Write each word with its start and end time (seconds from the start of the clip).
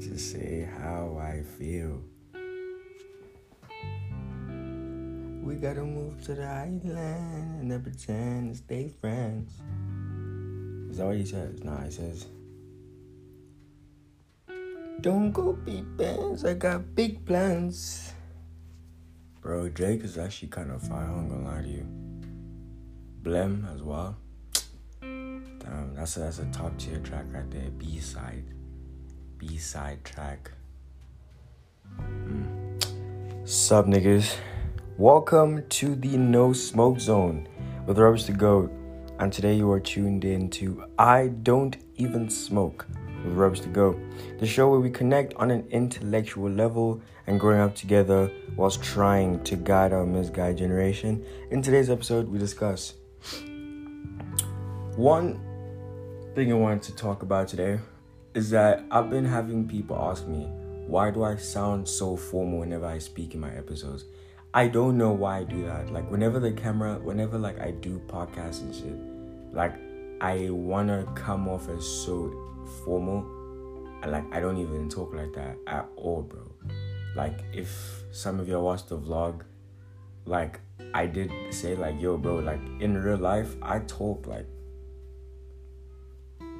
just 0.00 0.32
say 0.32 0.66
how 0.78 1.18
I 1.20 1.42
feel. 1.42 2.00
We 5.42 5.56
gotta 5.56 5.84
move 5.84 6.24
to 6.24 6.34
the 6.34 6.44
island 6.44 7.60
and 7.60 7.70
then 7.70 7.82
pretend 7.82 8.54
to 8.54 8.56
stay 8.56 8.88
friends. 9.00 9.60
Is 10.90 10.98
that 10.98 11.06
what 11.06 11.16
he 11.16 11.24
says? 11.26 11.62
Nah, 11.62 11.84
he 11.84 11.90
says, 11.90 12.26
Don't 15.02 15.32
go 15.32 15.52
big 15.52 15.96
bands, 15.96 16.44
I 16.44 16.54
got 16.54 16.94
big 16.94 17.24
plans. 17.26 18.14
Bro, 19.42 19.70
Drake 19.70 20.02
is 20.02 20.16
actually 20.18 20.48
kind 20.48 20.70
of 20.70 20.82
fire, 20.82 21.10
I'm 21.10 21.28
gonna 21.28 21.44
lie 21.44 21.62
to 21.62 21.68
you. 21.68 21.86
Blem 23.22 23.72
as 23.74 23.82
well. 23.82 24.16
Damn, 25.02 25.94
that's 25.94 26.16
a, 26.16 26.20
that's 26.20 26.38
a 26.38 26.46
top 26.46 26.76
tier 26.78 26.98
track 27.00 27.26
right 27.32 27.50
there. 27.50 27.70
B 27.70 27.98
side, 27.98 28.44
B 29.40 29.56
side 29.56 30.04
track. 30.04 30.50
Mm. 31.98 33.48
Sup, 33.48 33.86
niggas? 33.86 34.36
Welcome 34.98 35.66
to 35.70 35.94
the 35.94 36.18
No 36.18 36.52
Smoke 36.52 37.00
Zone 37.00 37.48
with 37.86 37.96
Rubs 37.96 38.26
to 38.26 38.32
Goat, 38.32 38.70
and 39.18 39.32
today 39.32 39.54
you 39.54 39.72
are 39.72 39.80
tuned 39.80 40.26
in 40.26 40.50
to 40.50 40.84
I 40.98 41.28
Don't 41.28 41.78
Even 41.96 42.28
Smoke 42.28 42.86
with 43.24 43.32
Rubs 43.32 43.60
to 43.60 43.68
Go, 43.68 43.98
the 44.40 44.46
show 44.46 44.68
where 44.68 44.80
we 44.80 44.90
connect 44.90 45.32
on 45.36 45.50
an 45.50 45.66
intellectual 45.70 46.50
level 46.50 47.00
and 47.26 47.40
growing 47.40 47.62
up 47.62 47.74
together 47.74 48.30
whilst 48.56 48.82
trying 48.82 49.42
to 49.44 49.56
guide 49.56 49.94
our 49.94 50.04
misguided 50.04 50.58
generation. 50.58 51.24
In 51.50 51.62
today's 51.62 51.88
episode, 51.88 52.28
we 52.28 52.38
discuss 52.38 52.92
one 54.96 55.40
thing 56.34 56.52
I 56.52 56.56
wanted 56.56 56.82
to 56.82 56.94
talk 56.94 57.22
about 57.22 57.48
today 57.48 57.80
is 58.34 58.50
that 58.50 58.84
I've 58.90 59.10
been 59.10 59.24
having 59.24 59.66
people 59.66 59.96
ask 59.96 60.26
me, 60.26 60.46
why 60.86 61.10
do 61.10 61.24
I 61.24 61.36
sound 61.36 61.88
so 61.88 62.16
formal 62.16 62.60
whenever 62.60 62.86
I 62.86 62.98
speak 62.98 63.34
in 63.34 63.40
my 63.40 63.50
episodes? 63.54 64.04
I 64.52 64.68
don't 64.68 64.98
know 64.98 65.12
why 65.12 65.38
I 65.38 65.44
do 65.44 65.64
that. 65.66 65.92
Like 65.92 66.10
whenever 66.10 66.40
the 66.40 66.52
camera, 66.52 66.98
whenever 66.98 67.38
like 67.38 67.60
I 67.60 67.70
do 67.70 68.00
podcasts 68.06 68.60
and 68.60 68.74
shit, 68.74 69.54
like 69.54 69.74
I 70.20 70.50
wanna 70.50 71.06
come 71.14 71.48
off 71.48 71.68
as 71.68 71.86
so 71.86 72.32
formal, 72.84 73.24
like 74.06 74.24
I 74.32 74.40
don't 74.40 74.58
even 74.58 74.88
talk 74.88 75.14
like 75.14 75.32
that 75.34 75.56
at 75.66 75.88
all, 75.96 76.22
bro. 76.22 76.50
Like 77.16 77.44
if 77.52 78.04
some 78.12 78.40
of 78.40 78.48
y'all 78.48 78.64
watched 78.64 78.88
the 78.88 78.98
vlog, 78.98 79.42
like 80.24 80.60
I 80.94 81.06
did 81.06 81.30
say 81.50 81.76
like, 81.76 82.00
yo, 82.00 82.16
bro, 82.16 82.36
like 82.36 82.60
in 82.80 83.00
real 83.00 83.18
life 83.18 83.56
I 83.62 83.80
talk 83.80 84.26
like, 84.26 84.46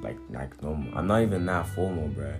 like 0.01 0.17
like 0.29 0.61
normal. 0.61 0.97
I'm 0.97 1.07
not 1.07 1.21
even 1.21 1.45
that 1.45 1.67
formal, 1.69 2.07
bro. 2.09 2.33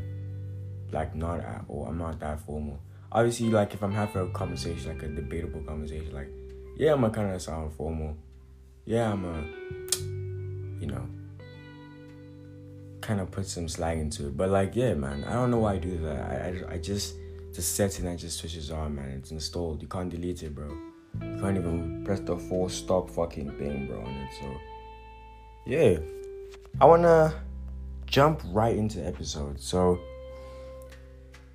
Like 0.91 1.15
not 1.15 1.39
at 1.39 1.65
all. 1.67 1.85
I'm 1.85 1.97
not 1.97 2.19
that 2.19 2.39
formal 2.41 2.79
obviously 3.11 3.49
like 3.49 3.73
if 3.73 3.83
I'm 3.83 3.91
having 3.93 4.21
a 4.21 4.27
conversation, 4.29 4.93
like 4.93 5.03
a 5.03 5.07
debatable 5.07 5.61
conversation, 5.61 6.13
like 6.13 6.29
yeah, 6.77 6.93
I'm 6.93 7.01
gonna 7.01 7.13
kind 7.13 7.33
of 7.33 7.41
sound 7.41 7.73
formal. 7.73 8.15
Yeah, 8.85 9.11
I'm 9.11 9.25
a, 9.25 9.43
you 10.79 10.87
know, 10.87 11.07
kind 13.01 13.19
of 13.19 13.29
put 13.29 13.45
some 13.45 13.67
slang 13.67 13.99
into 13.99 14.27
it. 14.27 14.37
But 14.37 14.49
like, 14.49 14.75
yeah, 14.75 14.93
man, 14.93 15.23
I 15.25 15.33
don't 15.33 15.51
know 15.51 15.59
why 15.59 15.73
I 15.73 15.77
do 15.77 15.97
that. 15.99 16.31
I, 16.31 16.71
I, 16.71 16.73
I 16.75 16.77
just 16.77 17.15
the 17.53 17.61
setting 17.61 18.07
I 18.07 18.15
just 18.15 18.39
switches 18.39 18.71
on, 18.71 18.95
man. 18.95 19.09
It's 19.09 19.31
installed. 19.31 19.81
You 19.81 19.87
can't 19.87 20.09
delete 20.09 20.43
it, 20.43 20.55
bro. 20.55 20.69
You 21.21 21.39
can't 21.41 21.57
even 21.57 22.03
press 22.05 22.21
the 22.21 22.37
full 22.37 22.69
stop 22.69 23.09
fucking 23.09 23.51
thing, 23.57 23.87
bro, 23.87 23.99
on 23.99 24.09
it. 24.09 24.29
So 24.39 24.57
yeah, 25.65 25.99
I 26.79 26.85
wanna 26.85 27.33
jump 28.11 28.41
right 28.47 28.75
into 28.75 28.99
the 28.99 29.07
episode. 29.07 29.59
So 29.59 29.99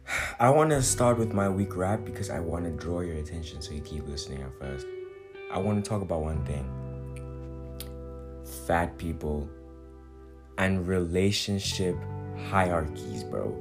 I 0.41 0.51
want 0.51 0.71
to 0.71 0.83
start 0.83 1.19
with 1.19 1.33
my 1.33 1.49
week 1.49 1.77
wrap 1.77 2.05
because 2.05 2.31
I 2.31 2.41
want 2.41 2.65
to 2.65 2.71
draw 2.71 3.01
your 3.03 3.17
attention 3.17 3.61
so 3.61 3.73
you 3.73 3.83
keep 3.83 4.09
listening 4.09 4.43
at 4.43 4.59
first. 4.59 4.87
I 5.53 5.59
want 5.59 5.85
to 5.85 5.89
talk 5.89 6.03
about 6.03 6.23
one 6.23 6.45
thing 6.45 6.67
fat 8.67 8.97
people 8.97 9.49
and 10.59 10.89
relationship 10.89 11.97
hierarchies, 12.49 13.23
bro. 13.23 13.55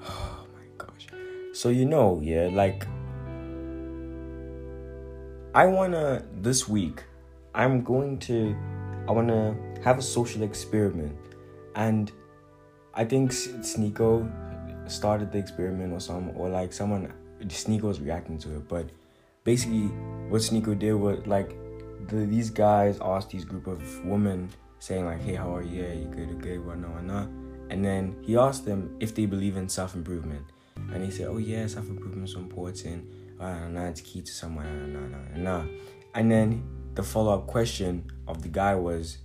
Oh 0.08 0.46
my 0.54 0.84
gosh. 0.84 1.06
So, 1.52 1.68
you 1.68 1.84
know, 1.84 2.20
yeah, 2.22 2.48
like, 2.52 2.86
I 5.54 5.66
want 5.66 5.92
to, 5.92 6.24
this 6.40 6.66
week, 6.68 7.04
I'm 7.54 7.82
going 7.82 8.18
to, 8.20 8.56
I 9.06 9.12
want 9.12 9.28
to 9.28 9.54
have 9.84 9.98
a 9.98 10.02
social 10.02 10.42
experiment. 10.42 11.16
And 11.74 12.12
I 12.94 13.04
think 13.04 13.30
Sneako 13.30 14.90
started 14.90 15.32
the 15.32 15.38
experiment 15.38 15.92
or 15.92 16.00
some 16.00 16.32
or 16.36 16.48
like 16.48 16.72
someone 16.72 17.12
Sneako 17.40 17.82
was 17.82 18.00
reacting 18.00 18.38
to 18.38 18.56
it. 18.56 18.68
But 18.68 18.90
basically 19.44 19.86
what 20.28 20.42
Sneako 20.42 20.78
did 20.78 20.94
was 20.94 21.26
like 21.26 21.56
the, 22.08 22.26
these 22.26 22.50
guys 22.50 22.98
asked 23.00 23.30
these 23.30 23.44
group 23.44 23.66
of 23.66 24.04
women 24.04 24.50
saying 24.78 25.06
like, 25.06 25.20
hey, 25.22 25.34
how 25.34 25.54
are 25.54 25.62
you? 25.62 25.82
Yeah, 25.82 25.92
you 25.92 26.06
good, 26.06 26.40
good, 26.40 26.66
whatnot, 26.66 26.90
whatnot. 26.90 27.28
And 27.70 27.84
then 27.84 28.16
he 28.22 28.36
asked 28.36 28.64
them 28.64 28.96
if 29.00 29.14
they 29.14 29.26
believe 29.26 29.56
in 29.56 29.68
self-improvement. 29.68 30.44
And 30.92 31.04
he 31.04 31.10
said, 31.10 31.28
oh 31.28 31.38
yeah, 31.38 31.66
self-improvement 31.66 32.28
is 32.28 32.34
important. 32.34 33.06
Uh, 33.40 33.68
nah, 33.68 33.86
it's 33.86 34.00
key 34.00 34.22
to 34.22 34.32
someone. 34.32 34.92
Nah, 34.92 35.40
nah, 35.40 35.60
nah. 35.60 35.66
And 36.14 36.30
then 36.30 36.64
the 36.94 37.02
follow-up 37.02 37.46
question 37.46 38.10
of 38.28 38.42
the 38.42 38.48
guy 38.48 38.74
was, 38.74 39.18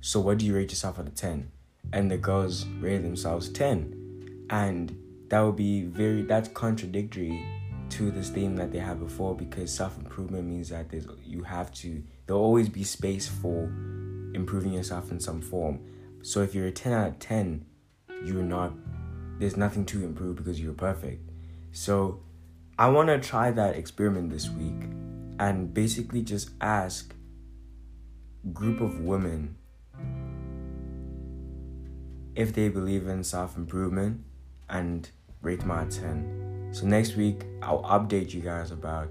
so 0.00 0.20
what 0.20 0.38
do 0.38 0.46
you 0.46 0.54
rate 0.54 0.70
yourself 0.70 0.98
out 0.98 1.08
of 1.08 1.14
10? 1.14 1.50
And 1.92 2.10
the 2.10 2.18
girls 2.18 2.66
rate 2.80 3.02
themselves 3.02 3.48
10 3.48 4.46
and 4.50 4.96
that 5.28 5.40
would 5.40 5.56
be 5.56 5.84
very 5.84 6.22
that's 6.22 6.48
contradictory 6.48 7.44
to 7.90 8.10
the 8.10 8.22
statement 8.22 8.56
that 8.56 8.72
they 8.72 8.78
had 8.78 8.98
before 8.98 9.34
because 9.34 9.72
self-improvement 9.72 10.46
means 10.46 10.68
that 10.68 10.90
there's 10.90 11.06
you 11.24 11.42
have 11.42 11.72
to 11.72 12.02
there'll 12.26 12.42
always 12.42 12.68
be 12.68 12.84
space 12.84 13.28
for 13.28 13.64
improving 14.34 14.72
yourself 14.72 15.10
in 15.10 15.18
some 15.18 15.40
form. 15.40 15.80
So 16.22 16.42
if 16.42 16.54
you're 16.54 16.66
a 16.66 16.72
10 16.72 16.92
out 16.92 17.08
of 17.08 17.18
10 17.18 17.64
you're 18.24 18.42
not 18.42 18.72
there's 19.38 19.56
nothing 19.56 19.86
to 19.86 20.04
improve 20.04 20.36
because 20.36 20.60
you're 20.60 20.74
perfect. 20.74 21.30
So 21.72 22.22
i 22.78 22.88
want 22.88 23.08
to 23.08 23.18
try 23.18 23.50
that 23.50 23.76
experiment 23.76 24.30
this 24.30 24.48
week 24.48 24.90
and 25.38 25.72
basically 25.72 26.22
just 26.22 26.50
ask 26.60 27.14
group 28.52 28.80
of 28.80 29.00
women 29.00 29.56
if 32.40 32.54
they 32.54 32.70
believe 32.70 33.06
in 33.06 33.22
self-improvement 33.22 34.18
and 34.70 35.10
rate 35.42 35.62
my 35.66 35.84
10. 35.84 36.70
So 36.72 36.86
next 36.86 37.14
week 37.14 37.44
I'll 37.60 37.82
update 37.82 38.32
you 38.32 38.40
guys 38.40 38.70
about 38.70 39.10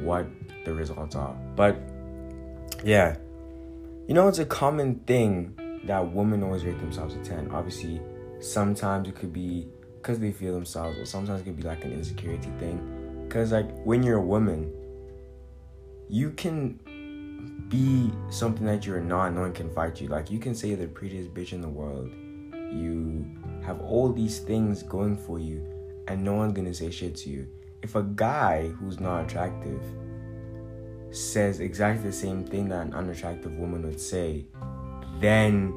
what 0.00 0.26
the 0.64 0.74
results 0.74 1.14
are. 1.14 1.34
But 1.54 1.76
yeah, 2.82 3.16
you 4.08 4.14
know 4.14 4.26
it's 4.26 4.40
a 4.40 4.44
common 4.44 4.96
thing 5.06 5.80
that 5.84 6.12
women 6.12 6.42
always 6.42 6.64
rate 6.64 6.80
themselves 6.80 7.14
a 7.14 7.18
10. 7.18 7.52
Obviously, 7.52 8.00
sometimes 8.40 9.08
it 9.08 9.14
could 9.14 9.32
be 9.32 9.68
because 9.98 10.18
they 10.18 10.32
feel 10.32 10.54
themselves, 10.54 10.98
or 10.98 11.04
sometimes 11.04 11.40
it 11.40 11.44
could 11.44 11.56
be 11.56 11.62
like 11.62 11.84
an 11.84 11.92
insecurity 11.92 12.50
thing. 12.58 13.26
Because 13.28 13.52
like 13.52 13.70
when 13.84 14.02
you're 14.02 14.18
a 14.18 14.26
woman, 14.34 14.72
you 16.08 16.32
can 16.32 16.80
be 17.68 18.12
something 18.28 18.66
that 18.66 18.84
you're 18.84 19.00
not. 19.00 19.34
No 19.34 19.42
one 19.42 19.52
can 19.52 19.72
fight 19.72 20.00
you. 20.00 20.08
Like 20.08 20.32
you 20.32 20.40
can 20.40 20.56
say 20.56 20.68
you're 20.70 20.78
the 20.78 20.88
prettiest 20.88 21.32
bitch 21.32 21.52
in 21.52 21.60
the 21.60 21.68
world. 21.68 22.10
You 22.74 23.24
have 23.64 23.80
all 23.80 24.12
these 24.12 24.40
things 24.40 24.82
going 24.82 25.16
for 25.16 25.38
you 25.38 25.64
and 26.08 26.22
no 26.22 26.34
one's 26.34 26.52
gonna 26.52 26.74
say 26.74 26.90
shit 26.90 27.16
to 27.16 27.30
you. 27.30 27.46
If 27.82 27.94
a 27.94 28.02
guy 28.02 28.68
who's 28.68 29.00
not 29.00 29.24
attractive 29.24 29.82
says 31.10 31.60
exactly 31.60 32.10
the 32.10 32.16
same 32.16 32.44
thing 32.44 32.68
that 32.70 32.86
an 32.86 32.94
unattractive 32.94 33.52
woman 33.52 33.82
would 33.82 34.00
say, 34.00 34.46
then 35.20 35.72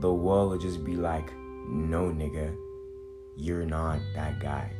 the 0.00 0.12
world 0.12 0.50
would 0.50 0.60
just 0.60 0.84
be 0.84 0.96
like, 0.96 1.32
no, 1.68 2.10
nigga, 2.10 2.54
you're 3.36 3.64
not 3.64 3.98
that 4.14 4.38
guy. 4.40 4.70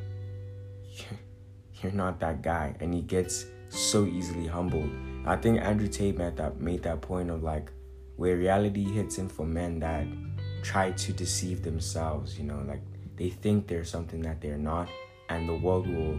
You're 1.83 1.93
not 1.93 2.19
that 2.21 2.41
guy. 2.41 2.75
And 2.81 2.95
he 2.95 3.03
gets 3.03 3.45
so 3.69 4.07
easily 4.07 4.47
humbled. 4.47 4.89
I 5.27 5.37
think 5.37 5.61
Andrew 5.61 5.89
Tate 5.89 6.17
made 6.17 6.37
that 6.37 6.61
made 6.61 6.83
that 6.85 7.03
point 7.03 7.31
of 7.31 7.43
like 7.43 7.71
where 8.17 8.37
reality 8.37 8.85
hits 8.85 9.19
him 9.19 9.29
for 9.29 9.45
men 9.45 9.81
that 9.81 10.07
try 10.65 10.91
to 10.91 11.13
deceive 11.13 11.63
themselves, 11.63 12.39
you 12.39 12.45
know, 12.45 12.65
like 12.67 12.81
they 13.17 13.31
think 13.31 13.69
they're 13.69 13.85
something 13.85 14.23
that 14.23 14.41
they're 14.41 14.59
not, 14.59 14.89
and 15.29 15.49
the 15.49 15.55
world 15.55 15.87
will 15.87 16.19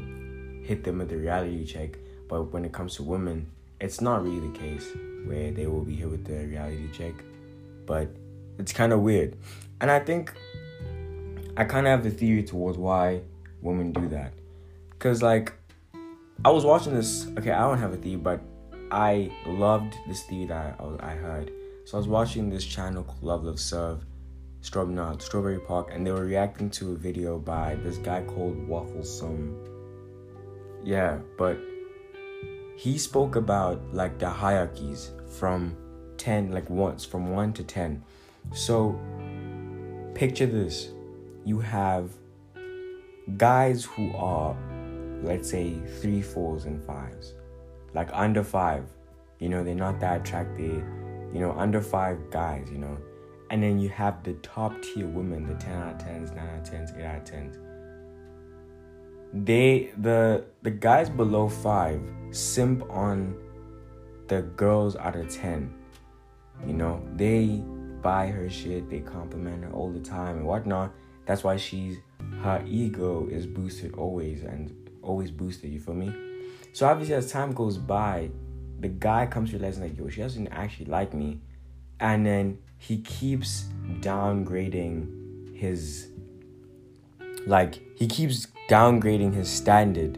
hit 0.64 0.84
them 0.84 1.00
with 1.00 1.12
a 1.12 1.18
reality 1.18 1.66
check. 1.66 1.98
But 2.30 2.54
when 2.54 2.64
it 2.64 2.72
comes 2.72 2.96
to 2.96 3.04
women, 3.04 3.52
it's 3.82 4.02
not 4.02 4.24
really 4.24 4.48
the 4.48 4.58
case 4.58 4.88
where 5.26 5.52
they 5.52 5.68
will 5.68 5.84
be 5.84 5.96
hit 5.96 6.10
with 6.10 6.26
the 6.26 6.46
reality 6.46 6.90
check. 6.94 7.14
But 7.86 8.10
it's 8.58 8.72
kind 8.72 8.94
of 8.94 9.02
weird. 9.02 9.36
And 9.82 9.92
I 9.92 10.00
think 10.00 10.34
I 11.58 11.66
kind 11.66 11.88
of 11.88 11.92
have 11.92 12.04
the 12.04 12.12
theory 12.12 12.44
towards 12.44 12.78
why 12.78 13.22
women 13.62 13.92
do 13.92 14.08
that. 14.10 14.34
Because, 14.92 15.22
like, 15.22 15.54
I 16.44 16.50
was 16.52 16.64
watching 16.64 16.94
this. 16.94 17.28
Okay, 17.38 17.52
I 17.52 17.68
don't 17.68 17.80
have 17.80 17.94
a 17.94 17.98
theory, 17.98 18.18
but 18.18 18.42
I 18.92 19.32
loved 19.46 19.96
this 20.08 20.24
theory 20.24 20.46
that 20.46 20.80
I, 20.80 21.12
I 21.12 21.16
heard. 21.16 21.52
So 21.86 21.98
I 21.98 22.00
was 22.00 22.08
watching 22.08 22.50
this 22.50 22.66
channel 22.66 23.04
called 23.04 23.24
Love 23.24 23.44
Love 23.44 23.60
Serve 23.60 24.06
Straw- 24.66 24.86
no, 24.86 25.16
Strawberry 25.20 25.60
Park, 25.60 25.90
and 25.92 26.08
they 26.08 26.12
were 26.12 26.26
reacting 26.26 26.72
to 26.72 26.94
a 26.94 26.96
video 26.96 27.38
by 27.38 27.76
this 27.84 27.98
guy 27.98 28.24
called 28.24 28.58
Wafflesome. 28.68 29.54
Yeah, 30.84 31.20
but 31.38 31.60
he 32.76 32.98
spoke 32.98 33.36
about 33.36 33.94
like 33.94 34.18
the 34.18 34.28
hierarchies 34.28 35.12
from 35.38 35.78
10, 36.18 36.52
like 36.52 36.68
once, 36.68 37.06
from 37.06 37.30
1 37.30 37.54
to 37.54 37.64
10. 37.64 38.04
So, 38.54 39.00
picture 40.16 40.48
this 40.48 40.90
you 41.44 41.60
have 41.60 42.10
guys 43.38 43.86
who 43.86 44.16
are, 44.16 44.58
let's 45.22 45.48
say, 45.48 45.76
three, 46.02 46.24
fours, 46.24 46.66
and 46.66 46.84
fives, 46.84 47.36
like 47.94 48.10
under 48.14 48.44
five. 48.44 48.86
You 49.38 49.50
know, 49.50 49.64
they're 49.64 49.76
not 49.76 50.00
that 50.00 50.22
attractive. 50.22 50.84
You 51.32 51.40
know, 51.40 51.52
under 51.52 51.82
five 51.82 52.32
guys. 52.32 52.68
You 52.72 52.80
know, 52.80 52.98
and 53.56 53.64
then 53.64 53.80
you 53.80 53.88
have 53.88 54.22
the 54.22 54.34
top 54.34 54.82
tier 54.82 55.08
women, 55.08 55.48
the 55.48 55.54
ten 55.54 55.82
out 55.82 55.94
of 55.94 55.98
tens, 55.98 56.30
nine 56.32 56.46
out 56.46 56.58
of 56.58 56.70
tens, 56.70 56.92
eight 56.98 57.06
out 57.06 57.20
of 57.20 57.24
tens. 57.24 57.58
They 59.34 59.94
the 59.98 60.44
the 60.62 60.72
guys 60.72 61.10
below 61.10 61.48
five 61.48 62.02
simp 62.32 62.84
on 62.90 63.34
the 64.28 64.42
girls 64.42 64.98
out 64.98 65.16
of 65.16 65.30
ten. 65.30 65.74
You 66.68 66.74
know, 66.74 67.02
they 67.16 67.64
buy 68.02 68.28
her 68.28 68.50
shit, 68.50 68.90
they 68.90 69.00
compliment 69.00 69.64
her 69.64 69.72
all 69.72 69.90
the 69.90 70.02
time 70.02 70.40
and 70.40 70.46
whatnot. 70.46 70.92
That's 71.26 71.46
why 71.46 71.56
she's 71.56 72.00
her 72.42 72.62
ego 72.68 73.30
is 73.32 73.48
boosted 73.48 73.94
always 73.94 74.44
and 74.44 74.90
always 75.02 75.32
boosted, 75.32 75.72
you 75.72 75.80
feel 75.80 75.94
me? 75.94 76.14
So 76.74 76.88
obviously 76.88 77.16
as 77.16 77.32
time 77.32 77.54
goes 77.54 77.78
by, 77.78 78.32
the 78.82 78.90
guy 78.90 79.28
comes 79.28 79.52
to 79.52 79.58
realize 79.58 79.80
like, 79.80 79.98
yo, 79.98 80.10
she 80.10 80.20
doesn't 80.20 80.50
actually 80.50 80.88
like 80.88 81.14
me. 81.14 81.40
And 82.02 82.26
then 82.26 82.58
he 82.78 82.98
keeps 83.00 83.66
downgrading 84.00 85.56
his 85.56 86.10
like 87.48 87.82
he 87.98 88.08
keeps 88.08 88.48
downgrading 88.70 89.34
his 89.34 89.50
standard. 89.50 90.18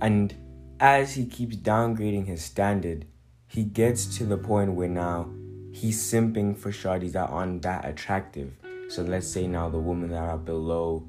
And 0.00 0.34
as 0.80 1.14
he 1.14 1.26
keeps 1.26 1.56
downgrading 1.56 2.26
his 2.26 2.42
standard, 2.42 3.06
he 3.46 3.64
gets 3.64 4.16
to 4.18 4.26
the 4.26 4.36
point 4.36 4.72
where 4.72 4.88
now 4.88 5.30
he's 5.72 6.00
simping 6.00 6.56
for 6.56 6.70
shorties 6.70 7.12
that 7.12 7.30
aren't 7.30 7.62
that 7.62 7.84
attractive. 7.84 8.52
So 8.88 9.02
let's 9.02 9.26
say 9.26 9.46
now 9.46 9.68
the 9.68 9.78
women 9.78 10.10
that 10.10 10.22
are 10.22 10.38
below 10.38 11.06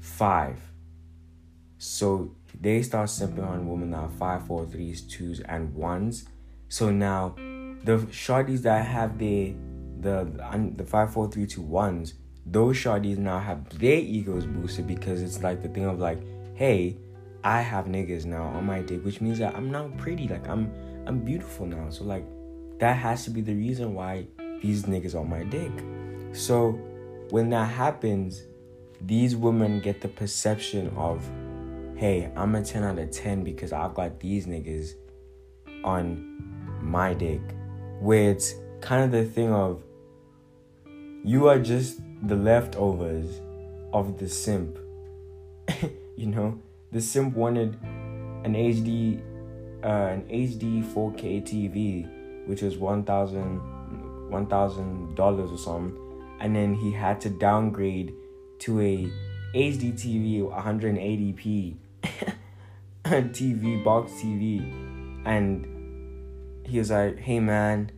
five. 0.00 0.58
So 1.78 2.34
they 2.58 2.82
start 2.82 3.08
simping 3.08 3.46
on 3.46 3.68
women 3.68 3.90
that 3.90 3.98
are 3.98 4.10
five, 4.10 4.46
four, 4.46 4.64
threes, 4.64 5.02
twos, 5.02 5.40
and 5.40 5.74
ones. 5.74 6.26
So 6.68 6.90
now 6.90 7.34
the 7.84 7.98
shorties 8.10 8.62
that 8.62 8.86
have 8.86 9.18
the 9.18 9.54
the 10.04 10.72
the 10.76 10.84
five, 10.84 11.12
four, 11.12 11.30
three, 11.30 11.46
two, 11.46 11.62
ones, 11.62 12.14
those 12.46 12.76
shorties 12.76 13.18
now 13.18 13.38
have 13.38 13.68
their 13.78 13.98
egos 13.98 14.46
boosted 14.46 14.86
because 14.86 15.22
it's 15.22 15.42
like 15.42 15.62
the 15.62 15.68
thing 15.68 15.86
of 15.86 15.98
like, 15.98 16.20
hey, 16.54 16.96
I 17.42 17.60
have 17.60 17.86
niggas 17.86 18.24
now 18.24 18.44
on 18.44 18.64
my 18.64 18.80
dick, 18.80 19.04
which 19.04 19.20
means 19.20 19.38
that 19.38 19.54
I'm 19.56 19.70
now 19.70 19.90
pretty, 19.98 20.28
like 20.28 20.48
I'm 20.48 20.72
I'm 21.06 21.20
beautiful 21.20 21.66
now. 21.66 21.90
So 21.90 22.04
like 22.04 22.24
that 22.78 22.96
has 22.96 23.24
to 23.24 23.30
be 23.30 23.40
the 23.40 23.54
reason 23.54 23.94
why 23.94 24.26
these 24.62 24.84
niggas 24.84 25.18
on 25.18 25.28
my 25.28 25.42
dick. 25.44 25.72
So 26.32 26.72
when 27.30 27.50
that 27.50 27.66
happens, 27.66 28.42
these 29.00 29.36
women 29.36 29.80
get 29.80 30.00
the 30.00 30.08
perception 30.08 30.88
of, 30.96 31.22
hey, 31.96 32.30
I'm 32.36 32.54
a 32.54 32.62
10 32.62 32.82
out 32.82 32.98
of 32.98 33.10
10 33.10 33.44
because 33.44 33.72
I've 33.72 33.94
got 33.94 34.20
these 34.20 34.46
niggas 34.46 34.94
on 35.84 36.78
my 36.80 37.14
dick. 37.14 37.40
Where 38.00 38.30
it's 38.30 38.54
kind 38.80 39.04
of 39.04 39.12
the 39.12 39.24
thing 39.24 39.52
of, 39.52 39.82
you 41.24 41.48
are 41.48 41.58
just 41.58 42.00
the 42.22 42.36
leftovers 42.36 43.40
of 43.94 44.18
the 44.18 44.28
simp. 44.28 44.78
you 46.16 46.26
know, 46.26 46.60
the 46.92 47.00
simp 47.00 47.34
wanted 47.34 47.78
an 48.44 48.52
HD, 48.52 49.22
uh, 49.82 49.86
an 49.86 50.22
HD 50.30 50.84
4K 50.84 51.42
TV, 51.42 52.46
which 52.46 52.60
was 52.60 52.76
one 52.76 53.04
thousand, 53.04 53.58
one 54.30 54.46
thousand 54.46 55.14
dollars 55.14 55.50
or 55.50 55.56
something, 55.56 55.96
and 56.40 56.54
then 56.54 56.74
he 56.74 56.92
had 56.92 57.22
to 57.22 57.30
downgrade 57.30 58.12
to 58.58 58.80
a 58.82 59.10
HD 59.54 59.94
TV 59.94 60.42
180p 60.42 61.76
TV 63.04 63.82
box 63.82 64.12
TV, 64.12 64.60
and 65.24 66.66
he 66.66 66.78
was 66.78 66.90
like, 66.90 67.18
"Hey 67.18 67.40
man, 67.40 67.90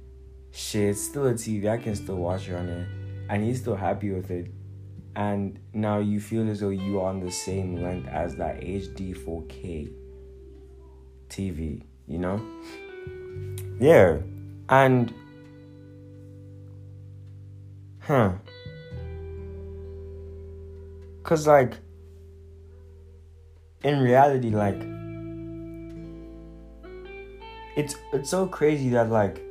shit, 0.52 0.90
it's 0.90 1.02
still 1.02 1.26
a 1.26 1.34
TV. 1.34 1.68
I 1.68 1.78
can 1.78 1.96
still 1.96 2.18
watch 2.18 2.48
it 2.48 2.54
on 2.54 2.68
it." 2.68 2.95
And 3.28 3.44
he's 3.44 3.60
still 3.60 3.76
happy 3.76 4.10
with 4.10 4.30
it. 4.30 4.50
And 5.14 5.58
now 5.72 5.98
you 5.98 6.20
feel 6.20 6.48
as 6.50 6.60
though 6.60 6.68
you 6.68 7.00
are 7.00 7.08
on 7.08 7.20
the 7.20 7.30
same 7.30 7.76
length 7.76 8.08
as 8.08 8.36
that 8.36 8.60
HD 8.60 9.16
4K 9.16 9.90
TV, 11.30 11.82
you 12.06 12.18
know? 12.18 12.40
Yeah. 13.80 14.18
And, 14.68 15.14
huh. 18.00 18.32
Because, 21.22 21.46
like, 21.46 21.74
in 23.82 24.00
reality, 24.00 24.50
like, 24.50 24.82
it's 27.76 27.94
it's 28.12 28.30
so 28.30 28.46
crazy 28.46 28.88
that 28.88 29.10
like 29.10 29.42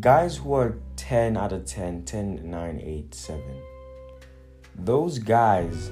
guys 0.00 0.36
who 0.36 0.52
are 0.52 0.76
10 1.00 1.38
out 1.38 1.50
of 1.52 1.64
10, 1.64 2.04
10, 2.04 2.50
9, 2.50 2.80
8, 2.84 3.14
7. 3.14 3.42
Those 4.76 5.18
guys, 5.18 5.88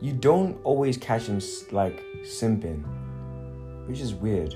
you 0.00 0.12
don't 0.12 0.58
always 0.64 0.96
catch 0.96 1.26
them 1.26 1.40
like 1.70 2.02
simping, 2.22 2.82
which 3.86 4.00
is 4.00 4.14
weird. 4.14 4.52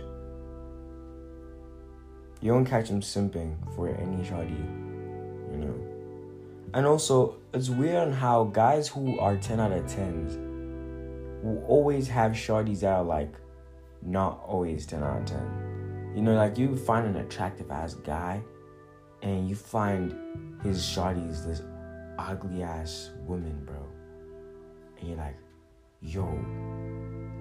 You 2.40 2.52
don't 2.52 2.64
catch 2.64 2.88
them 2.88 3.00
simping 3.00 3.54
for 3.76 3.88
any 3.88 4.24
shawty, 4.24 4.58
you 5.52 5.58
know. 5.58 5.80
And 6.74 6.86
also, 6.86 7.36
it's 7.54 7.70
weird 7.70 8.08
on 8.08 8.12
how 8.12 8.44
guys 8.44 8.88
who 8.88 9.20
are 9.20 9.36
10 9.36 9.60
out 9.60 9.70
of 9.70 9.84
10s 9.84 10.36
will 11.44 11.64
always 11.68 12.08
have 12.08 12.32
shawties 12.32 12.80
that 12.80 12.92
are 12.92 13.04
like 13.04 13.32
not 14.02 14.42
always 14.44 14.84
10 14.84 15.02
out 15.04 15.20
of 15.20 15.26
10 15.26 15.79
you 16.14 16.22
know, 16.22 16.34
like 16.34 16.58
you 16.58 16.76
find 16.76 17.06
an 17.06 17.16
attractive 17.16 17.70
ass 17.70 17.94
guy 17.94 18.42
and 19.22 19.48
you 19.48 19.54
find 19.54 20.14
his 20.62 20.84
shawty's 20.84 21.44
this 21.46 21.62
ugly 22.18 22.62
ass 22.62 23.10
woman, 23.26 23.62
bro. 23.64 23.86
And 24.98 25.08
you're 25.08 25.18
like, 25.18 25.36
yo, 26.02 26.26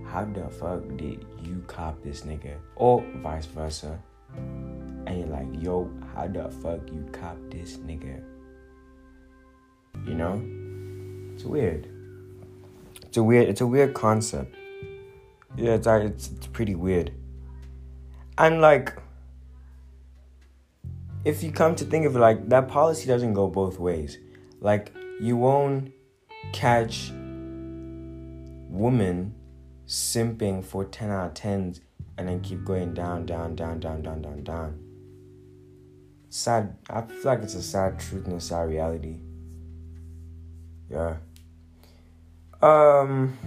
how 0.10 0.26
the 0.26 0.50
fuck 0.50 0.88
did 0.98 1.26
you 1.44 1.64
cop 1.68 2.02
this 2.04 2.22
nigga? 2.22 2.56
Or 2.76 3.04
vice 3.18 3.46
versa. 3.46 4.00
And 4.38 5.20
you're 5.20 5.28
like, 5.28 5.48
yo, 5.62 5.90
how 6.14 6.28
the 6.28 6.50
fuck 6.50 6.80
you 6.92 7.06
cop 7.12 7.38
this 7.50 7.78
nigga? 7.78 8.24
You 10.06 10.16
know? 10.16 10.42
It's 11.34 11.44
weird. 11.44 11.88
It's 13.04 13.18
a 13.18 13.24
weird 13.24 13.50
it's 13.50 13.62
a 13.62 13.68
weird 13.68 13.94
concept. 13.94 14.56
Yeah, 15.56 15.74
it's 15.74 15.88
it's, 15.88 16.32
it's 16.32 16.48
pretty 16.48 16.76
weird. 16.76 17.12
And 18.40 18.62
like, 18.62 18.98
if 21.26 21.44
you 21.44 21.52
come 21.52 21.76
to 21.76 21.84
think 21.84 22.06
of 22.06 22.16
it, 22.16 22.20
like 22.20 22.48
that 22.50 22.70
policy 22.70 23.06
doesn't 23.06 23.34
go 23.34 23.48
both 23.48 23.78
ways. 23.78 24.18
Like, 24.62 24.96
you 25.20 25.36
won't 25.36 25.92
catch 26.54 27.12
women 28.70 29.36
simping 29.86 30.64
for 30.64 30.86
10 30.86 31.10
out 31.10 31.28
of 31.28 31.34
10s 31.34 31.82
and 32.18 32.30
then 32.30 32.40
keep 32.40 32.64
going 32.64 32.94
down, 32.94 33.26
down, 33.26 33.56
down, 33.56 33.80
down, 33.80 34.02
down, 34.02 34.22
down, 34.22 34.44
down. 34.44 34.80
Sad. 36.30 36.78
I 36.90 37.02
feel 37.02 37.20
like 37.26 37.42
it's 37.42 37.56
a 37.56 37.62
sad 37.62 38.00
truth 38.00 38.26
and 38.26 38.36
a 38.36 38.42
sad 38.42 38.70
reality. 38.70 39.18
Yeah. 40.90 41.18
Um, 42.62 43.38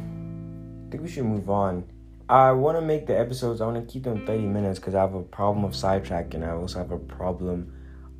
I 0.86 0.90
think 0.90 1.02
we 1.02 1.08
should 1.08 1.24
move 1.24 1.48
on. 1.48 1.84
I 2.28 2.52
want 2.52 2.78
to 2.78 2.82
make 2.82 3.06
the 3.06 3.18
episodes, 3.18 3.60
I 3.60 3.66
want 3.66 3.86
to 3.86 3.92
keep 3.92 4.04
them 4.04 4.24
30 4.26 4.42
minutes 4.46 4.78
because 4.78 4.94
I 4.94 5.00
have 5.00 5.14
a 5.14 5.22
problem 5.22 5.64
of 5.64 5.72
sidetracking. 5.72 6.46
I 6.46 6.52
also 6.52 6.78
have 6.78 6.90
a 6.90 6.98
problem 6.98 7.72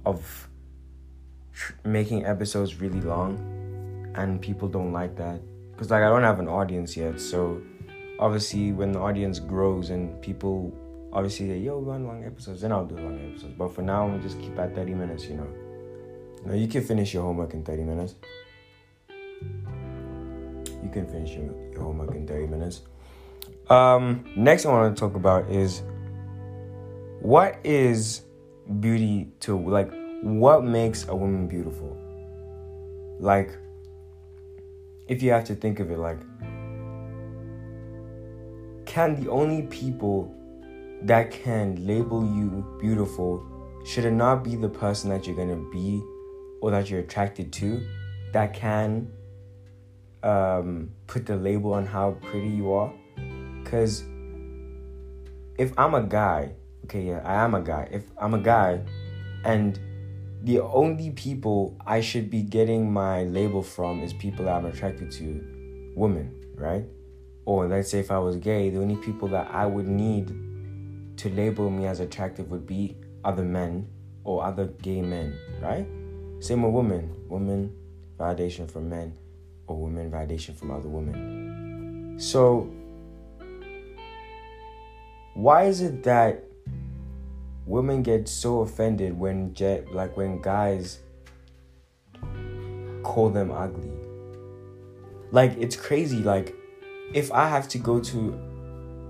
of 0.04 0.49
tr- 1.52 1.73
making 1.85 2.26
episodes 2.26 2.80
really 2.80 3.00
long, 3.00 4.12
and 4.14 4.40
people 4.40 4.68
don't 4.68 4.92
like 4.92 5.16
that. 5.16 5.40
Because, 5.73 5.90
like, 5.90 6.02
I 6.02 6.09
don't 6.09 6.23
have 6.23 6.40
an 6.40 6.49
audience 6.49 6.97
yet. 6.97 7.21
So, 7.21 7.62
obviously, 8.18 8.73
when 8.73 8.92
the 8.92 8.99
audience 8.99 9.38
grows 9.38 9.90
and 9.90 10.21
people 10.21 10.76
obviously 11.12 11.49
say, 11.49 11.59
yo, 11.59 11.78
want 11.78 12.06
long 12.06 12.25
episodes, 12.25 12.62
then 12.62 12.73
I'll 12.73 12.87
do 12.87 12.97
long 12.97 13.18
episodes. 13.30 13.54
But 13.56 13.75
for 13.75 13.82
now, 13.82 14.06
I'm 14.06 14.21
just 14.23 14.40
keep 14.40 14.59
at 14.59 14.75
30 14.75 14.94
minutes, 14.94 15.26
you 15.26 15.37
know. 15.37 15.49
Now, 16.44 16.54
you 16.54 16.66
can 16.66 16.82
finish 16.82 17.14
your 17.14 17.23
homework 17.23 17.54
in 17.54 17.62
30 17.62 17.85
minutes. 17.85 18.14
You 19.09 20.90
can 20.92 21.06
finish 21.06 21.37
your, 21.37 21.54
your 21.73 21.82
homework 21.82 22.14
in 22.14 22.26
30 22.26 22.47
minutes. 22.49 22.82
Um, 23.70 24.25
next, 24.37 24.66
I 24.66 24.70
want 24.70 24.94
to 24.94 25.00
talk 25.00 25.14
about 25.14 25.50
is 25.50 25.82
what 27.20 27.58
is 27.64 28.22
beauty 28.80 29.28
to 29.40 29.58
like 29.58 29.90
what 30.22 30.64
makes 30.64 31.08
a 31.08 31.14
woman 31.14 31.49
beautiful? 31.49 31.96
Like, 33.18 33.56
if 35.08 35.22
you 35.22 35.30
have 35.32 35.44
to 35.44 35.54
think 35.54 35.80
of 35.80 35.90
it, 35.90 35.99
like, 35.99 36.20
can 38.87 39.20
the 39.22 39.30
only 39.30 39.62
people 39.62 40.34
that 41.02 41.30
can 41.30 41.87
label 41.87 42.22
you 42.37 42.64
beautiful 42.80 43.44
should 43.84 44.04
it 44.04 44.12
not 44.12 44.44
be 44.44 44.54
the 44.54 44.68
person 44.68 45.11
that 45.11 45.26
you're 45.26 45.37
gonna 45.37 45.56
be 45.72 46.00
or 46.61 46.70
that 46.70 46.88
you're 46.88 47.00
attracted 47.00 47.52
to 47.52 47.84
that 48.32 48.54
can 48.54 49.11
um, 50.22 50.90
put 51.08 51.26
the 51.26 51.37
label 51.37 51.75
on 51.75 51.84
how 51.84 52.12
pretty 52.22 52.49
you 52.49 52.72
are? 52.72 52.92
Because 53.73 54.05
if 55.57 55.73
I'm 55.79 55.95
a 55.95 56.02
guy, 56.02 56.52
okay, 56.85 57.05
yeah, 57.05 57.23
I 57.25 57.43
am 57.43 57.55
a 57.55 57.62
guy. 57.62 57.88
If 57.91 58.02
I'm 58.21 58.35
a 58.35 58.38
guy 58.38 58.83
and 59.47 59.81
the 60.43 60.61
only 60.61 61.09
people 61.12 61.75
I 61.87 62.02
should 62.02 62.29
be 62.29 62.43
getting 62.43 62.93
my 62.93 63.25
label 63.25 63.62
from 63.62 64.02
is 64.02 64.12
people 64.12 64.45
that 64.45 64.57
I'm 64.57 64.67
attracted 64.67 65.11
to, 65.12 65.93
women, 65.97 66.35
right? 66.55 66.85
Or 67.47 67.67
let's 67.67 67.91
say 67.91 68.00
if 68.00 68.11
I 68.11 68.19
was 68.19 68.37
gay, 68.37 68.69
the 68.69 68.79
only 68.79 68.97
people 68.97 69.26
that 69.29 69.50
I 69.50 69.64
would 69.64 69.88
need 69.88 70.29
to 71.17 71.31
label 71.31 71.71
me 71.71 71.87
as 71.87 72.00
attractive 72.00 72.50
would 72.50 72.67
be 72.67 72.99
other 73.25 73.43
men 73.43 73.88
or 74.23 74.45
other 74.45 74.67
gay 74.67 75.00
men, 75.00 75.35
right? 75.62 75.87
Same 76.41 76.62
with 76.62 76.75
women. 76.75 77.11
Women, 77.26 77.75
validation 78.21 78.71
from 78.71 78.91
men, 78.91 79.17
or 79.67 79.79
women, 79.79 80.11
validation 80.11 80.55
from 80.55 80.73
other 80.73 80.91
women. 80.91 82.19
So, 82.19 82.71
why 85.34 85.64
is 85.64 85.80
it 85.80 86.02
that 86.04 86.44
women 87.66 88.02
get 88.02 88.28
so 88.28 88.60
offended 88.60 89.18
when 89.18 89.54
jet 89.54 89.92
like 89.92 90.16
when 90.16 90.40
guys 90.40 90.98
call 93.02 93.30
them 93.30 93.50
ugly? 93.50 93.90
Like 95.30 95.56
it's 95.58 95.76
crazy. 95.76 96.18
Like 96.18 96.54
if 97.14 97.30
i 97.32 97.46
have 97.46 97.68
to 97.68 97.78
go 97.78 98.00
to 98.00 98.32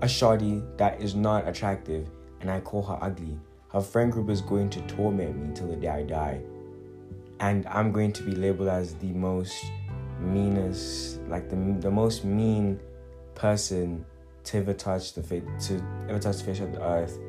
a 0.01 0.05
shawty 0.05 0.61
that 0.77 1.01
is 1.01 1.15
not 1.15 1.47
attractive 1.47 2.09
and 2.41 2.51
i 2.51 2.59
call 2.59 2.83
her 2.83 2.97
ugly 3.01 3.39
her 3.71 3.81
friend 3.81 4.11
group 4.11 4.29
is 4.29 4.41
going 4.41 4.69
to 4.69 4.81
torment 4.81 5.35
me 5.37 5.45
until 5.45 5.67
the 5.67 5.75
day 5.75 5.87
i 5.87 6.03
die. 6.03 6.41
And 7.39 7.65
i'm 7.67 7.91
going 7.91 8.11
to 8.13 8.23
be 8.23 8.35
labeled 8.35 8.69
as 8.69 8.95
the 8.95 9.11
most 9.13 9.55
meanest 10.19 11.21
like 11.27 11.49
the, 11.49 11.55
the 11.79 11.91
most 11.91 12.23
mean 12.25 12.79
person 13.35 14.05
to 14.43 14.57
ever 14.57 14.73
touch 14.73 15.13
the 15.13 15.23
face 15.23 15.43
to 15.67 15.83
ever 16.09 16.19
touch 16.19 16.37
the 16.37 16.43
face 16.43 16.59
of 16.59 16.71
the 16.71 16.81
earth 16.81 17.19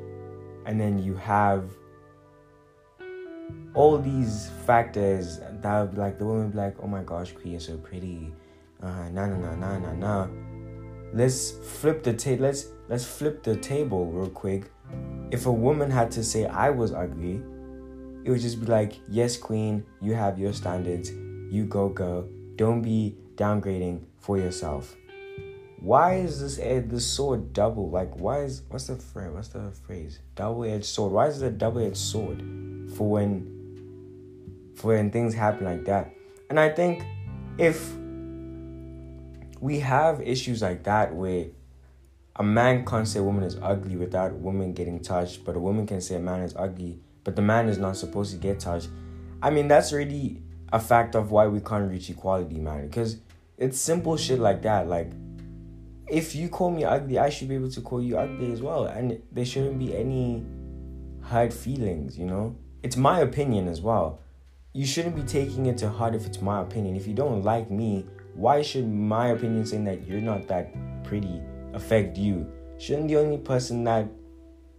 and 0.67 0.81
then 0.81 0.99
you 0.99 1.15
have 1.15 1.71
all 3.75 3.99
these 3.99 4.51
factors 4.67 5.41
that 5.61 5.97
like 5.97 6.19
the 6.19 6.25
woman 6.25 6.51
be 6.51 6.57
like, 6.57 6.77
oh 6.81 6.87
my 6.87 7.03
gosh, 7.03 7.33
Queen, 7.33 7.53
you're 7.53 7.61
so 7.61 7.77
pretty. 7.77 8.33
Uh, 8.83 9.09
nah, 9.11 9.27
nah, 9.27 9.37
nah, 9.37 9.55
nah, 9.55 9.79
nah, 9.79 9.93
nah. 9.93 10.29
Let's 11.13 11.51
flip 11.51 12.03
the 12.03 12.13
tape. 12.13 12.41
Let's 12.41 12.67
let's 12.89 13.05
flip 13.05 13.43
the 13.43 13.57
table 13.57 14.07
real 14.07 14.31
quick. 14.31 14.71
If 15.31 15.47
a 15.47 15.53
woman 15.53 15.91
had 15.91 16.11
to 16.13 16.25
say 16.25 16.47
I 16.47 16.71
was 16.71 16.93
ugly, 16.93 17.43
it 18.25 18.31
would 18.31 18.41
just 18.41 18.61
be 18.61 18.67
like, 18.67 18.95
yes, 19.09 19.37
queen, 19.37 19.85
you 20.01 20.15
have 20.15 20.39
your 20.39 20.53
standards. 20.53 21.11
You 21.11 21.67
go, 21.69 21.89
girl. 21.89 22.29
Don't 22.57 22.83
be 22.83 23.17
downgrading 23.37 24.03
for 24.21 24.39
yourself 24.39 24.97
why 25.85 26.15
is 26.15 26.41
this 26.41 26.57
this 26.57 27.07
sword 27.07 27.53
double? 27.53 27.91
Like, 27.91 28.19
why 28.19 28.41
is 28.41 28.63
what's 28.71 28.87
the 28.87 28.97
phrase? 28.97 29.31
What's 29.33 29.49
the 29.49 29.71
phrase? 29.87 30.19
Double 30.35 30.65
edged 30.65 30.87
sword. 30.87 31.13
Why 31.13 31.27
is 31.27 31.43
it 31.43 31.47
a 31.47 31.51
double 31.51 31.85
edged 31.85 31.99
sword 31.99 32.39
for 32.97 33.11
when 33.11 34.73
for 34.77 34.95
when 34.95 35.11
things 35.11 35.35
happen 35.35 35.67
like 35.67 35.85
that? 35.85 36.11
And 36.49 36.59
I 36.59 36.71
think 36.71 37.05
if 37.59 37.95
we 39.61 39.81
have 39.81 40.23
issues 40.23 40.63
like 40.63 40.85
that 40.85 41.15
where 41.15 41.49
a 42.37 42.43
man 42.43 42.87
can't 42.87 43.07
say 43.07 43.19
a 43.21 43.23
woman 43.23 43.45
is 43.45 43.59
ugly 43.61 43.97
without 43.97 44.31
a 44.31 44.35
woman 44.37 44.73
getting 44.73 45.01
touched, 45.01 45.45
but 45.45 45.55
a 45.55 45.61
woman 45.61 45.87
can 45.87 46.01
say 46.01 46.15
a 46.15 46.19
man 46.21 46.41
is 46.41 46.55
ugly, 46.57 46.99
but 47.25 47.37
the 47.37 47.43
man 47.43 47.69
is 47.69 47.77
not 47.77 47.99
supposed 47.99 48.33
to 48.33 48.39
get 48.39 48.59
touched. 48.59 48.89
I 49.43 49.51
mean, 49.51 49.69
that's 49.69 49.93
really 49.93 50.41
a 50.73 50.81
fact 50.81 51.15
of 51.15 51.31
why 51.31 51.47
we 51.47 51.61
can't 51.61 51.91
reach 51.91 52.09
equality, 52.09 52.59
man. 52.59 52.87
Because 52.87 53.19
it's 53.59 53.79
simple 53.79 54.17
shit 54.17 54.39
like 54.39 54.63
that. 54.63 54.89
Like 54.89 55.13
if 56.09 56.35
you 56.35 56.49
call 56.49 56.71
me 56.71 56.85
ugly, 56.85 57.19
I 57.19 57.31
should 57.31 57.49
be 57.49 57.55
able 57.55 57.71
to 57.71 57.81
call 57.81 58.03
you 58.03 58.19
ugly 58.19 58.53
as 58.53 58.61
well. 58.61 58.87
And 58.87 59.23
there 59.33 59.45
shouldn't 59.45 59.79
be 59.79 59.97
any 59.97 60.45
hard 61.23 61.53
feelings, 61.53 62.19
you 62.19 62.27
know? 62.27 62.57
It's 62.83 62.97
my 62.97 63.21
opinion 63.21 63.69
as 63.69 63.81
well. 63.81 64.21
You 64.73 64.85
shouldn't 64.87 65.17
be 65.17 65.23
taking 65.23 65.67
it 65.67 65.79
to 65.79 65.89
heart 65.89 66.15
if 66.15 66.27
it's 66.27 66.43
my 66.43 66.61
opinion. 66.61 66.97
If 66.97 67.07
you 67.07 67.15
don't 67.15 67.43
like 67.43 67.71
me, 67.71 68.07
why 68.35 68.63
should 68.63 68.91
my 68.91 69.29
opinion 69.29 69.65
saying 69.65 69.85
that 69.85 70.07
you're 70.07 70.21
not 70.21 70.49
that 70.49 70.75
pretty 71.05 71.41
affect 71.73 72.19
you? 72.19 72.47
Shouldn't 72.79 73.09
the 73.09 73.17
only 73.17 73.39
person 73.39 73.85
that 73.85 74.09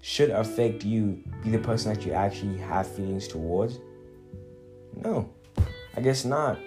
should 0.01 0.29
affect 0.29 0.84
you 0.84 1.24
be 1.44 1.50
the 1.50 1.60
person 1.60 1.94
that 1.94 2.05
you 2.05 2.12
actually 2.12 2.58
have 2.58 2.88
feelings 2.88 3.27
towards? 3.27 3.79
No, 4.96 5.34
I 5.96 6.01
guess 6.01 6.25
not. 6.25 6.60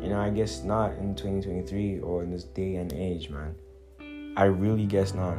You 0.00 0.08
know, 0.10 0.20
I 0.20 0.30
guess 0.30 0.62
not 0.62 0.92
in 0.98 1.14
2023 1.14 2.00
or 2.00 2.22
in 2.22 2.30
this 2.30 2.44
day 2.44 2.76
and 2.76 2.92
age, 2.92 3.30
man. 3.30 3.54
I 4.36 4.44
really 4.44 4.86
guess 4.86 5.14
not. 5.14 5.38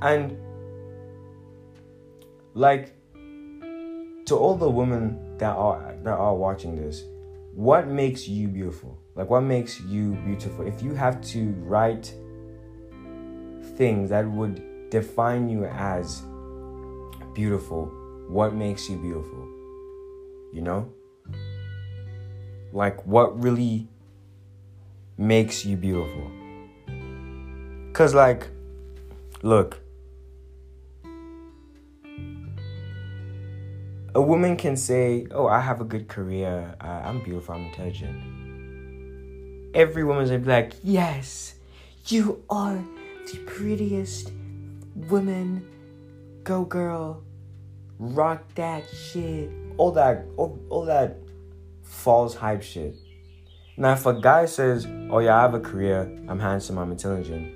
And 0.00 0.36
like 2.54 2.94
to 4.26 4.36
all 4.36 4.56
the 4.56 4.70
women 4.70 5.36
that 5.38 5.54
are 5.56 5.94
that 6.02 6.14
are 6.14 6.34
watching 6.34 6.76
this, 6.76 7.04
what 7.54 7.86
makes 7.86 8.26
you 8.26 8.48
beautiful? 8.48 8.98
Like 9.14 9.28
what 9.28 9.42
makes 9.42 9.80
you 9.80 10.12
beautiful? 10.24 10.66
If 10.66 10.82
you 10.82 10.94
have 10.94 11.20
to 11.32 11.50
write 11.58 12.14
things 13.76 14.10
that 14.10 14.28
would 14.30 14.90
define 14.90 15.48
you 15.48 15.64
as 15.66 16.22
beautiful, 17.34 17.86
what 18.28 18.54
makes 18.54 18.88
you 18.88 18.96
beautiful? 18.96 19.48
You 20.52 20.62
know? 20.62 20.92
Like 22.72 23.06
what 23.06 23.40
really 23.42 23.88
makes 25.18 25.64
you 25.64 25.76
beautiful. 25.76 26.30
Cause 27.92 28.14
like, 28.14 28.48
look, 29.42 29.78
a 34.14 34.20
woman 34.20 34.56
can 34.56 34.76
say, 34.76 35.26
"Oh, 35.30 35.46
I 35.46 35.60
have 35.60 35.80
a 35.80 35.84
good 35.84 36.08
career. 36.08 36.74
I'm 36.80 37.22
beautiful. 37.22 37.54
I'm 37.54 37.66
intelligent." 37.66 38.16
Every 39.74 40.04
woman's 40.04 40.30
gonna 40.30 40.42
be 40.42 40.50
like, 40.50 40.72
"Yes, 40.82 41.54
you 42.08 42.42
are 42.50 42.82
the 43.30 43.38
prettiest 43.46 44.32
woman. 45.08 45.64
Go, 46.44 46.64
girl. 46.64 47.22
Rock 47.98 48.42
that 48.54 48.84
shit. 48.90 49.50
All 49.76 49.92
that, 49.92 50.24
all, 50.36 50.58
all 50.68 50.84
that 50.86 51.16
false 51.92 52.34
hype 52.34 52.62
shit." 52.62 52.94
Now, 53.76 53.92
if 53.94 54.04
a 54.04 54.12
guy 54.12 54.44
says, 54.44 54.86
Oh, 55.10 55.18
yeah, 55.18 55.38
I 55.38 55.42
have 55.42 55.54
a 55.54 55.60
career, 55.60 56.02
I'm 56.28 56.38
handsome, 56.38 56.78
I'm 56.78 56.90
intelligent, 56.90 57.54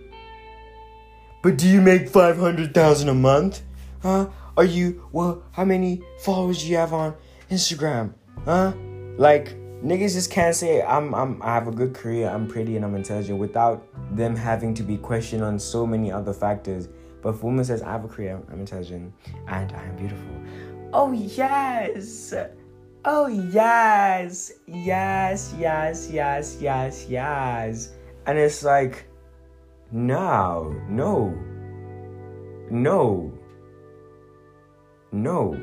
but 1.43 1.59
do 1.59 1.69
you 1.69 1.81
make 1.81 2.09
500,000 2.09 3.09
a 3.09 3.15
month? 3.15 3.63
Huh? 4.03 4.29
Are 4.57 4.65
you, 4.65 5.07
well, 5.13 5.43
how 5.53 5.65
many 5.65 6.03
followers 6.21 6.63
do 6.63 6.69
you 6.69 6.77
have 6.77 6.93
on 6.93 7.15
Instagram? 7.51 8.15
Huh? 8.45 8.73
Like, 9.19 9.55
niggas 9.85 10.15
just 10.15 10.31
can't 10.31 10.57
say 10.57 10.83
I'm, 10.83 11.15
I'm, 11.15 11.41
I 11.43 11.55
have 11.55 11.69
a 11.69 11.71
good 11.71 11.95
career, 11.95 12.29
I'm 12.29 12.49
pretty, 12.49 12.77
and 12.77 12.85
I'm 12.85 12.95
intelligent 12.95 13.39
without 13.39 13.87
them 14.17 14.35
having 14.35 14.73
to 14.75 14.83
be 14.83 14.97
questioned 14.97 15.45
on 15.45 15.59
so 15.59 15.87
many 15.87 16.11
other 16.11 16.33
factors. 16.33 16.89
But 17.23 17.35
if 17.35 17.43
a 17.43 17.47
woman 17.47 17.65
says, 17.65 17.83
I 17.83 17.93
have 17.93 18.05
a 18.05 18.09
career, 18.09 18.41
I'm 18.51 18.61
intelligent, 18.61 19.13
and 19.49 19.73
I 19.73 19.85
am 19.85 19.97
beautiful. 19.97 20.33
Oh, 20.93 21.13
yes! 21.13 22.33
Oh, 23.09 23.29
yes, 23.29 24.51
yes, 24.67 25.55
yes, 25.57 26.11
yes, 26.11 26.59
yes, 26.61 27.07
yes. 27.09 27.93
And 28.27 28.37
it's 28.37 28.65
like, 28.65 29.07
no, 29.93 30.75
no, 30.89 31.33
no, 32.69 33.33
no. 35.13 35.63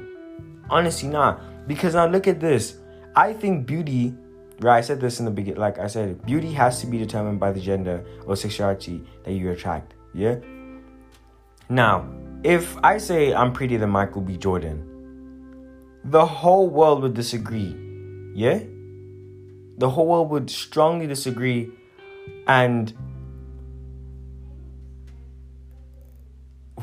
Honestly, 0.70 1.10
not. 1.10 1.68
Because 1.68 1.96
now 1.96 2.06
look 2.08 2.30
at 2.30 2.40
this. 2.40 2.78
I 3.14 3.34
think 3.34 3.66
beauty, 3.68 4.16
right? 4.62 4.78
I 4.78 4.82
said 4.82 5.02
this 5.02 5.20
in 5.20 5.26
the 5.26 5.32
beginning, 5.32 5.60
like 5.60 5.80
I 5.80 5.88
said, 5.88 6.26
beauty 6.26 6.54
has 6.54 6.80
to 6.80 6.88
be 6.88 6.98
determined 6.98 7.42
by 7.42 7.52
the 7.52 7.60
gender 7.60 8.06
or 8.26 8.38
sexuality 8.38 9.04
that 9.26 9.34
you 9.34 9.52
attract. 9.52 9.96
Yeah? 10.14 10.38
Now, 11.68 12.08
if 12.44 12.78
I 12.86 12.98
say 13.00 13.34
I'm 13.34 13.52
prettier 13.52 13.80
than 13.80 13.90
Michael 13.90 14.22
B. 14.22 14.38
Jordan, 14.38 14.93
the 16.04 16.26
whole 16.26 16.70
world 16.70 17.02
would 17.02 17.14
disagree. 17.14 17.76
Yeah? 18.36 18.60
The 19.78 19.90
whole 19.90 20.08
world 20.08 20.30
would 20.30 20.50
strongly 20.50 21.08
disagree 21.08 21.72
and 22.48 22.94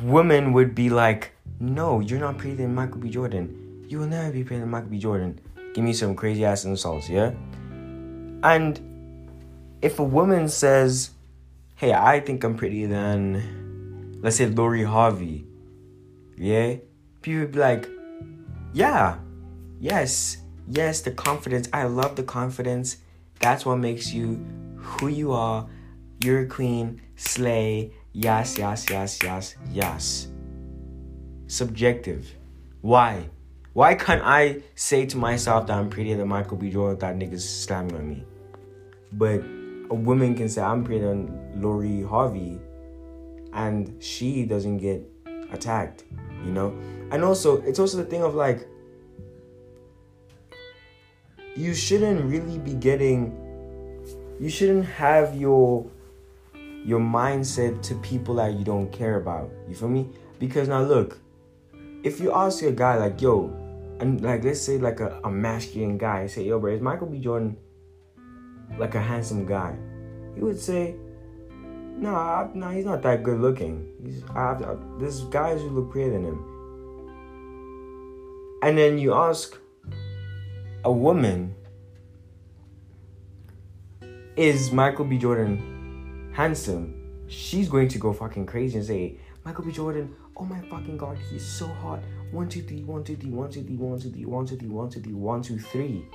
women 0.03 0.53
would 0.53 0.75
be 0.75 0.91
like, 0.91 1.33
"No, 1.59 2.01
you're 2.01 2.21
not 2.21 2.39
prettier 2.39 2.57
than 2.57 2.75
Michael 2.75 3.01
B. 3.01 3.11
Jordan. 3.11 3.57
you 3.89 3.99
will 3.99 4.07
never 4.07 4.31
be 4.31 4.45
prettier 4.45 4.61
than 4.61 4.71
Michael 4.71 4.89
B. 4.89 4.99
Jordan. 4.99 5.41
Give 5.75 5.83
me 5.83 5.93
some 5.93 6.15
crazy 6.15 6.45
ass 6.45 6.65
insults, 6.65 7.09
yeah? 7.09 7.33
And 8.45 8.81
if 9.83 9.99
a 9.99 10.05
woman 10.05 10.47
says, 10.49 11.11
hey, 11.75 11.93
I 11.93 12.21
think 12.21 12.45
I'm 12.45 12.57
prettier 12.57 12.87
than, 12.87 14.21
let's 14.23 14.37
say, 14.37 14.47
Lori 14.47 14.85
Harvey, 14.85 15.45
yeah? 16.37 16.77
People 17.21 17.47
be 17.49 17.59
like, 17.59 17.89
yeah, 18.73 19.19
yes, 19.81 20.39
yes, 20.69 21.01
the 21.01 21.11
confidence. 21.11 21.69
I 21.73 21.85
love 21.85 22.17
the 22.17 22.23
confidence. 22.23 22.99
That's 23.41 23.67
what 23.67 23.77
makes 23.77 24.13
you 24.13 24.45
who 24.77 25.09
you 25.09 25.33
are. 25.33 25.67
You're 26.23 26.41
a 26.41 26.47
queen, 26.47 27.01
slay, 27.17 27.93
yes, 28.13 28.59
yes, 28.59 28.89
yes, 28.91 29.19
yes, 29.23 29.57
yes. 29.73 30.29
Subjective. 31.47 32.35
Why? 32.83 33.29
Why 33.73 33.95
can't 33.95 34.23
I 34.25 34.63
say 34.75 35.07
to 35.07 35.17
myself 35.17 35.67
that 35.67 35.77
I'm 35.77 35.89
prettier 35.89 36.17
than 36.17 36.29
Michael 36.29 36.57
B. 36.57 36.71
Jordan 36.71 36.99
that 36.99 37.17
niggas 37.17 37.41
slamming 37.41 37.95
on 37.95 38.09
me? 38.09 38.25
But 39.13 39.41
a 39.91 39.95
woman 39.95 40.35
can 40.35 40.49
say 40.49 40.63
I'm 40.63 40.85
prettier 40.85 41.09
than 41.09 41.61
Lori 41.61 42.03
Harvey 42.03 42.61
and 43.53 44.03
she 44.03 44.45
doesn't 44.45 44.79
get 44.79 45.03
attacked, 45.53 46.05
you 46.45 46.53
know? 46.53 46.69
And 47.11 47.25
also, 47.25 47.61
it's 47.63 47.79
also 47.79 47.97
the 47.97 48.05
thing 48.05 48.23
of 48.23 48.35
like, 48.35 48.67
you 51.57 51.75
shouldn't 51.75 52.25
really 52.25 52.59
be 52.59 52.75
getting, 52.75 53.37
you 54.39 54.49
shouldn't 54.49 54.87
have 54.87 55.35
your 55.37 55.91
your 56.85 57.01
mindset 57.01 57.83
to 57.83 57.95
people 57.97 58.37
that 58.37 58.55
you 58.55 58.65
don't 58.65 58.91
care 58.91 59.17
about. 59.17 59.51
You 59.69 59.75
feel 59.75 59.89
me? 59.89 60.09
Because 60.39 60.69
now 60.69 60.81
look, 60.81 61.19
if 62.03 62.21
you 62.21 62.33
ask 62.33 62.63
a 62.63 62.73
guy 62.73 62.97
like, 62.97 63.21
yo, 63.21 63.53
and 64.01 64.21
like 64.23 64.45
let's 64.45 64.61
say 64.61 64.79
like 64.79 65.01
a, 65.01 65.21
a 65.25 65.31
masculine 65.31 65.99
guy, 65.99 66.27
say, 66.27 66.45
yo, 66.45 66.59
bro, 66.59 66.73
is 66.73 66.81
Michael 66.81 67.09
B. 67.09 67.19
Jordan 67.19 67.57
like 68.79 68.95
a 68.95 69.01
handsome 69.01 69.45
guy? 69.45 69.77
He 70.35 70.41
would 70.41 70.59
say, 70.59 70.97
no, 72.01 72.13
nah, 72.13 72.49
no, 72.55 72.69
he's 72.71 72.87
not 72.87 73.03
that 73.03 73.23
good 73.23 73.41
looking. 73.41 73.87
He's 74.03 74.25
I, 74.35 74.53
I, 74.55 74.77
there's 74.99 75.21
guys 75.25 75.61
who 75.61 75.69
look 75.69 75.91
prettier 75.91 76.13
than 76.13 76.25
him. 76.25 76.47
And 78.63 78.77
then 78.77 78.99
you 78.99 79.13
ask 79.13 79.57
a 80.85 80.91
woman, 80.91 81.55
is 84.37 84.73
Michael 84.73 85.05
B. 85.05 85.19
Jordan 85.19 86.33
handsome? 86.35 87.27
She's 87.29 87.69
going 87.69 87.89
to 87.89 87.99
go 87.99 88.15
fucking 88.15 88.47
crazy 88.47 88.79
and 88.79 88.87
say, 88.87 89.19
Michael 89.45 89.65
B. 89.65 89.73
Jordan, 89.73 90.15
oh 90.39 90.45
my 90.45 90.61
fucking 90.71 90.97
god, 90.97 91.19
he's 91.31 91.47
so 91.47 91.67
hot. 91.67 92.01
One, 92.33 92.49
two, 92.49 92.63
three, 92.63 92.83
one, 92.83 93.05
two, 93.05 93.17
three, 93.17 93.31
one, 93.31 93.51
two, 93.51 93.63
three, 93.63 93.77
one, 93.77 94.01
two, 94.01 94.11
three, 94.11 94.25
one, 94.25 94.47
two, 94.47 94.57
three, 94.57 94.69
one, 94.71 94.89
two, 94.89 95.01
three, 95.01 95.13
one, 95.13 95.43
two, 95.43 95.59
three. 95.59 96.07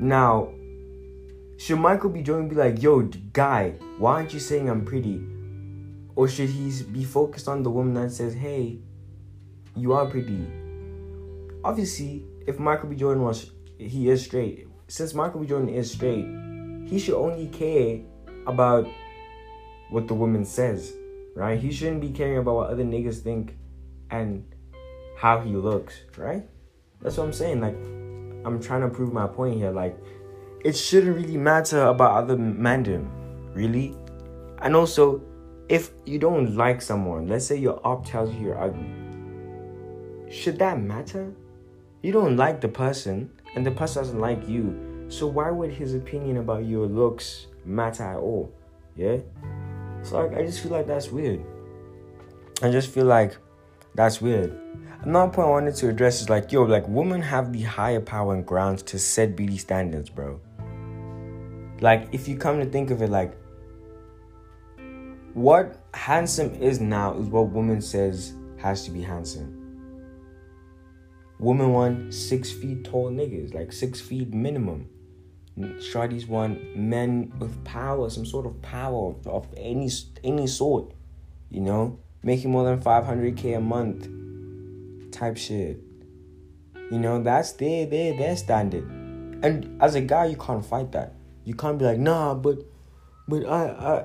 Now, 0.00 0.50
should 1.58 1.78
Michael 1.78 2.08
B. 2.08 2.22
Jordan 2.22 2.48
be 2.48 2.54
like, 2.54 2.82
yo, 2.82 3.02
guy, 3.32 3.74
why 3.98 4.14
aren't 4.14 4.32
you 4.32 4.40
saying 4.40 4.70
I'm 4.70 4.84
pretty? 4.86 5.22
Or 6.16 6.26
should 6.26 6.48
he 6.48 6.82
be 6.84 7.04
focused 7.04 7.48
on 7.48 7.62
the 7.62 7.70
woman 7.70 7.92
that 7.94 8.10
says, 8.10 8.32
hey, 8.32 8.78
you 9.76 9.92
are 9.92 10.06
pretty? 10.06 10.46
Obviously, 11.62 12.24
if 12.46 12.58
Michael 12.58 12.88
B. 12.88 12.96
Jordan 12.96 13.22
was, 13.22 13.50
he 13.76 14.08
is 14.08 14.24
straight. 14.24 14.66
Since 14.86 15.12
Michael 15.12 15.40
B. 15.40 15.46
Jordan 15.46 15.68
is 15.68 15.90
straight, 15.90 16.24
he 16.88 16.98
should 16.98 17.20
only 17.20 17.48
care 17.48 18.00
about 18.46 18.86
what 19.90 20.08
the 20.08 20.14
woman 20.14 20.46
says 20.46 20.94
right? 21.38 21.60
He 21.60 21.70
shouldn't 21.70 22.00
be 22.00 22.10
caring 22.10 22.38
about 22.38 22.54
what 22.56 22.70
other 22.70 22.82
niggas 22.82 23.20
think 23.20 23.56
and 24.10 24.44
how 25.16 25.40
he 25.40 25.52
looks, 25.52 25.94
right? 26.16 26.42
That's 27.00 27.16
what 27.16 27.24
I'm 27.24 27.32
saying. 27.32 27.60
Like, 27.60 27.76
I'm 28.44 28.60
trying 28.60 28.80
to 28.80 28.88
prove 28.88 29.12
my 29.12 29.28
point 29.28 29.56
here. 29.56 29.70
Like, 29.70 29.96
it 30.64 30.76
shouldn't 30.76 31.16
really 31.16 31.36
matter 31.36 31.82
about 31.82 32.24
other 32.24 32.36
men, 32.36 33.10
really. 33.54 33.94
And 34.60 34.74
also, 34.74 35.22
if 35.68 35.90
you 36.04 36.18
don't 36.18 36.56
like 36.56 36.82
someone, 36.82 37.28
let's 37.28 37.46
say 37.46 37.56
your 37.56 37.80
op 37.86 38.06
tells 38.06 38.34
you 38.34 38.46
you're 38.46 38.60
ugly, 38.60 38.90
should 40.30 40.58
that 40.58 40.80
matter? 40.80 41.32
You 42.02 42.12
don't 42.12 42.36
like 42.36 42.60
the 42.60 42.68
person, 42.68 43.30
and 43.54 43.64
the 43.64 43.70
person 43.70 44.02
doesn't 44.02 44.20
like 44.20 44.48
you. 44.48 45.06
So 45.08 45.26
why 45.26 45.50
would 45.50 45.70
his 45.70 45.94
opinion 45.94 46.36
about 46.38 46.64
your 46.64 46.86
looks 46.86 47.46
matter 47.64 48.04
at 48.04 48.18
all? 48.18 48.52
Yeah? 48.96 49.18
So 50.02 50.18
like 50.18 50.36
I 50.36 50.44
just 50.44 50.60
feel 50.60 50.72
like 50.72 50.86
that's 50.86 51.10
weird. 51.10 51.44
I 52.62 52.70
just 52.70 52.90
feel 52.90 53.06
like 53.06 53.36
that's 53.94 54.20
weird. 54.20 54.58
Another 55.02 55.32
point 55.32 55.48
I 55.48 55.50
wanted 55.50 55.76
to 55.76 55.88
address 55.88 56.20
is 56.20 56.28
like, 56.28 56.52
yo, 56.52 56.64
like 56.64 56.86
women 56.88 57.22
have 57.22 57.52
the 57.52 57.62
higher 57.62 58.00
power 58.00 58.34
and 58.34 58.44
grounds 58.44 58.82
to 58.84 58.98
set 58.98 59.36
beauty 59.36 59.56
standards, 59.56 60.10
bro. 60.10 60.40
Like, 61.80 62.08
if 62.12 62.28
you 62.28 62.36
come 62.36 62.58
to 62.58 62.66
think 62.66 62.90
of 62.90 63.02
it, 63.02 63.10
like, 63.10 63.36
what 65.34 65.78
handsome 65.94 66.54
is 66.54 66.80
now 66.80 67.16
is 67.16 67.28
what 67.28 67.50
woman 67.50 67.80
says 67.80 68.34
has 68.58 68.84
to 68.84 68.90
be 68.90 69.02
handsome. 69.02 69.54
Woman 71.38 71.72
want 71.72 72.14
six 72.14 72.50
feet 72.50 72.84
tall 72.84 73.10
niggas, 73.10 73.54
like 73.54 73.72
six 73.72 74.00
feet 74.00 74.34
minimum. 74.34 74.88
Shorties 75.56 76.26
want 76.26 76.76
men 76.76 77.32
with 77.38 77.64
power, 77.64 78.10
some 78.10 78.26
sort 78.26 78.46
of 78.46 78.60
power 78.62 79.10
of, 79.10 79.26
of 79.26 79.46
any 79.56 79.90
any 80.24 80.46
sort, 80.46 80.92
you 81.50 81.60
know, 81.60 82.00
making 82.22 82.50
more 82.50 82.64
than 82.64 82.80
500k 82.80 83.56
a 83.56 83.60
month, 83.60 84.08
type 85.12 85.36
shit. 85.36 85.80
You 86.90 86.98
know, 86.98 87.22
that's 87.22 87.52
their 87.52 87.86
their 87.86 88.16
their 88.16 88.36
standard. 88.36 88.84
And 89.42 89.80
as 89.80 89.94
a 89.94 90.00
guy, 90.00 90.26
you 90.26 90.36
can't 90.36 90.64
fight 90.64 90.90
that. 90.92 91.14
You 91.48 91.54
can't 91.54 91.78
be 91.78 91.86
like, 91.86 91.98
nah, 91.98 92.34
but 92.34 92.58
but 93.26 93.46
I 93.46 93.62
I 93.68 94.04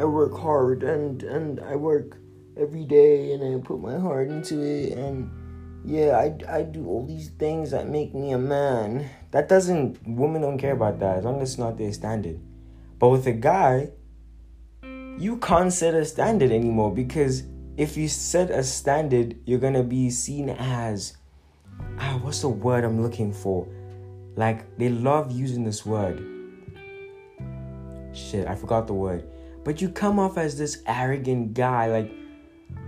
I 0.00 0.04
work 0.06 0.34
hard 0.38 0.82
and 0.82 1.22
and 1.22 1.60
I 1.60 1.76
work 1.76 2.16
every 2.56 2.86
day 2.86 3.32
and 3.32 3.44
I 3.44 3.60
put 3.60 3.78
my 3.78 3.98
heart 3.98 4.28
into 4.28 4.62
it 4.62 4.96
and 4.96 5.30
yeah, 5.84 6.16
I, 6.16 6.58
I 6.58 6.62
do 6.62 6.86
all 6.86 7.06
these 7.06 7.28
things 7.28 7.70
that 7.72 7.88
make 7.88 8.14
me 8.14 8.32
a 8.32 8.38
man. 8.38 9.08
That 9.30 9.48
doesn't, 9.48 9.98
women 10.06 10.42
don't 10.42 10.58
care 10.58 10.72
about 10.72 10.98
that 11.00 11.18
as 11.18 11.24
long 11.24 11.40
as 11.40 11.50
it's 11.50 11.58
not 11.58 11.78
their 11.78 11.92
standard. 11.92 12.40
But 12.98 13.08
with 13.08 13.26
a 13.26 13.32
guy, 13.32 13.90
you 14.82 15.38
can't 15.38 15.72
set 15.72 15.94
a 15.94 16.04
standard 16.04 16.50
anymore 16.50 16.92
because 16.94 17.44
if 17.76 17.96
you 17.96 18.08
set 18.08 18.50
a 18.50 18.64
standard, 18.64 19.36
you're 19.46 19.60
gonna 19.60 19.82
be 19.84 20.10
seen 20.10 20.50
as, 20.50 21.16
ah, 21.98 22.18
what's 22.22 22.40
the 22.40 22.48
word 22.48 22.84
I'm 22.84 23.00
looking 23.00 23.32
for? 23.32 23.66
Like, 24.36 24.76
they 24.78 24.88
love 24.88 25.30
using 25.30 25.64
this 25.64 25.86
word. 25.86 26.37
Shit, 28.18 28.46
I 28.46 28.54
forgot 28.54 28.86
the 28.86 28.94
word. 28.94 29.24
But 29.64 29.80
you 29.80 29.88
come 29.88 30.18
off 30.18 30.38
as 30.38 30.58
this 30.58 30.82
arrogant 30.86 31.54
guy, 31.54 31.86
like, 31.86 32.10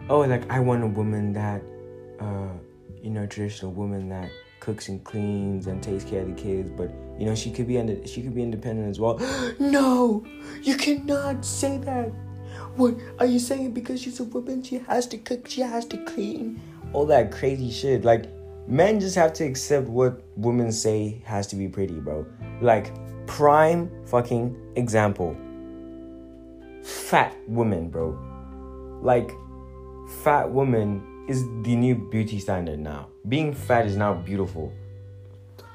oh, 0.08 0.20
like, 0.20 0.50
I 0.50 0.60
want 0.60 0.82
a 0.82 0.86
woman 0.86 1.32
that, 1.34 1.62
uh, 2.18 2.52
you 3.02 3.10
know, 3.10 3.26
traditional 3.26 3.72
woman 3.72 4.08
that 4.08 4.30
cooks 4.60 4.88
and 4.88 5.02
cleans 5.04 5.66
and 5.66 5.82
takes 5.82 6.04
care 6.04 6.22
of 6.22 6.28
the 6.28 6.34
kids, 6.34 6.70
but 6.70 6.90
you 7.18 7.26
know, 7.26 7.34
she 7.34 7.50
could 7.50 7.66
be 7.66 7.78
under, 7.78 8.06
she 8.06 8.22
could 8.22 8.34
be 8.34 8.42
independent 8.42 8.88
as 8.88 9.00
well. 9.00 9.18
no, 9.58 10.24
you 10.62 10.76
cannot 10.76 11.44
say 11.44 11.78
that. 11.78 12.12
What 12.76 12.94
are 13.18 13.26
you 13.26 13.38
saying? 13.38 13.72
Because 13.72 14.00
she's 14.02 14.20
a 14.20 14.24
woman, 14.24 14.62
she 14.62 14.78
has 14.78 15.06
to 15.08 15.18
cook, 15.18 15.48
she 15.48 15.62
has 15.62 15.84
to 15.86 15.98
clean, 16.04 16.60
all 16.92 17.06
that 17.06 17.32
crazy 17.32 17.70
shit. 17.70 18.04
Like, 18.04 18.26
men 18.66 19.00
just 19.00 19.16
have 19.16 19.32
to 19.34 19.44
accept 19.44 19.88
what 19.88 20.22
women 20.36 20.72
say 20.72 21.22
has 21.24 21.46
to 21.48 21.56
be 21.56 21.68
pretty, 21.68 22.00
bro. 22.00 22.26
Like, 22.60 22.92
prime 23.26 23.90
fucking 24.06 24.69
example. 24.80 25.36
Fat 26.82 27.36
woman, 27.46 27.90
bro. 27.90 28.18
Like, 29.02 29.30
fat 30.24 30.50
woman 30.50 31.24
is 31.28 31.44
the 31.62 31.76
new 31.76 31.94
beauty 31.94 32.40
standard 32.40 32.80
now. 32.80 33.08
Being 33.28 33.54
fat 33.54 33.86
is 33.86 33.96
now 33.96 34.14
beautiful. 34.14 34.72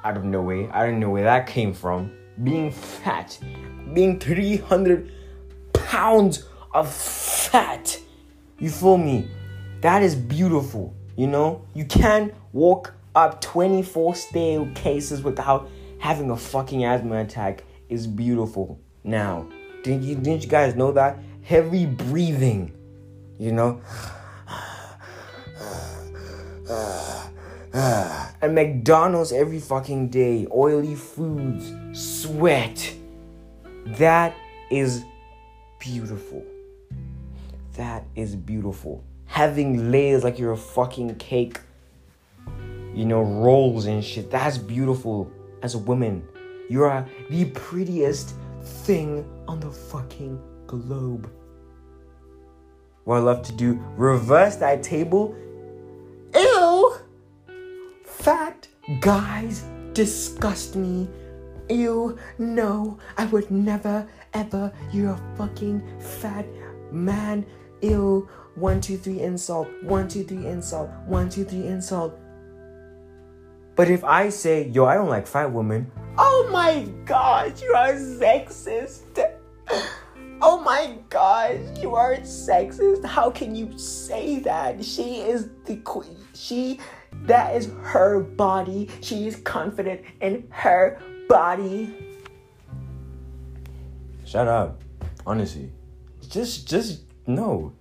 Out 0.03 0.17
of 0.17 0.25
nowhere. 0.25 0.69
I 0.73 0.85
don't 0.85 0.99
know 0.99 1.09
where 1.09 1.23
that 1.23 1.47
came 1.47 1.73
from. 1.73 2.11
Being 2.43 2.69
fat, 2.71 3.39
being 3.93 4.19
300 4.19 5.09
pounds 5.71 6.45
of 6.73 6.93
fat. 6.93 7.97
You 8.59 8.69
feel 8.69 8.97
me? 8.97 9.29
That 9.81 10.03
is 10.03 10.15
beautiful. 10.15 10.93
You 11.15 11.27
know, 11.27 11.65
you 11.73 11.85
can't 11.85 12.33
walk 12.51 12.93
up 13.15 13.39
24 13.39 14.15
staircases 14.15 15.21
without 15.21 15.69
having 15.99 16.29
a 16.31 16.35
fucking 16.35 16.83
asthma 16.83 17.21
attack. 17.21 17.63
Is 17.87 18.07
beautiful. 18.07 18.79
Now, 19.05 19.47
didn't 19.83 20.03
you 20.03 20.15
didn't 20.15 20.43
you 20.43 20.49
guys 20.49 20.75
know 20.75 20.91
that? 20.93 21.19
Heavy 21.43 21.85
breathing, 21.85 22.73
you 23.37 23.51
know. 23.51 23.79
and 28.41 28.55
McDonald's 28.55 29.31
every 29.31 29.59
fucking 29.59 30.09
day, 30.09 30.47
oily 30.51 30.95
foods, 30.95 31.71
sweat. 31.93 32.95
That 33.85 34.35
is 34.71 35.03
beautiful. 35.79 36.43
That 37.77 38.05
is 38.15 38.35
beautiful. 38.35 39.03
Having 39.25 39.91
layers 39.91 40.23
like 40.23 40.39
you're 40.39 40.53
a 40.53 40.57
fucking 40.57 41.15
cake. 41.17 41.59
you 42.95 43.05
know, 43.05 43.21
rolls 43.21 43.85
and 43.85 44.03
shit. 44.03 44.31
That's 44.31 44.57
beautiful 44.57 45.29
as 45.61 45.75
a 45.75 45.77
woman. 45.77 46.27
You 46.69 46.83
are 46.85 47.05
the 47.29 47.45
prettiest 47.45 48.33
thing 48.65 49.25
on 49.47 49.59
the 49.59 49.71
fucking 49.71 50.39
globe. 50.67 51.31
What 53.03 53.17
I 53.17 53.19
love 53.19 53.43
to 53.43 53.51
do, 53.53 53.79
reverse 53.95 54.55
that 54.57 54.81
table. 54.81 55.35
Ew! 56.33 56.95
Fat 58.03 58.67
guys 58.99 59.63
disgust 59.93 60.75
me. 60.75 61.07
Ew, 61.69 62.17
no, 62.37 62.99
I 63.17 63.25
would 63.25 63.49
never, 63.49 64.07
ever. 64.33 64.71
You're 64.91 65.11
a 65.11 65.35
fucking 65.37 65.99
fat 65.99 66.45
man. 66.91 67.45
Ew. 67.81 68.27
One, 68.55 68.79
two, 68.79 68.97
three, 68.97 69.21
insult. 69.21 69.67
One, 69.83 70.07
two, 70.07 70.23
three, 70.23 70.45
insult. 70.45 70.89
One, 71.05 71.29
two, 71.29 71.43
three, 71.43 71.67
insult. 71.67 72.17
But 73.75 73.89
if 73.89 74.03
I 74.03 74.29
say, 74.29 74.69
yo, 74.69 74.85
I 74.85 74.95
don't 74.95 75.09
like 75.09 75.27
fat 75.27 75.51
women, 75.51 75.91
oh 76.17 76.49
my 76.51 76.87
gosh, 77.05 77.61
you 77.61 77.73
are 77.73 77.93
sexist. 77.93 79.03
Oh 80.41 80.59
my 80.59 80.97
gosh, 81.09 81.61
you 81.81 81.95
are 81.95 82.17
sexist. 82.17 83.05
How 83.05 83.31
can 83.31 83.55
you 83.55 83.75
say 83.77 84.39
that? 84.39 84.83
She 84.83 85.21
is 85.21 85.49
the 85.63 85.77
queen. 85.77 86.17
She, 86.33 86.81
that 87.23 87.55
is 87.55 87.71
her 87.83 88.19
body. 88.19 88.89
She 88.99 89.27
is 89.27 89.37
confident 89.37 90.01
in 90.19 90.45
her 90.49 91.01
body. 91.29 91.95
Shut 94.25 94.49
up. 94.49 94.81
Honestly. 95.25 95.71
Just, 96.27 96.67
just, 96.67 97.03
no. 97.25 97.71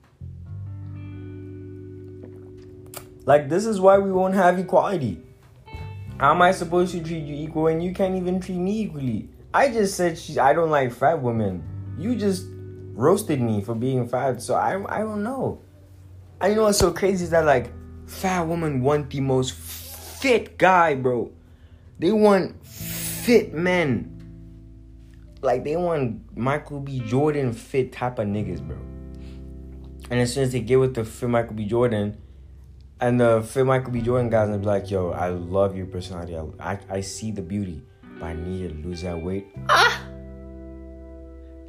Like, 3.26 3.48
this 3.48 3.66
is 3.66 3.80
why 3.80 3.98
we 3.98 4.12
won't 4.12 4.34
have 4.34 4.60
equality. 4.60 5.23
How 6.18 6.30
am 6.30 6.42
I 6.42 6.52
supposed 6.52 6.92
to 6.92 7.02
treat 7.02 7.24
you 7.24 7.34
equal 7.34 7.64
when 7.64 7.80
you 7.80 7.92
can't 7.92 8.14
even 8.14 8.40
treat 8.40 8.58
me 8.58 8.82
equally? 8.82 9.28
I 9.52 9.68
just 9.68 9.96
said 9.96 10.16
she, 10.16 10.38
I 10.38 10.52
don't 10.52 10.70
like 10.70 10.92
fat 10.92 11.20
women. 11.20 11.62
You 11.98 12.14
just 12.14 12.46
roasted 12.92 13.40
me 13.40 13.60
for 13.60 13.74
being 13.74 14.08
fat, 14.08 14.40
so 14.40 14.54
I, 14.54 14.80
I 14.88 15.00
don't 15.00 15.24
know. 15.24 15.60
I 16.40 16.54
know 16.54 16.64
what's 16.64 16.78
so 16.78 16.92
crazy 16.92 17.24
is 17.24 17.30
that 17.30 17.44
like 17.44 17.72
fat 18.06 18.42
women 18.42 18.80
want 18.80 19.10
the 19.10 19.20
most 19.20 19.54
fit 19.54 20.56
guy, 20.56 20.94
bro. 20.94 21.32
They 21.98 22.12
want 22.12 22.64
fit 22.64 23.52
men. 23.52 24.10
Like 25.42 25.64
they 25.64 25.76
want 25.76 26.36
Michael 26.36 26.80
B. 26.80 27.00
Jordan 27.00 27.52
fit 27.52 27.92
type 27.92 28.20
of 28.20 28.28
niggas, 28.28 28.60
bro. 28.66 28.78
And 30.10 30.20
as 30.20 30.32
soon 30.32 30.44
as 30.44 30.52
they 30.52 30.60
get 30.60 30.76
with 30.76 30.94
the 30.94 31.04
fit 31.04 31.28
Michael 31.28 31.54
B. 31.54 31.64
Jordan, 31.64 32.16
and 33.00 33.20
the 33.20 33.42
fit 33.42 33.66
Michael 33.66 33.92
B. 33.92 34.00
Jordan 34.00 34.30
guys 34.30 34.48
and 34.48 34.60
be 34.60 34.66
like, 34.66 34.90
yo, 34.90 35.10
I 35.10 35.28
love 35.28 35.76
your 35.76 35.86
personality. 35.86 36.36
I, 36.36 36.72
I, 36.72 36.78
I 36.90 37.00
see 37.00 37.30
the 37.30 37.42
beauty, 37.42 37.82
but 38.18 38.26
I 38.26 38.32
need 38.34 38.68
to 38.68 38.88
lose 38.88 39.02
that 39.02 39.20
weight. 39.20 39.46
Ah! 39.68 40.00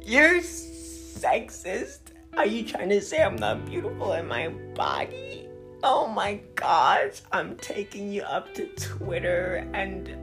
You're 0.02 0.40
sexist. 0.40 1.98
Are 2.36 2.46
you 2.46 2.64
trying 2.64 2.90
to 2.90 3.00
say 3.00 3.22
I'm 3.22 3.36
not 3.36 3.64
beautiful 3.66 4.12
in 4.12 4.28
my 4.28 4.48
body? 4.74 5.48
Oh 5.82 6.06
my 6.06 6.40
gosh, 6.54 7.22
I'm 7.32 7.56
taking 7.56 8.12
you 8.12 8.22
up 8.22 8.54
to 8.54 8.66
Twitter 8.76 9.68
and 9.72 10.16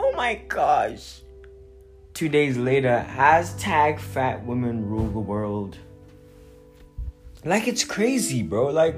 oh 0.00 0.12
my 0.16 0.34
gosh. 0.48 1.20
Two 2.14 2.28
days 2.28 2.56
later, 2.56 3.04
hashtag 3.08 3.98
fat 3.98 4.44
women 4.44 4.88
rule 4.88 5.08
the 5.08 5.18
world. 5.18 5.78
Like 7.44 7.68
it's 7.68 7.84
crazy, 7.84 8.42
bro. 8.42 8.68
Like 8.68 8.96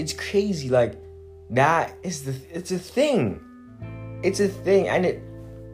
it's 0.00 0.12
crazy. 0.14 0.68
Like 0.68 1.00
that 1.50 1.96
is 2.02 2.24
the 2.24 2.34
it's 2.50 2.70
a 2.72 2.78
thing. 2.78 3.40
It's 4.22 4.40
a 4.40 4.48
thing, 4.48 4.88
and 4.88 5.06
it 5.06 5.22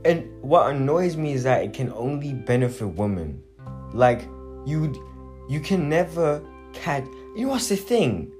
and 0.04 0.42
what 0.42 0.70
annoys 0.70 1.16
me 1.16 1.32
is 1.32 1.44
that 1.44 1.62
it 1.64 1.72
can 1.72 1.92
only 1.92 2.32
benefit 2.32 2.86
women. 2.86 3.42
Like 3.92 4.22
you, 4.66 4.94
you 5.48 5.60
can 5.60 5.88
never 5.88 6.42
catch. 6.72 7.04
You 7.34 7.46
know 7.46 7.52
what's 7.52 7.68
the 7.68 7.76
thing? 7.76 8.32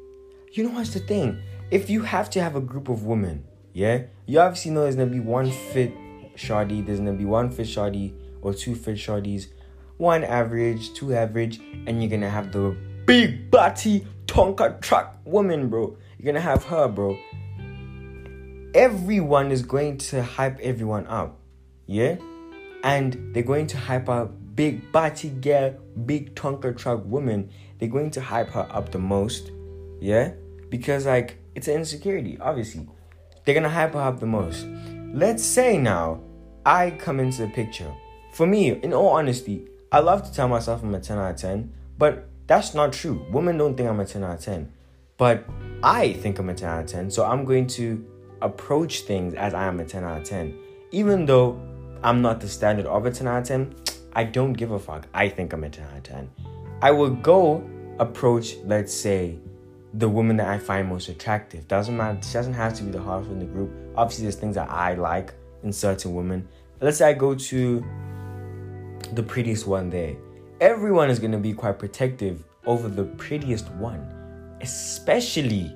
You 0.53 0.65
know 0.65 0.71
what's 0.71 0.95
the 0.95 1.01
thing? 1.01 1.41
If 1.71 1.91
you 1.91 2.03
have 2.03 2.31
to 2.31 2.41
have 2.41 2.55
a 2.57 2.61
group 2.61 2.89
of 2.89 3.05
women, 3.05 3.45
yeah, 3.73 4.03
you 4.27 4.39
obviously 4.39 4.71
know 4.71 4.83
there's 4.83 4.97
gonna 4.97 5.11
be 5.11 5.21
one 5.21 5.51
fit 5.51 5.93
shoddy. 6.37 6.83
There's 6.83 7.01
gonna 7.01 7.13
be 7.13 7.25
one 7.25 7.51
fit 7.51 7.69
shoddy 7.69 8.15
or 8.43 8.55
two 8.55 8.75
fit 8.75 8.97
shoddies, 8.97 9.49
one 9.97 10.23
average, 10.25 10.95
two 10.95 11.15
average, 11.15 11.59
and 11.87 12.01
you're 12.01 12.11
gonna 12.11 12.31
have 12.31 12.53
the 12.53 12.77
big 13.07 13.51
body 13.51 14.07
Tonka 14.27 14.81
truck 14.81 15.17
woman, 15.25 15.69
bro. 15.69 15.97
You're 16.19 16.33
gonna 16.33 16.41
have 16.41 16.65
her, 16.65 16.89
bro. 16.89 17.17
Everyone 18.75 19.51
is 19.51 19.63
going 19.63 19.99
to 19.99 20.23
hype 20.23 20.61
everyone 20.61 21.07
up, 21.07 21.39
yeah, 21.87 22.17
and 22.85 23.35
they're 23.35 23.43
going 23.43 23.67
to 23.69 23.79
hype 23.79 24.09
up 24.09 24.33
big 24.55 24.93
body 24.93 25.31
girl, 25.31 25.75
big 26.05 26.35
Tonka 26.35 26.77
truck 26.77 27.05
woman. 27.05 27.51
They're 27.79 27.89
going 27.89 28.11
to 28.13 28.21
hype 28.21 28.51
her 28.51 28.67
up 28.71 28.93
the 28.93 28.99
most, 28.99 29.51
yeah, 30.01 30.33
because 30.69 31.07
like 31.07 31.39
it's 31.55 31.69
an 31.69 31.77
insecurity. 31.77 32.39
Obviously, 32.39 32.87
they're 33.45 33.55
gonna 33.55 33.71
hype 33.71 33.95
her 33.95 34.01
up 34.01 34.21
the 34.21 34.27
most. 34.27 34.67
Let's 35.15 35.43
say 35.43 35.79
now 35.79 36.21
I 36.67 36.91
come 36.91 37.21
into 37.21 37.43
the 37.43 37.49
picture. 37.49 37.91
For 38.33 38.47
me, 38.47 38.73
in 38.73 38.93
all 38.93 39.09
honesty, 39.09 39.67
I 39.91 40.01
love 40.01 40.23
to 40.25 40.35
tell 40.35 40.49
myself 40.49 40.83
I'm 40.83 40.95
a 40.95 41.01
10 41.01 41.17
out 41.17 41.31
of 41.31 41.37
10, 41.41 41.73
but 41.97 42.29
that's 42.47 42.75
not 42.75 42.93
true. 42.93 43.25
Women 43.31 43.59
don't 43.59 43.77
think 43.77 43.89
I'm 43.89 44.01
a 44.01 44.05
10 44.05 44.23
out 44.23 44.39
of 44.39 44.45
10. 44.45 44.73
But 45.17 45.45
I 45.83 46.13
think 46.15 46.39
I'm 46.39 46.49
a 46.49 46.55
10 46.55 46.69
out 46.69 46.85
of 46.85 46.87
10. 46.87 47.11
So 47.11 47.25
I'm 47.25 47.45
going 47.45 47.67
to 47.69 48.05
approach 48.43 49.01
things 49.01 49.35
as 49.35 49.55
I 49.55 49.65
am 49.67 49.81
a 49.81 49.85
10 49.85 50.05
out 50.05 50.21
of 50.21 50.25
10. 50.25 50.57
Even 50.93 51.27
though 51.27 51.61
I'm 52.03 52.23
not 52.23 52.41
the 52.41 52.49
standard 52.49 52.87
of 52.87 53.07
a 53.07 53.11
10 53.11 53.27
out 53.27 53.39
of 53.39 53.49
10, 53.49 53.75
I 54.13 54.25
don't 54.25 54.53
give 54.53 54.71
a 54.71 54.79
fuck. 54.79 55.07
I 55.15 55.29
think 55.29 55.53
I'm 55.53 55.65
a 55.65 55.71
10 55.71 55.85
out 55.87 55.97
of 55.97 56.03
10. 56.03 56.31
I 56.83 56.91
will 56.91 57.11
go 57.11 57.69
approach, 57.99 58.57
let's 58.65 58.93
say, 58.93 59.39
the 59.95 60.09
woman 60.09 60.37
that 60.37 60.49
I 60.49 60.59
find 60.59 60.89
most 60.89 61.09
attractive. 61.09 61.67
Doesn't 61.67 61.97
matter. 61.97 62.19
She 62.23 62.35
doesn't 62.35 62.53
have 62.53 62.75
to 62.75 62.83
be 62.83 62.91
the 62.91 63.01
hottest 63.01 63.31
in 63.31 63.39
the 63.39 63.47
group. 63.47 63.71
Obviously, 63.97 64.25
there's 64.25 64.37
things 64.37 64.55
that 64.57 64.71
I 64.71 64.95
like 64.95 65.33
in 65.63 65.73
certain 65.73 66.15
women. 66.15 66.47
Let's 66.81 66.99
say 66.99 67.09
I 67.09 67.15
go 67.15 67.35
to 67.35 67.85
the 69.15 69.23
prettiest 69.23 69.67
one 69.67 69.89
there 69.89 70.17
everyone 70.61 71.11
is 71.11 71.19
going 71.19 71.33
to 71.33 71.39
be 71.39 71.53
quite 71.53 71.79
protective 71.79 72.45
over 72.65 72.89
the 72.89 73.05
prettiest 73.05 73.71
one, 73.73 74.57
especially 74.61 75.75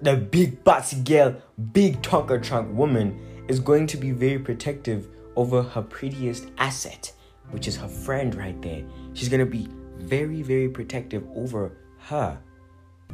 the 0.00 0.16
big 0.16 0.64
bossy 0.64 1.00
girl, 1.00 1.36
big 1.72 2.02
Tonka 2.02 2.42
trunk 2.42 2.76
woman 2.76 3.44
is 3.48 3.60
going 3.60 3.86
to 3.88 3.96
be 3.96 4.10
very 4.10 4.38
protective 4.38 5.08
over 5.36 5.62
her 5.62 5.82
prettiest 5.82 6.48
asset, 6.58 7.12
which 7.50 7.68
is 7.68 7.76
her 7.76 7.88
friend 7.88 8.34
right 8.34 8.60
there. 8.62 8.84
She's 9.14 9.28
going 9.28 9.40
to 9.40 9.50
be 9.50 9.68
very, 9.98 10.42
very 10.42 10.68
protective 10.68 11.24
over 11.36 11.76
her, 11.98 12.38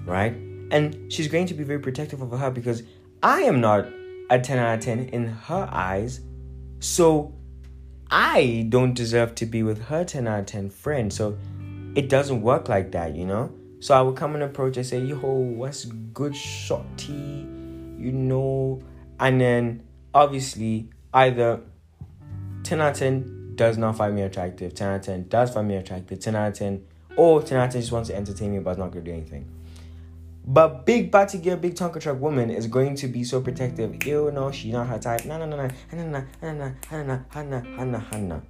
right? 0.04 0.32
And 0.70 1.12
she's 1.12 1.28
going 1.28 1.46
to 1.46 1.54
be 1.54 1.64
very 1.64 1.80
protective 1.80 2.22
over 2.22 2.36
her 2.36 2.50
because 2.50 2.82
I 3.22 3.42
am 3.42 3.60
not 3.60 3.86
a 4.30 4.38
10 4.38 4.58
out 4.58 4.78
of 4.78 4.84
10 4.84 5.00
in 5.10 5.26
her 5.26 5.68
eyes. 5.70 6.20
So 6.80 7.34
I 8.10 8.66
don't 8.68 8.94
deserve 8.94 9.34
to 9.36 9.46
be 9.46 9.62
with 9.62 9.84
her 9.86 10.04
10 10.04 10.26
out 10.26 10.40
of 10.40 10.46
10 10.46 10.70
friend. 10.70 11.12
So 11.12 11.36
it 11.94 12.08
doesn't 12.08 12.40
work 12.42 12.68
like 12.68 12.92
that, 12.92 13.14
you 13.14 13.26
know? 13.26 13.52
So 13.80 13.94
I 13.94 14.00
would 14.00 14.16
come 14.16 14.34
and 14.34 14.42
approach 14.42 14.76
and 14.76 14.86
say, 14.86 15.00
yo, 15.00 15.16
what's 15.16 15.84
good 15.84 16.34
shorty? 16.34 17.46
You 17.98 18.12
know? 18.12 18.80
And 19.20 19.40
then 19.40 19.82
obviously 20.14 20.90
either 21.12 21.60
10 22.64 22.80
out 22.80 22.92
of 22.92 22.98
10 22.98 23.52
does 23.56 23.76
not 23.76 23.96
find 23.96 24.14
me 24.14 24.22
attractive, 24.22 24.74
10 24.74 24.88
out 24.88 24.96
of 24.96 25.02
10 25.02 25.28
does 25.28 25.52
find 25.52 25.68
me 25.68 25.76
attractive, 25.76 26.18
10 26.18 26.36
out 26.36 26.48
of 26.48 26.54
10, 26.54 26.86
or 27.16 27.42
10 27.42 27.58
out 27.58 27.66
of 27.66 27.72
10 27.72 27.80
just 27.80 27.92
wants 27.92 28.08
to 28.08 28.16
entertain 28.16 28.52
me 28.52 28.58
but 28.60 28.72
is 28.72 28.78
not 28.78 28.90
gonna 28.90 29.04
do 29.04 29.12
anything. 29.12 29.57
But 30.50 30.86
big 30.86 31.10
body 31.10 31.36
girl, 31.36 31.58
big 31.58 31.74
tonka 31.74 32.00
truck 32.00 32.18
woman 32.18 32.48
is 32.48 32.66
going 32.66 32.94
to 32.96 33.06
be 33.06 33.22
so 33.22 33.42
protective. 33.42 34.02
Ew, 34.06 34.30
no, 34.32 34.50
she 34.50 34.72
not 34.72 34.86
her 34.86 34.98
type. 34.98 35.26
No, 35.26 35.36
no, 35.36 35.44
no, 35.44 35.56
no, 35.56 35.68
no, 35.92 36.04
no, 36.06 36.24
no, 36.40 36.74
no, 37.04 37.42
no, 37.42 37.84
no, 37.84 38.18
no. 38.18 38.42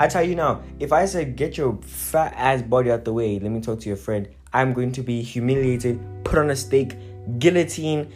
I 0.00 0.08
tell 0.08 0.22
you 0.22 0.36
now, 0.36 0.62
if 0.80 0.90
I 0.90 1.04
said 1.04 1.36
get 1.36 1.58
your 1.58 1.78
fat 1.82 2.32
ass 2.34 2.62
body 2.62 2.90
out 2.90 3.04
the 3.04 3.12
way, 3.12 3.38
let 3.38 3.52
me 3.52 3.60
talk 3.60 3.78
to 3.80 3.88
your 3.88 3.98
friend. 3.98 4.26
I'm 4.54 4.72
going 4.72 4.92
to 4.92 5.02
be 5.02 5.20
humiliated, 5.20 6.00
put 6.24 6.38
on 6.38 6.48
a 6.48 6.56
stake, 6.56 6.96
guillotine. 7.38 8.10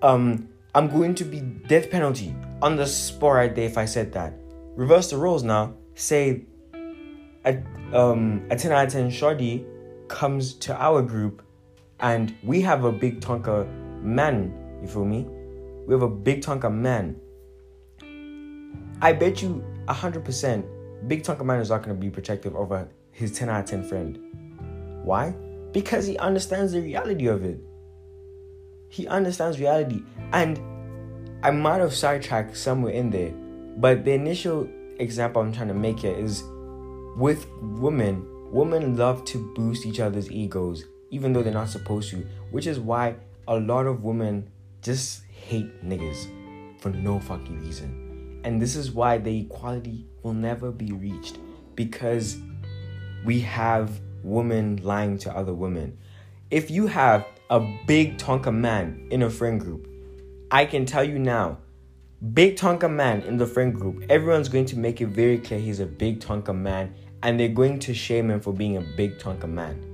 Um, 0.00 0.48
I'm 0.74 0.88
going 0.88 1.14
to 1.16 1.24
be 1.24 1.40
death 1.40 1.90
penalty 1.90 2.34
on 2.62 2.76
the 2.76 2.86
spot 2.86 3.34
right 3.34 3.54
there 3.54 3.66
if 3.66 3.76
I 3.76 3.84
said 3.84 4.12
that. 4.14 4.32
Reverse 4.76 5.10
the 5.10 5.18
roles 5.18 5.42
now. 5.42 5.74
Say 5.94 6.46
a 7.44 7.62
um 7.92 8.46
a 8.50 8.56
10 8.56 8.72
out 8.72 8.86
of 8.86 8.92
10 8.94 9.10
shorty 9.10 9.66
comes 10.08 10.54
to 10.54 10.74
our 10.82 11.02
group 11.02 11.45
and 12.00 12.36
we 12.42 12.60
have 12.62 12.84
a 12.84 12.92
big 12.92 13.20
Tonka 13.20 13.66
man, 14.02 14.52
you 14.82 14.88
feel 14.88 15.04
me? 15.04 15.26
We 15.86 15.94
have 15.94 16.02
a 16.02 16.08
big 16.08 16.42
Tonka 16.42 16.72
man. 16.72 17.20
I 19.02 19.12
bet 19.12 19.42
you 19.42 19.64
100% 19.88 20.64
Big 21.06 21.22
Tonka 21.22 21.44
man 21.44 21.60
is 21.60 21.70
not 21.70 21.82
going 21.82 21.94
to 21.94 22.00
be 22.00 22.10
protective 22.10 22.56
over 22.56 22.88
his 23.12 23.32
10 23.32 23.48
out 23.48 23.60
of 23.60 23.66
10 23.66 23.84
friend. 23.84 24.18
Why? 25.04 25.30
Because 25.72 26.06
he 26.06 26.18
understands 26.18 26.72
the 26.72 26.80
reality 26.80 27.26
of 27.26 27.44
it. 27.44 27.60
He 28.88 29.06
understands 29.06 29.60
reality. 29.60 30.02
And 30.32 30.60
I 31.42 31.50
might 31.50 31.80
have 31.80 31.94
sidetracked 31.94 32.56
somewhere 32.56 32.92
in 32.92 33.10
there, 33.10 33.30
but 33.76 34.04
the 34.04 34.12
initial 34.12 34.68
example 34.98 35.42
I'm 35.42 35.52
trying 35.52 35.68
to 35.68 35.74
make 35.74 36.00
here 36.00 36.16
is 36.16 36.42
with 37.16 37.46
women, 37.60 38.26
women 38.50 38.96
love 38.96 39.24
to 39.26 39.52
boost 39.54 39.86
each 39.86 40.00
other's 40.00 40.30
egos, 40.32 40.86
even 41.10 41.32
though 41.32 41.42
they're 41.42 41.52
not 41.52 41.68
supposed 41.68 42.10
to, 42.10 42.26
which 42.50 42.66
is 42.66 42.78
why 42.78 43.16
a 43.48 43.58
lot 43.58 43.86
of 43.86 44.02
women 44.02 44.50
just 44.82 45.22
hate 45.26 45.84
niggas 45.84 46.28
for 46.80 46.90
no 46.90 47.20
fucking 47.20 47.60
reason. 47.60 48.40
And 48.44 48.60
this 48.60 48.76
is 48.76 48.90
why 48.90 49.18
the 49.18 49.40
equality 49.40 50.06
will 50.22 50.34
never 50.34 50.70
be 50.70 50.92
reached 50.92 51.38
because 51.74 52.38
we 53.24 53.40
have 53.40 54.00
women 54.22 54.80
lying 54.82 55.18
to 55.18 55.36
other 55.36 55.52
women. 55.52 55.98
If 56.50 56.70
you 56.70 56.86
have 56.86 57.26
a 57.50 57.60
big 57.86 58.18
Tonka 58.18 58.54
man 58.54 59.08
in 59.10 59.22
a 59.22 59.30
friend 59.30 59.60
group, 59.60 59.88
I 60.50 60.64
can 60.64 60.86
tell 60.86 61.04
you 61.04 61.18
now, 61.18 61.58
big 62.34 62.56
Tonka 62.56 62.90
man 62.90 63.22
in 63.22 63.36
the 63.36 63.46
friend 63.46 63.74
group, 63.74 64.04
everyone's 64.08 64.48
going 64.48 64.66
to 64.66 64.78
make 64.78 65.00
it 65.00 65.08
very 65.08 65.38
clear 65.38 65.58
he's 65.58 65.80
a 65.80 65.86
big 65.86 66.20
Tonka 66.20 66.54
man 66.54 66.94
and 67.22 67.38
they're 67.38 67.48
going 67.48 67.78
to 67.80 67.94
shame 67.94 68.30
him 68.30 68.40
for 68.40 68.52
being 68.52 68.76
a 68.76 68.80
big 68.96 69.18
Tonka 69.18 69.48
man. 69.48 69.85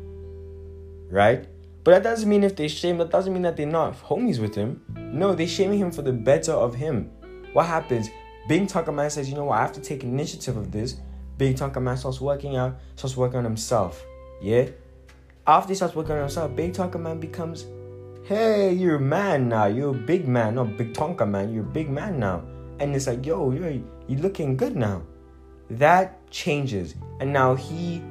Right? 1.13 1.47
But 1.85 1.91
that 1.91 2.03
doesn't 2.03 2.29
mean 2.29 2.43
if 2.43 2.57
they 2.57 2.69
shame, 2.69 2.97
that 2.99 3.11
doesn't 3.11 3.33
mean 3.33 3.43
that 3.43 3.57
they're 3.57 3.67
not 3.67 4.01
homies 4.03 4.39
with 4.39 4.55
him. 4.55 4.81
No, 4.97 5.35
they're 5.35 5.47
shaming 5.47 5.79
him 5.79 5.91
for 5.91 6.01
the 6.01 6.13
better 6.13 6.53
of 6.53 6.75
him. 6.75 7.11
What 7.53 7.67
happens? 7.67 8.09
Big 8.49 8.67
Tonka 8.67 8.95
man 8.95 9.11
says, 9.11 9.29
you 9.29 9.35
know 9.35 9.45
what, 9.45 9.59
I 9.59 9.63
have 9.63 9.73
to 9.75 9.81
take 9.81 10.05
initiative 10.05 10.57
of 10.57 10.73
this. 10.73 10.97
Big 11.37 11.57
Tonka 11.57 11.83
man 11.83 11.99
starts 11.99 12.21
working 12.21 12.57
out, 12.57 12.79
starts 12.97 13.15
working 13.15 13.39
on 13.39 13.45
himself. 13.45 14.03
Yeah? 14.41 14.69
After 15.47 15.73
he 15.73 15.75
starts 15.75 15.95
working 15.95 16.13
on 16.13 16.21
himself, 16.21 16.57
Big 16.57 16.73
Tonka 16.73 16.99
man 16.99 17.21
becomes, 17.21 17.67
hey, 18.25 18.73
you're 18.73 18.97
a 18.97 19.01
man 19.01 19.49
now. 19.49 19.67
You're 19.67 19.91
a 19.91 19.99
big 19.99 20.27
man, 20.27 20.55
not 20.55 20.79
Big 20.79 20.95
Tonka 20.95 21.29
man. 21.29 21.53
You're 21.53 21.65
a 21.65 21.75
big 21.75 21.91
man 21.91 22.19
now. 22.19 22.43
And 22.81 22.97
it's 22.97 23.07
like, 23.07 23.27
yo, 23.27 23.51
you're, 23.53 23.83
you're 24.09 24.21
looking 24.21 24.57
good 24.57 24.77
now. 24.77 25.03
That 25.69 26.31
changes. 26.31 26.95
And 27.21 27.33
now 27.33 27.55
he 27.55 28.03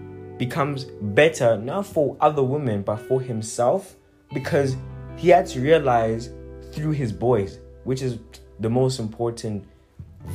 becomes 0.41 0.85
better, 0.85 1.55
not 1.55 1.85
for 1.85 2.17
other 2.19 2.41
women, 2.41 2.81
but 2.81 2.97
for 2.97 3.21
himself, 3.21 3.95
because 4.33 4.75
he 5.15 5.29
had 5.29 5.45
to 5.45 5.61
realize 5.61 6.31
through 6.71 6.93
his 6.93 7.11
boys, 7.11 7.59
which 7.83 8.01
is 8.01 8.17
the 8.59 8.67
most 8.67 8.99
important 8.99 9.63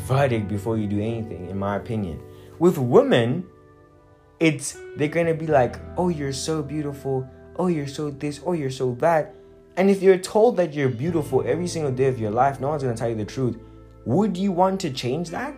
verdict 0.07 0.47
before 0.47 0.79
you 0.79 0.87
do 0.87 1.01
anything, 1.01 1.51
in 1.51 1.59
my 1.59 1.75
opinion. 1.75 2.23
With 2.61 2.79
women, 2.79 3.45
it's 4.39 4.79
they're 4.95 5.09
gonna 5.09 5.35
be 5.35 5.49
like, 5.49 5.75
oh, 5.97 6.09
you're 6.09 6.33
so 6.33 6.63
beautiful, 6.63 7.29
oh, 7.57 7.67
you're 7.67 7.89
so 7.89 8.11
this, 8.11 8.41
oh, 8.47 8.53
you're 8.53 8.71
so 8.71 8.95
that. 9.01 9.35
And 9.77 9.91
if 9.91 10.03
you're 10.03 10.19
told 10.19 10.57
that 10.59 10.73
you're 10.73 10.89
beautiful 10.89 11.43
every 11.45 11.67
single 11.67 11.91
day 11.91 12.07
of 12.07 12.21
your 12.21 12.31
life, 12.31 12.61
no 12.61 12.69
one's 12.69 12.85
gonna 12.85 12.97
tell 12.97 13.09
you 13.09 13.17
the 13.17 13.25
truth. 13.25 13.59
Would 14.05 14.37
you 14.37 14.53
want 14.53 14.81
to 14.83 14.91
change 14.91 15.31
that? 15.31 15.53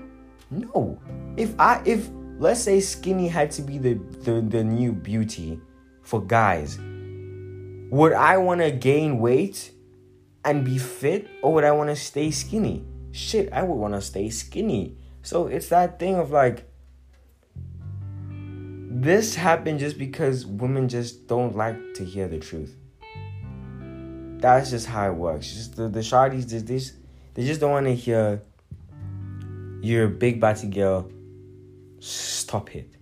No. 0.51 0.99
If 1.37 1.55
I 1.59 1.83
if 1.85 2.09
let's 2.38 2.61
say 2.61 2.81
skinny 2.81 3.29
had 3.29 3.51
to 3.53 3.62
be 3.62 3.79
the, 3.79 3.94
the, 3.94 4.40
the 4.40 4.64
new 4.64 4.92
beauty 4.92 5.61
for 6.03 6.22
guys, 6.22 6.79
would 7.90 8.12
I 8.12 8.37
want 8.38 8.61
to 8.61 8.70
gain 8.70 9.18
weight 9.18 9.72
and 10.44 10.64
be 10.64 10.79
fit 10.79 11.29
or 11.42 11.53
would 11.55 11.64
I 11.64 11.72
want 11.72 11.90
to 11.90 11.96
stay 11.96 12.31
skinny? 12.31 12.85
Shit, 13.12 13.53
I 13.53 13.62
would 13.62 13.74
want 13.74 13.94
to 13.94 14.01
stay 14.01 14.31
skinny. 14.31 14.96
So 15.22 15.48
it's 15.48 15.68
that 15.68 15.98
thing 15.98 16.14
of 16.16 16.31
like, 16.31 16.70
this 18.90 19.35
happened 19.35 19.81
just 19.81 19.98
because 19.98 20.46
women 20.46 20.88
just 20.88 21.27
don't 21.27 21.57
like 21.57 21.94
to 21.94 22.05
hear 22.05 22.29
the 22.29 22.38
truth. 22.38 22.77
That's 24.38 24.70
just 24.70 24.87
how 24.87 25.11
it 25.11 25.14
works. 25.14 25.53
Just 25.53 25.77
the, 25.77 25.88
the 25.88 26.01
shawties, 26.01 26.48
they, 26.48 26.59
they, 26.59 26.81
they 27.35 27.46
just 27.46 27.61
don't 27.61 27.72
want 27.72 27.87
to 27.87 27.94
hear 27.94 28.42
you're 29.81 30.07
a 30.07 30.11
big 30.11 30.40
body 30.40 30.68
girl 30.68 31.11
stop 32.01 32.75
it 32.75 32.99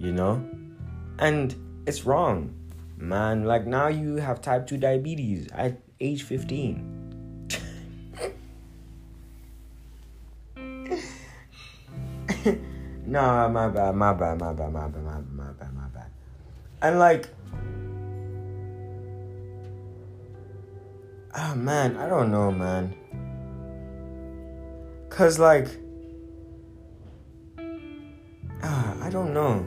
you 0.00 0.12
know? 0.12 0.42
And 1.18 1.54
it's 1.86 2.04
wrong. 2.04 2.54
Man 2.96 3.44
like 3.44 3.66
now 3.66 3.88
you 3.88 4.16
have 4.16 4.40
type 4.42 4.66
2 4.66 4.76
diabetes 4.76 5.48
at 5.52 5.80
age 6.00 6.22
15 6.22 6.96
no 13.06 13.48
my 13.48 13.68
bad 13.68 13.94
my 13.94 14.12
bad 14.12 14.38
my 14.38 14.52
bad 14.52 14.72
my 14.72 14.86
bad 14.88 15.02
my 15.02 15.20
bad 15.20 15.32
my 15.32 15.52
bad 15.52 15.74
my 15.74 15.88
bad. 15.88 16.10
And 16.82 16.98
like 16.98 17.28
oh 21.36 21.54
man 21.54 21.96
i 21.96 22.06
don't 22.08 22.30
know 22.30 22.50
man. 22.50 22.94
Cause 25.08 25.38
like 25.38 25.68
I 29.10 29.12
don't 29.12 29.34
know. 29.34 29.66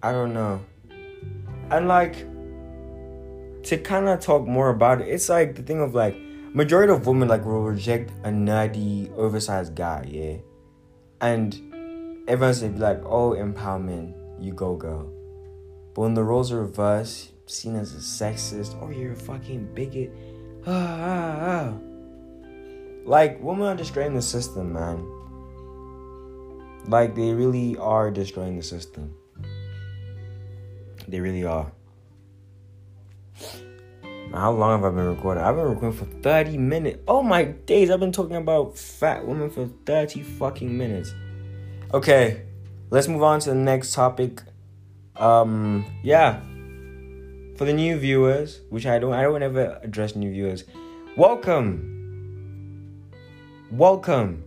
I 0.00 0.12
don't 0.12 0.32
know. 0.32 0.60
And 1.72 1.88
like 1.88 2.18
to 3.64 3.76
kind 3.76 4.08
of 4.08 4.20
talk 4.20 4.46
more 4.46 4.68
about 4.68 5.00
it, 5.00 5.08
it's 5.08 5.28
like 5.28 5.56
the 5.56 5.62
thing 5.62 5.80
of 5.80 5.92
like 5.92 6.16
majority 6.54 6.92
of 6.92 7.04
women 7.08 7.26
like 7.26 7.44
will 7.44 7.64
reject 7.64 8.10
a 8.22 8.28
nerdy, 8.28 9.12
oversized 9.16 9.74
guy, 9.74 10.06
yeah. 10.08 10.36
And 11.20 12.22
everyone's 12.28 12.60
gonna 12.60 12.74
be 12.74 12.78
like, 12.78 13.02
oh 13.04 13.32
empowerment, 13.32 14.14
you 14.38 14.52
go 14.52 14.76
girl. 14.76 15.10
But 15.94 16.02
when 16.02 16.14
the 16.14 16.22
roles 16.22 16.52
are 16.52 16.60
reversed, 16.60 17.32
seen 17.46 17.74
as 17.74 17.92
a 17.92 17.98
sexist, 17.98 18.80
or 18.80 18.92
you're 18.92 19.14
a 19.14 19.16
fucking 19.16 19.74
bigot. 19.74 20.12
Ah, 20.64 20.96
ah, 21.00 21.38
ah. 21.40 21.74
Like 23.04 23.42
women 23.42 23.66
are 23.66 23.74
destroying 23.74 24.14
the 24.14 24.22
system, 24.22 24.74
man. 24.74 25.19
Like 26.86 27.14
they 27.14 27.32
really 27.32 27.76
are 27.76 28.10
destroying 28.10 28.56
the 28.56 28.62
system. 28.62 29.14
They 31.08 31.20
really 31.20 31.44
are. 31.44 31.72
How 34.32 34.52
long 34.52 34.80
have 34.80 34.92
I 34.92 34.94
been 34.94 35.08
recording? 35.08 35.42
I've 35.42 35.56
been 35.56 35.64
recording 35.64 35.98
for 35.98 36.04
30 36.22 36.56
minutes. 36.56 36.98
Oh 37.08 37.20
my 37.22 37.44
days, 37.44 37.90
I've 37.90 37.98
been 37.98 38.12
talking 38.12 38.36
about 38.36 38.78
fat 38.78 39.26
women 39.26 39.50
for 39.50 39.68
30 39.86 40.22
fucking 40.22 40.76
minutes. 40.76 41.12
Okay, 41.92 42.42
let's 42.90 43.08
move 43.08 43.24
on 43.24 43.40
to 43.40 43.50
the 43.50 43.56
next 43.56 43.92
topic. 43.92 44.42
Um, 45.16 45.84
yeah. 46.04 46.40
For 47.56 47.64
the 47.64 47.72
new 47.72 47.98
viewers, 47.98 48.60
which 48.70 48.86
I 48.86 49.00
don't 49.00 49.12
I 49.12 49.22
don't 49.22 49.42
ever 49.42 49.80
address 49.82 50.14
new 50.14 50.30
viewers. 50.30 50.64
Welcome. 51.16 51.98
Welcome 53.72 54.44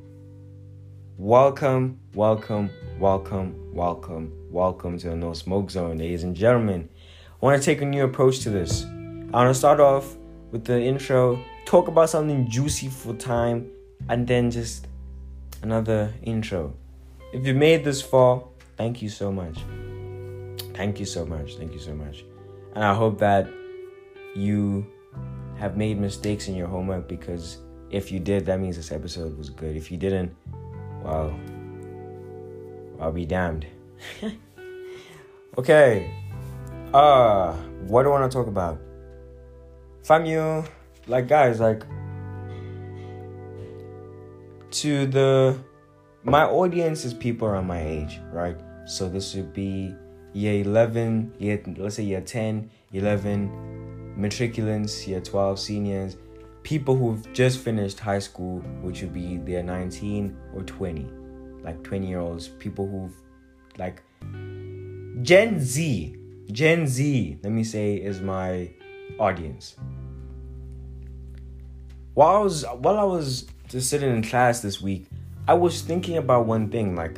Welcome, 1.19 1.99
welcome, 2.15 2.71
welcome, 2.97 3.71
welcome, 3.71 4.33
welcome 4.49 4.97
to 4.97 5.09
the 5.09 5.15
No 5.15 5.33
Smoke 5.33 5.69
Zone, 5.69 5.99
ladies 5.99 6.23
and 6.23 6.35
gentlemen. 6.35 6.89
I 7.39 7.45
want 7.45 7.61
to 7.61 7.63
take 7.63 7.83
a 7.83 7.85
new 7.85 8.03
approach 8.05 8.39
to 8.39 8.49
this. 8.49 8.83
I 8.83 9.37
want 9.37 9.51
to 9.51 9.53
start 9.53 9.79
off 9.79 10.17
with 10.49 10.65
the 10.65 10.81
intro, 10.81 11.39
talk 11.65 11.87
about 11.87 12.09
something 12.09 12.49
juicy 12.49 12.87
for 12.87 13.13
time, 13.13 13.69
and 14.09 14.25
then 14.25 14.49
just 14.49 14.87
another 15.61 16.11
intro. 16.23 16.73
If 17.31 17.45
you 17.45 17.53
made 17.53 17.83
this 17.83 18.01
far, 18.01 18.43
thank 18.75 19.03
you 19.03 19.09
so 19.09 19.31
much. 19.31 19.59
Thank 20.73 20.99
you 20.99 21.05
so 21.05 21.27
much. 21.27 21.57
Thank 21.57 21.73
you 21.73 21.79
so 21.79 21.93
much. 21.93 22.25
And 22.73 22.83
I 22.83 22.95
hope 22.95 23.19
that 23.19 23.47
you 24.35 24.83
have 25.59 25.77
made 25.77 25.99
mistakes 25.99 26.47
in 26.47 26.55
your 26.55 26.67
homework 26.67 27.07
because 27.07 27.59
if 27.91 28.11
you 28.11 28.19
did, 28.19 28.47
that 28.47 28.59
means 28.59 28.77
this 28.77 28.91
episode 28.91 29.37
was 29.37 29.51
good. 29.51 29.75
If 29.75 29.91
you 29.91 29.97
didn't, 29.97 30.35
Wow. 31.03 31.37
I'll 32.99 33.11
be 33.11 33.25
damned. 33.25 33.65
okay. 35.57 36.09
Uh, 36.93 37.53
what 37.87 38.03
do 38.03 38.09
I 38.09 38.19
want 38.19 38.31
to 38.31 38.35
talk 38.37 38.47
about? 38.47 38.79
Fam 40.03 40.25
you, 40.25 40.63
like 41.07 41.27
guys, 41.27 41.59
like 41.59 41.83
to 44.71 45.05
the 45.05 45.57
my 46.23 46.43
audience 46.45 47.03
is 47.03 47.13
people 47.13 47.47
around 47.47 47.67
my 47.67 47.81
age, 47.81 48.19
right? 48.31 48.57
So 48.85 49.09
this 49.09 49.35
would 49.35 49.53
be 49.53 49.93
year 50.33 50.61
11, 50.61 51.33
year 51.39 51.61
let's 51.77 51.95
say 51.95 52.03
year 52.03 52.21
10, 52.21 52.69
11, 52.93 54.15
matriculants, 54.17 55.07
year 55.07 55.21
12, 55.21 55.59
seniors, 55.59 56.17
people 56.63 56.95
who've 56.95 57.31
just 57.33 57.59
finished 57.59 57.99
high 57.99 58.19
school, 58.19 58.59
which 58.81 59.01
would 59.01 59.13
be 59.13 59.37
they're 59.37 59.63
19 59.63 60.35
or 60.55 60.63
20, 60.63 61.07
like 61.61 61.83
20 61.83 62.07
year 62.07 62.19
olds, 62.19 62.47
people 62.47 62.87
who've 62.87 63.13
like 63.77 64.01
Gen 65.21 65.59
Z, 65.59 66.15
Gen 66.51 66.87
Z, 66.87 67.39
let 67.43 67.51
me 67.51 67.63
say, 67.63 67.95
is 67.95 68.21
my 68.21 68.69
audience. 69.19 69.75
While 72.13 72.35
I 72.35 72.39
was 72.39 72.65
while 72.79 72.99
I 72.99 73.03
was 73.03 73.47
just 73.67 73.89
sitting 73.89 74.09
in 74.13 74.21
class 74.23 74.61
this 74.61 74.81
week, 74.81 75.07
I 75.47 75.53
was 75.55 75.81
thinking 75.81 76.17
about 76.17 76.45
one 76.45 76.69
thing, 76.69 76.95
like, 76.95 77.17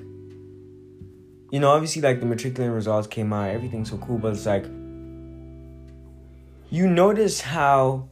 you 1.51 1.59
know, 1.59 1.69
obviously 1.69 2.01
like 2.01 2.19
the 2.19 2.25
matriculant 2.25 2.73
results 2.73 3.07
came 3.07 3.31
out, 3.33 3.49
everything's 3.49 3.91
so 3.91 3.97
cool, 3.97 4.17
but 4.17 4.33
it's 4.33 4.45
like 4.45 4.65
you 6.71 6.87
notice 6.87 7.41
how 7.41 8.09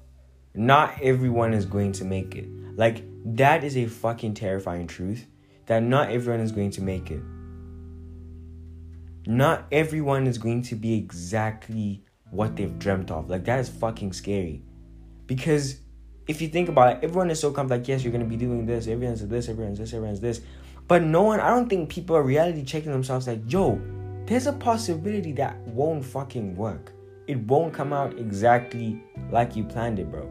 not 0.55 1.01
everyone 1.01 1.53
is 1.53 1.65
going 1.65 1.91
to 1.93 2.05
make 2.05 2.35
it. 2.35 2.47
Like, 2.75 3.03
that 3.25 3.63
is 3.63 3.77
a 3.77 3.85
fucking 3.85 4.33
terrifying 4.33 4.87
truth 4.87 5.25
that 5.65 5.81
not 5.81 6.11
everyone 6.11 6.41
is 6.41 6.51
going 6.51 6.71
to 6.71 6.81
make 6.81 7.09
it. 7.09 7.21
Not 9.25 9.65
everyone 9.71 10.27
is 10.27 10.37
going 10.37 10.63
to 10.63 10.75
be 10.75 10.95
exactly 10.95 12.03
what 12.29 12.55
they've 12.55 12.77
dreamt 12.77 13.09
of. 13.09 13.29
Like, 13.29 13.45
that 13.45 13.59
is 13.59 13.69
fucking 13.69 14.13
scary. 14.13 14.63
Because 15.25 15.79
if 16.27 16.41
you 16.41 16.49
think 16.49 16.69
about 16.69 16.97
it, 16.97 17.03
everyone 17.03 17.29
is 17.29 17.39
so 17.39 17.51
confident, 17.51 17.81
like, 17.81 17.87
yes, 17.87 18.03
you're 18.03 18.11
going 18.11 18.23
to 18.23 18.29
be 18.29 18.35
doing 18.35 18.65
this, 18.65 18.87
everyone's 18.87 19.25
this, 19.25 19.47
everyone's 19.47 19.79
this, 19.79 19.93
everyone's 19.93 20.19
this. 20.19 20.41
But 20.87 21.03
no 21.03 21.23
one, 21.23 21.39
I 21.39 21.49
don't 21.49 21.69
think 21.69 21.89
people 21.89 22.15
are 22.15 22.23
reality 22.23 22.63
checking 22.63 22.91
themselves 22.91 23.27
like, 23.27 23.39
yo, 23.47 23.81
there's 24.25 24.47
a 24.47 24.53
possibility 24.53 25.31
that 25.33 25.57
won't 25.67 26.03
fucking 26.03 26.55
work. 26.55 26.91
It 27.27 27.37
won't 27.39 27.73
come 27.73 27.93
out 27.93 28.19
exactly 28.19 29.01
like 29.31 29.55
you 29.55 29.63
planned 29.63 29.99
it, 29.99 30.11
bro. 30.11 30.29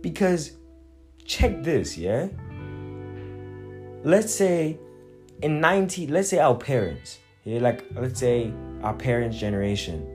Because 0.00 0.52
check 1.24 1.62
this, 1.62 1.96
yeah? 1.96 2.28
Let's 4.04 4.34
say 4.34 4.78
in 5.42 5.60
90, 5.60 6.08
let's 6.08 6.28
say 6.28 6.38
our 6.38 6.54
parents, 6.56 7.18
yeah, 7.44 7.60
like 7.60 7.84
let's 7.94 8.20
say 8.20 8.52
our 8.82 8.94
parents' 8.94 9.38
generation, 9.38 10.06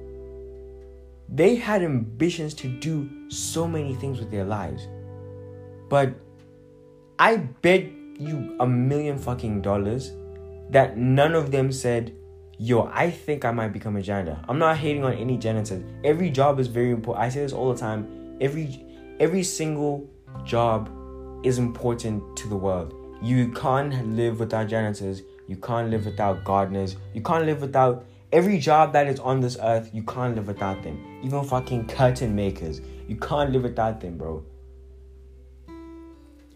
they 1.30 1.56
had 1.56 1.82
ambitions 1.82 2.54
to 2.56 2.68
do 2.68 3.30
so 3.30 3.68
many 3.68 3.96
things 3.96 4.20
with 4.20 4.32
their 4.32 4.46
lives. 4.46 4.88
But 5.90 6.14
I 7.20 7.38
bet 7.38 7.86
you 8.20 8.56
a 8.60 8.68
million 8.68 9.18
fucking 9.18 9.62
dollars 9.62 10.12
that 10.70 10.98
none 10.98 11.36
of 11.36 11.52
them 11.52 11.72
said, 11.72 12.16
Yo, 12.60 12.90
I 12.94 13.10
think 13.10 13.46
I 13.46 13.52
might 13.52 13.74
become 13.74 13.96
a 13.96 14.02
janitor. 14.02 14.40
I'm 14.48 14.60
not 14.60 14.78
hating 14.78 15.04
on 15.04 15.14
any 15.14 15.38
janitors. 15.38 15.84
Every 16.04 16.30
job 16.30 16.60
is 16.60 16.68
very 16.68 16.92
important. 16.92 17.26
I 17.26 17.30
say 17.30 17.42
this 17.42 17.52
all 17.52 17.74
the 17.74 17.80
time. 17.80 18.38
Every 18.40 18.86
every 19.20 19.44
single 19.44 20.10
job 20.44 20.90
is 21.44 21.58
important 21.58 22.36
to 22.38 22.48
the 22.48 22.56
world. 22.56 22.94
You 23.22 23.52
can't 23.52 24.16
live 24.16 24.40
without 24.40 24.68
janitors. 24.68 25.22
You 25.48 25.58
can't 25.58 25.90
live 25.90 26.06
without 26.06 26.44
gardeners. 26.44 26.98
You 27.14 27.22
can't 27.22 27.46
live 27.46 27.62
without 27.62 28.06
every 28.32 28.58
job 28.58 28.94
that 28.94 29.08
is 29.08 29.20
on 29.20 29.40
this 29.40 29.58
earth. 29.62 29.90
You 29.94 30.04
can't 30.04 30.36
live 30.36 30.48
without 30.48 30.84
them. 30.84 31.22
Even 31.24 31.44
fucking 31.44 31.88
curtain 31.88 32.36
makers. 32.36 32.82
You 33.08 33.16
can't 33.18 33.52
live 33.52 33.64
without 33.64 34.02
them, 34.02 34.18
bro. 34.18 34.44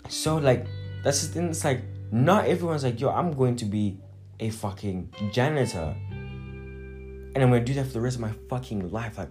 So 0.09 0.37
like 0.37 0.65
that's 1.03 1.25
the 1.25 1.33
thing. 1.33 1.49
It's 1.49 1.63
like 1.63 1.83
not 2.11 2.45
everyone's 2.45 2.83
like, 2.83 2.99
yo, 2.99 3.09
I'm 3.09 3.31
going 3.31 3.55
to 3.57 3.65
be 3.65 3.97
a 4.39 4.49
fucking 4.49 5.13
janitor. 5.31 5.95
And 6.09 7.37
I'm 7.37 7.49
gonna 7.49 7.63
do 7.63 7.73
that 7.75 7.87
for 7.87 7.93
the 7.93 8.01
rest 8.01 8.15
of 8.15 8.21
my 8.21 8.31
fucking 8.49 8.91
life. 8.91 9.17
Like, 9.17 9.29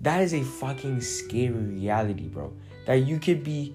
that 0.00 0.22
is 0.22 0.32
a 0.34 0.42
fucking 0.42 1.00
scary 1.00 1.48
reality, 1.50 2.28
bro. 2.28 2.52
That 2.86 3.06
you 3.06 3.18
could 3.18 3.42
be, 3.42 3.74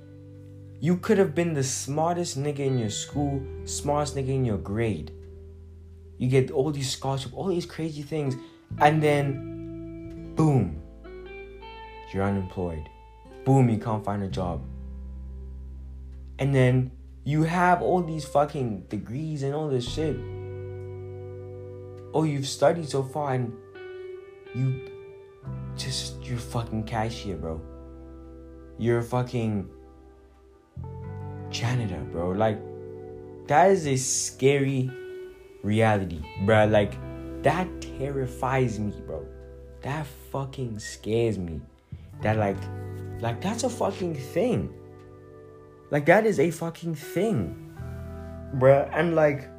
you 0.79 0.97
could 0.97 1.17
have 1.17 1.36
been 1.36 1.53
the 1.53 1.63
smartest 1.63 2.39
nigga 2.39 2.59
in 2.59 2.77
your 2.77 2.89
school, 2.89 3.41
smartest 3.65 4.15
nigga 4.15 4.29
in 4.29 4.45
your 4.45 4.57
grade. 4.57 5.12
You 6.17 6.29
get 6.29 6.51
all 6.51 6.71
these 6.71 6.89
scholarships, 6.89 7.33
all 7.33 7.47
these 7.47 7.65
crazy 7.65 8.01
things, 8.01 8.36
and 8.79 9.03
then, 9.03 10.33
boom, 10.36 10.81
you're 12.13 12.23
unemployed. 12.23 12.89
Boom, 13.43 13.69
you 13.69 13.77
can't 13.77 14.05
find 14.05 14.23
a 14.23 14.27
job. 14.27 14.62
And 16.39 16.55
then 16.55 16.91
you 17.25 17.43
have 17.43 17.81
all 17.81 18.01
these 18.01 18.25
fucking 18.25 18.86
degrees 18.89 19.43
and 19.43 19.53
all 19.53 19.67
this 19.67 19.88
shit. 19.88 20.15
Oh, 22.13 22.23
you've 22.23 22.47
studied 22.47 22.88
so 22.88 23.03
far 23.03 23.33
and 23.33 23.53
you 24.55 24.92
just 25.75 26.23
you're 26.23 26.38
fucking 26.38 26.83
cashier, 26.83 27.36
bro. 27.38 27.62
You're 28.77 29.01
fucking 29.01 29.69
janitor, 31.49 32.03
bro. 32.12 32.31
Like 32.31 32.59
that 33.47 33.71
is 33.71 33.88
a 33.88 33.95
scary 33.95 34.89
reality, 35.63 36.21
bro. 36.45 36.65
Like 36.65 36.95
that 37.43 37.67
terrifies 37.81 38.79
me, 38.79 38.93
bro. 39.05 39.25
That 39.81 40.05
fucking 40.31 40.79
scares 40.79 41.38
me. 41.38 41.62
That 42.21 42.38
like 42.38 42.57
like 43.19 43.41
that's 43.41 43.63
a 43.63 43.69
fucking 43.69 44.15
thing. 44.15 44.73
Like 45.91 46.05
that 46.07 46.25
is 46.25 46.39
a 46.39 46.51
fucking 46.51 46.95
thing. 46.95 47.75
Bruh. 48.55 48.89
And 48.93 49.15
like 49.15 49.49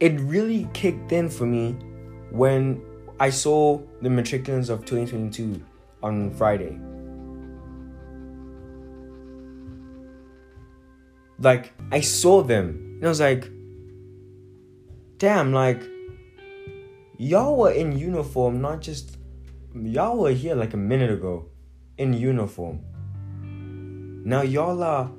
it 0.00 0.18
really 0.20 0.66
kicked 0.72 1.12
in 1.12 1.28
for 1.28 1.44
me 1.46 1.76
when 2.30 2.82
I 3.20 3.28
saw 3.28 3.78
the 4.00 4.08
matriculants 4.08 4.70
of 4.70 4.86
2022 4.86 5.62
on 6.02 6.30
Friday. 6.30 6.80
Like, 11.38 11.74
I 11.92 12.00
saw 12.00 12.42
them 12.42 12.96
and 12.96 13.04
I 13.04 13.08
was 13.08 13.20
like, 13.20 13.50
damn, 15.18 15.52
like, 15.52 15.82
y'all 17.18 17.58
were 17.58 17.72
in 17.72 17.92
uniform, 17.98 18.62
not 18.62 18.80
just, 18.80 19.18
y'all 19.74 20.16
were 20.16 20.32
here 20.32 20.54
like 20.54 20.72
a 20.72 20.78
minute 20.78 21.10
ago 21.10 21.50
in 21.98 22.14
uniform. 22.14 22.80
Now, 24.24 24.40
y'all 24.40 24.82
are, 24.82 25.10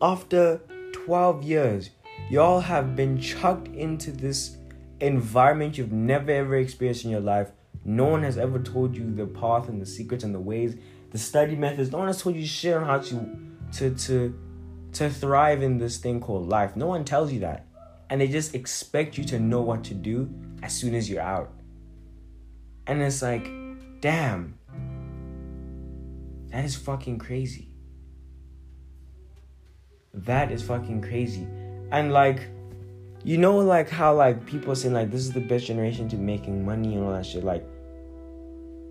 after 0.00 0.60
12 0.92 1.42
years, 1.42 1.90
y'all 2.30 2.60
have 2.60 2.94
been 2.94 3.20
chucked 3.20 3.66
into 3.66 4.12
this 4.12 4.58
environment 5.00 5.78
you've 5.78 5.92
never 5.92 6.30
ever 6.30 6.56
experienced 6.56 7.04
in 7.04 7.10
your 7.10 7.20
life. 7.20 7.50
No 7.84 8.04
one 8.06 8.22
has 8.22 8.36
ever 8.36 8.58
told 8.58 8.96
you 8.96 9.10
the 9.14 9.26
path 9.26 9.68
and 9.68 9.80
the 9.80 9.86
secrets 9.86 10.24
and 10.24 10.34
the 10.34 10.40
ways, 10.40 10.76
the 11.10 11.18
study 11.18 11.56
methods. 11.56 11.90
No 11.90 11.98
one 11.98 12.06
has 12.08 12.20
told 12.20 12.36
you 12.36 12.46
shit 12.46 12.74
on 12.74 12.84
how 12.84 12.98
to 12.98 13.36
to 13.72 13.94
to 13.94 14.38
to 14.92 15.10
thrive 15.10 15.62
in 15.62 15.78
this 15.78 15.98
thing 15.98 16.20
called 16.20 16.48
life. 16.48 16.76
No 16.76 16.86
one 16.86 17.04
tells 17.04 17.32
you 17.32 17.40
that. 17.40 17.66
And 18.08 18.20
they 18.20 18.28
just 18.28 18.54
expect 18.54 19.16
you 19.16 19.24
to 19.24 19.38
know 19.38 19.60
what 19.60 19.84
to 19.84 19.94
do 19.94 20.28
as 20.62 20.74
soon 20.74 20.94
as 20.94 21.08
you're 21.08 21.22
out. 21.22 21.52
And 22.86 23.00
it's 23.00 23.22
like, 23.22 23.48
damn. 24.00 24.58
That 26.48 26.64
is 26.64 26.74
fucking 26.74 27.18
crazy. 27.18 27.68
That 30.12 30.50
is 30.50 30.62
fucking 30.64 31.02
crazy. 31.02 31.46
And 31.92 32.12
like, 32.12 32.48
you 33.22 33.36
know, 33.36 33.58
like 33.58 33.88
how 33.88 34.14
like 34.14 34.46
people 34.46 34.74
saying 34.74 34.94
like 34.94 35.10
this 35.10 35.20
is 35.20 35.32
the 35.32 35.40
best 35.40 35.66
generation 35.66 36.08
to 36.08 36.16
making 36.16 36.64
money 36.64 36.94
and 36.94 37.04
all 37.04 37.12
that 37.12 37.26
shit. 37.26 37.44
Like, 37.44 37.64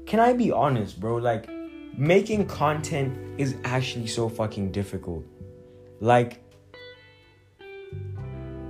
can 0.05 0.19
I 0.19 0.33
be 0.33 0.51
honest, 0.51 0.99
bro? 0.99 1.17
Like, 1.17 1.49
making 1.97 2.47
content 2.47 3.17
is 3.39 3.55
actually 3.63 4.07
so 4.07 4.29
fucking 4.29 4.71
difficult. 4.71 5.23
Like, 5.99 6.43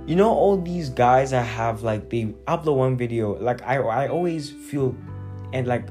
you 0.06 0.16
know, 0.16 0.30
all 0.30 0.56
these 0.60 0.88
guys 0.88 1.30
that 1.32 1.44
have 1.44 1.82
like 1.82 2.08
they 2.08 2.26
upload 2.46 2.76
one 2.76 2.96
video. 2.96 3.38
Like, 3.38 3.62
I 3.62 3.76
I 3.76 4.08
always 4.08 4.50
feel 4.50 4.96
and 5.52 5.66
like 5.66 5.88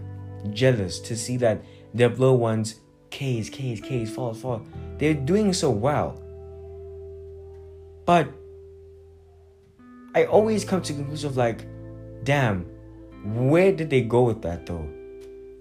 jealous 0.52 1.00
to 1.02 1.16
see 1.16 1.38
that 1.38 1.64
they 1.94 2.08
upload 2.08 2.40
ones 2.40 2.80
K's 3.12 3.50
K's 3.50 3.82
K's 3.82 4.10
fall 4.14 4.34
fall. 4.34 4.66
They're 4.98 5.14
doing 5.14 5.54
so 5.54 5.70
well. 5.70 6.22
But 8.06 8.28
I 10.20 10.26
always 10.26 10.66
come 10.66 10.82
to 10.82 10.92
conclusion 10.92 11.30
of 11.30 11.38
like, 11.38 11.66
damn, 12.26 12.66
where 13.24 13.72
did 13.72 13.90
they 13.90 14.02
go 14.02 14.24
with 14.24 14.42
that 14.42 14.66
though? 14.66 14.86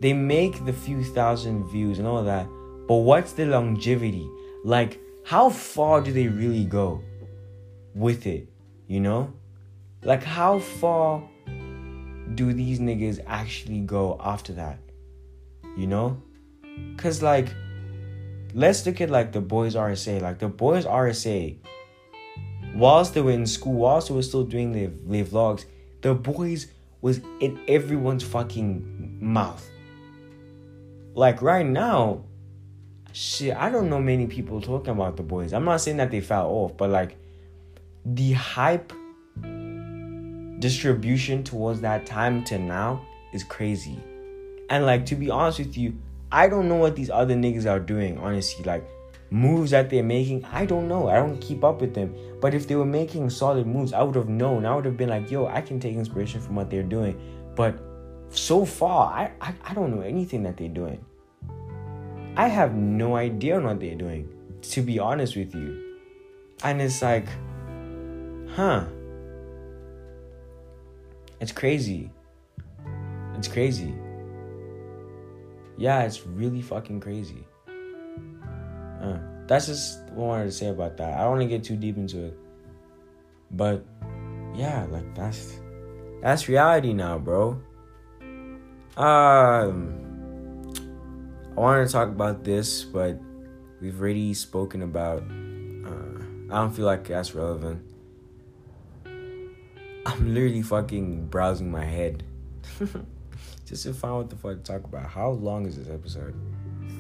They 0.01 0.13
make 0.13 0.65
the 0.65 0.73
few 0.73 1.05
thousand 1.05 1.69
views 1.69 2.01
and 2.01 2.09
all 2.09 2.25
that, 2.25 2.49
but 2.89 2.97
what's 2.97 3.35
the 3.35 3.47
longevity? 3.47 4.29
Like, 4.65 4.99
how 5.25 5.49
far 5.49 6.01
do 6.01 6.13
they 6.13 6.27
really 6.27 6.65
go 6.65 7.01
with 7.95 8.27
it? 8.27 8.49
You 8.89 8.99
know? 8.99 9.33
Like, 10.03 10.25
how 10.25 10.59
far 10.59 11.23
do 12.35 12.53
these 12.53 12.81
niggas 12.81 13.21
actually 13.29 13.83
go 13.83 14.21
after 14.21 14.53
that? 14.55 14.81
You 15.77 15.87
know? 15.87 16.21
Cause 16.97 17.23
like, 17.23 17.47
let's 18.55 18.85
look 18.85 19.01
at 19.01 19.09
like 19.09 19.31
the 19.31 19.41
boys 19.41 19.77
RSA. 19.77 20.21
Like 20.21 20.41
the 20.41 20.49
boys 20.49 20.85
RSA 20.85 21.59
whilst 22.79 23.15
they 23.15 23.21
were 23.21 23.33
in 23.33 23.47
school, 23.47 23.75
whilst 23.75 24.09
they 24.09 24.15
were 24.15 24.23
still 24.23 24.45
doing 24.45 24.73
their, 24.73 24.89
their 24.89 25.25
vlogs, 25.25 25.65
the 26.01 26.15
boys 26.15 26.69
was 27.01 27.21
in 27.41 27.61
everyone's 27.69 28.23
fucking 28.23 29.19
mouth. 29.21 29.69
Like 31.15 31.43
right 31.43 31.67
now, 31.67 32.25
shit, 33.13 33.57
I 33.57 33.71
don't 33.71 33.91
know 33.91 34.01
many 34.01 34.27
people 34.27 34.61
talking 34.61 34.93
about 34.93 35.17
the 35.17 35.23
boys. 35.25 35.53
I'm 35.53 35.65
not 35.65 35.81
saying 35.81 35.97
that 35.97 36.11
they 36.11 36.21
fell 36.21 36.49
off, 36.49 36.77
but 36.77 36.91
like 36.91 37.17
the 38.05 38.33
hype 38.33 38.93
distribution 40.61 41.43
towards 41.43 41.81
that 41.81 42.07
time 42.07 42.45
to 42.45 42.59
now 42.59 43.05
is 43.33 43.43
crazy. 43.43 43.99
And 44.71 44.87
like 44.87 45.07
to 45.07 45.17
be 45.17 45.31
honest 45.31 45.59
with 45.59 45.77
you, 45.77 45.95
I 46.31 46.49
don't 46.49 46.69
know 46.69 46.77
what 46.77 46.95
these 46.95 47.11
other 47.11 47.35
niggas 47.35 47.69
are 47.69 47.81
doing, 47.81 48.19
honestly. 48.19 48.65
Like 48.65 48.89
moves 49.31 49.73
that 49.73 49.91
they're 49.91 50.03
making, 50.03 50.45
I 50.47 50.65
don't 50.67 50.89
know. 50.89 51.09
I 51.09 51.17
don't 51.17 51.39
keep 51.41 51.65
up 51.65 51.81
with 51.81 51.95
them. 51.95 52.15
But 52.41 52.55
if 52.55 52.67
they 52.67 52.77
were 52.77 52.87
making 52.87 53.31
solid 53.31 53.67
moves, 53.67 53.93
I 53.93 54.03
would 54.03 54.15
have 54.17 54.29
known. 54.29 54.65
I 54.65 54.75
would 54.75 54.85
have 54.85 54.97
been 54.97 55.09
like, 55.09 55.31
yo, 55.31 55.47
I 55.47 55.61
can 55.61 55.81
take 55.81 55.95
inspiration 55.97 56.41
from 56.41 56.57
what 56.57 56.71
they're 56.71 56.83
doing. 56.83 57.21
But 57.55 57.79
so 58.31 58.65
far, 58.65 59.13
I, 59.13 59.33
I, 59.41 59.55
I 59.65 59.75
don't 59.75 59.95
know 59.95 60.03
anything 60.03 60.43
that 60.45 60.57
they're 60.57 60.69
doing. 60.69 61.05
I 62.37 62.49
have 62.49 62.75
no 62.75 63.17
idea 63.17 63.57
on 63.57 63.65
what 63.65 63.81
they're 63.81 63.97
doing, 63.97 64.29
to 64.63 64.83
be 64.83 64.99
honest 64.99 65.37
with 65.37 65.55
you. 65.55 65.97
And 66.63 66.81
it's 66.81 67.03
like, 67.03 67.27
huh. 68.55 68.85
It's 71.41 71.53
crazy. 71.53 72.11
It's 73.37 73.49
crazy. 73.49 73.95
Yeah, 75.77 76.03
it's 76.03 76.27
really 76.27 76.63
fucking 76.63 77.01
crazy. 77.01 77.45
Uh, 79.01 79.19
that's 79.47 79.67
just 79.67 80.03
what 80.11 80.25
I 80.25 80.29
wanted 80.29 80.45
to 80.45 80.53
say 80.53 80.69
about 80.69 80.97
that. 80.99 81.15
I 81.15 81.23
don't 81.23 81.31
want 81.31 81.43
to 81.43 81.49
get 81.49 81.65
too 81.65 81.77
deep 81.77 81.97
into 81.97 82.27
it. 82.27 82.39
But 83.51 83.85
yeah, 84.55 84.87
like 84.91 85.15
that's 85.15 85.59
that's 86.23 86.49
reality 86.49 86.93
now, 86.93 87.19
bro. 87.19 87.61
Um, 88.97 90.05
I 91.57 91.61
wanted 91.61 91.87
to 91.87 91.93
talk 91.93 92.09
about 92.09 92.45
this, 92.45 92.85
but 92.85 93.19
we've 93.81 94.01
already 94.01 94.35
spoken 94.35 94.83
about. 94.83 95.23
Uh, 95.23 96.23
I 96.51 96.61
don't 96.61 96.73
feel 96.73 96.87
like 96.87 97.07
that's 97.07 97.35
relevant. 97.35 97.83
I'm 99.07 100.35
literally 100.35 100.63
fucking 100.63 101.27
browsing 101.27 101.71
my 101.71 101.85
head 101.85 102.25
just 103.67 103.85
to 103.85 103.95
find 103.95 104.17
what 104.17 104.31
the 104.31 104.37
fuck 104.37 104.57
to 104.57 104.73
talk 104.73 104.85
about. 104.85 105.07
How 105.07 105.31
long 105.31 105.67
is 105.67 105.77
this 105.77 105.89
episode? 105.89 106.35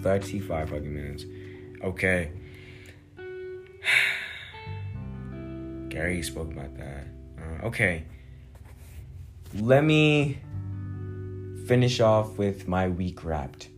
35 0.02 0.70
fucking 0.70 0.94
minutes. 0.94 1.24
Okay. 1.82 2.30
Gary 5.88 6.22
spoke 6.22 6.52
about 6.52 6.76
that. 6.76 7.06
Uh, 7.38 7.66
okay. 7.66 8.04
Let 9.54 9.84
me 9.84 10.38
finish 11.66 12.00
off 12.00 12.38
with 12.38 12.68
my 12.68 12.88
week 12.88 13.24
wrapped. 13.24 13.68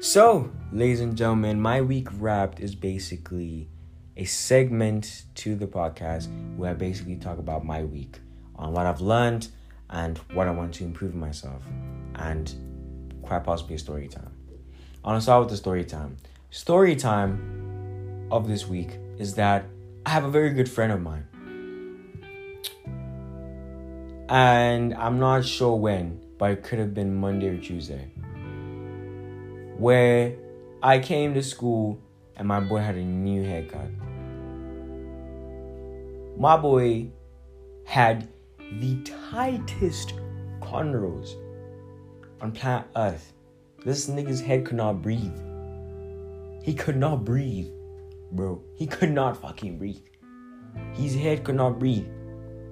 So, 0.00 0.50
ladies 0.72 1.00
and 1.00 1.16
gentlemen, 1.16 1.60
my 1.60 1.80
week 1.80 2.08
wrapped 2.18 2.60
is 2.60 2.74
basically 2.74 3.68
a 4.16 4.24
segment 4.24 5.24
to 5.36 5.54
the 5.54 5.66
podcast 5.66 6.28
where 6.56 6.70
I 6.70 6.74
basically 6.74 7.16
talk 7.16 7.38
about 7.38 7.64
my 7.64 7.84
week 7.84 8.18
on 8.56 8.72
what 8.72 8.86
I've 8.86 9.00
learned 9.00 9.48
and 9.90 10.18
what 10.34 10.48
I 10.48 10.50
want 10.50 10.74
to 10.74 10.84
improve 10.84 11.14
myself 11.14 11.62
and 12.16 12.52
quite 13.22 13.44
possibly 13.44 13.76
a 13.76 13.78
story 13.78 14.08
time. 14.08 14.31
I 15.04 15.08
want 15.08 15.18
to 15.18 15.22
start 15.22 15.40
with 15.40 15.50
the 15.50 15.56
story 15.56 15.84
time. 15.84 16.16
Story 16.50 16.94
time 16.94 18.28
of 18.30 18.46
this 18.46 18.68
week 18.68 18.98
is 19.18 19.34
that 19.34 19.64
I 20.06 20.10
have 20.10 20.22
a 20.22 20.30
very 20.30 20.50
good 20.50 20.70
friend 20.70 20.92
of 20.92 21.02
mine. 21.02 21.26
And 24.28 24.94
I'm 24.94 25.18
not 25.18 25.44
sure 25.44 25.74
when, 25.74 26.20
but 26.38 26.52
it 26.52 26.62
could 26.62 26.78
have 26.78 26.94
been 26.94 27.16
Monday 27.16 27.48
or 27.48 27.58
Tuesday. 27.58 28.12
Where 29.76 30.36
I 30.84 31.00
came 31.00 31.34
to 31.34 31.42
school 31.42 32.00
and 32.36 32.46
my 32.46 32.60
boy 32.60 32.78
had 32.78 32.94
a 32.94 33.02
new 33.02 33.42
haircut. 33.42 33.90
My 36.38 36.56
boy 36.56 37.08
had 37.84 38.28
the 38.78 39.02
tightest 39.32 40.14
cornrows 40.60 41.34
on 42.40 42.52
planet 42.52 42.86
Earth. 42.94 43.32
This 43.84 44.08
nigga's 44.08 44.40
head 44.40 44.64
could 44.64 44.76
not 44.76 45.02
breathe. 45.02 45.36
He 46.62 46.72
could 46.72 46.96
not 46.96 47.24
breathe, 47.24 47.66
bro. 48.30 48.62
He 48.76 48.86
could 48.86 49.10
not 49.10 49.40
fucking 49.40 49.78
breathe. 49.78 50.06
His 50.94 51.16
head 51.16 51.42
could 51.42 51.56
not 51.56 51.80
breathe. 51.80 52.06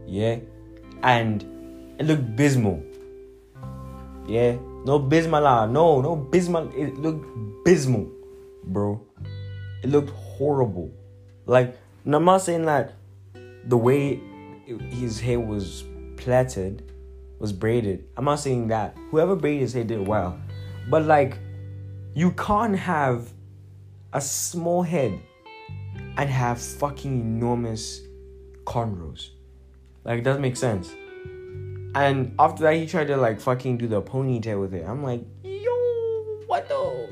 Yeah? 0.07 0.39
And 1.03 1.43
it 1.99 2.07
looked 2.07 2.37
bismal. 2.37 2.83
Yeah? 4.29 4.57
No 4.85 5.01
bismillah. 5.01 5.67
No, 5.67 6.01
no 6.01 6.15
bismal. 6.15 6.71
It 6.77 6.97
looked 6.97 7.27
bismal, 7.65 8.09
bro. 8.65 9.05
It 9.83 9.91
looked 9.91 10.11
horrible. 10.11 10.93
Like, 11.47 11.77
I'm 12.07 12.25
not 12.25 12.43
saying 12.43 12.67
that 12.67 12.95
the 13.65 13.77
way 13.77 14.21
his 14.91 15.19
hair 15.19 15.41
was 15.41 15.85
plaited, 16.17 16.93
was 17.41 17.53
braided. 17.53 18.05
I'm 18.17 18.27
not 18.27 18.37
saying 18.37 18.69
that. 18.69 18.97
Whoever 19.11 19.35
braided 19.35 19.63
his 19.63 19.73
hair 19.73 19.85
did 19.85 20.07
well. 20.07 20.39
But 20.91 21.05
like, 21.05 21.38
you 22.14 22.32
can't 22.32 22.76
have 22.76 23.32
a 24.12 24.20
small 24.20 24.82
head 24.82 25.18
and 26.16 26.28
have 26.28 26.61
fucking 26.61 27.20
enormous 27.20 28.01
cornrows. 28.64 29.30
Like, 30.05 30.18
it 30.18 30.22
doesn't 30.22 30.43
make 30.43 30.57
sense. 30.57 30.91
And 31.95 32.34
after 32.38 32.64
that, 32.64 32.74
he 32.74 32.86
tried 32.86 33.07
to 33.09 33.16
like 33.16 33.41
fucking 33.41 33.78
do 33.78 33.86
the 33.88 34.03
ponytail 34.03 34.61
with 34.61 34.74
it. 34.74 34.84
I'm 34.86 35.03
like, 35.03 35.24
yo, 35.45 35.72
what 36.47 36.68
the? 36.68 37.09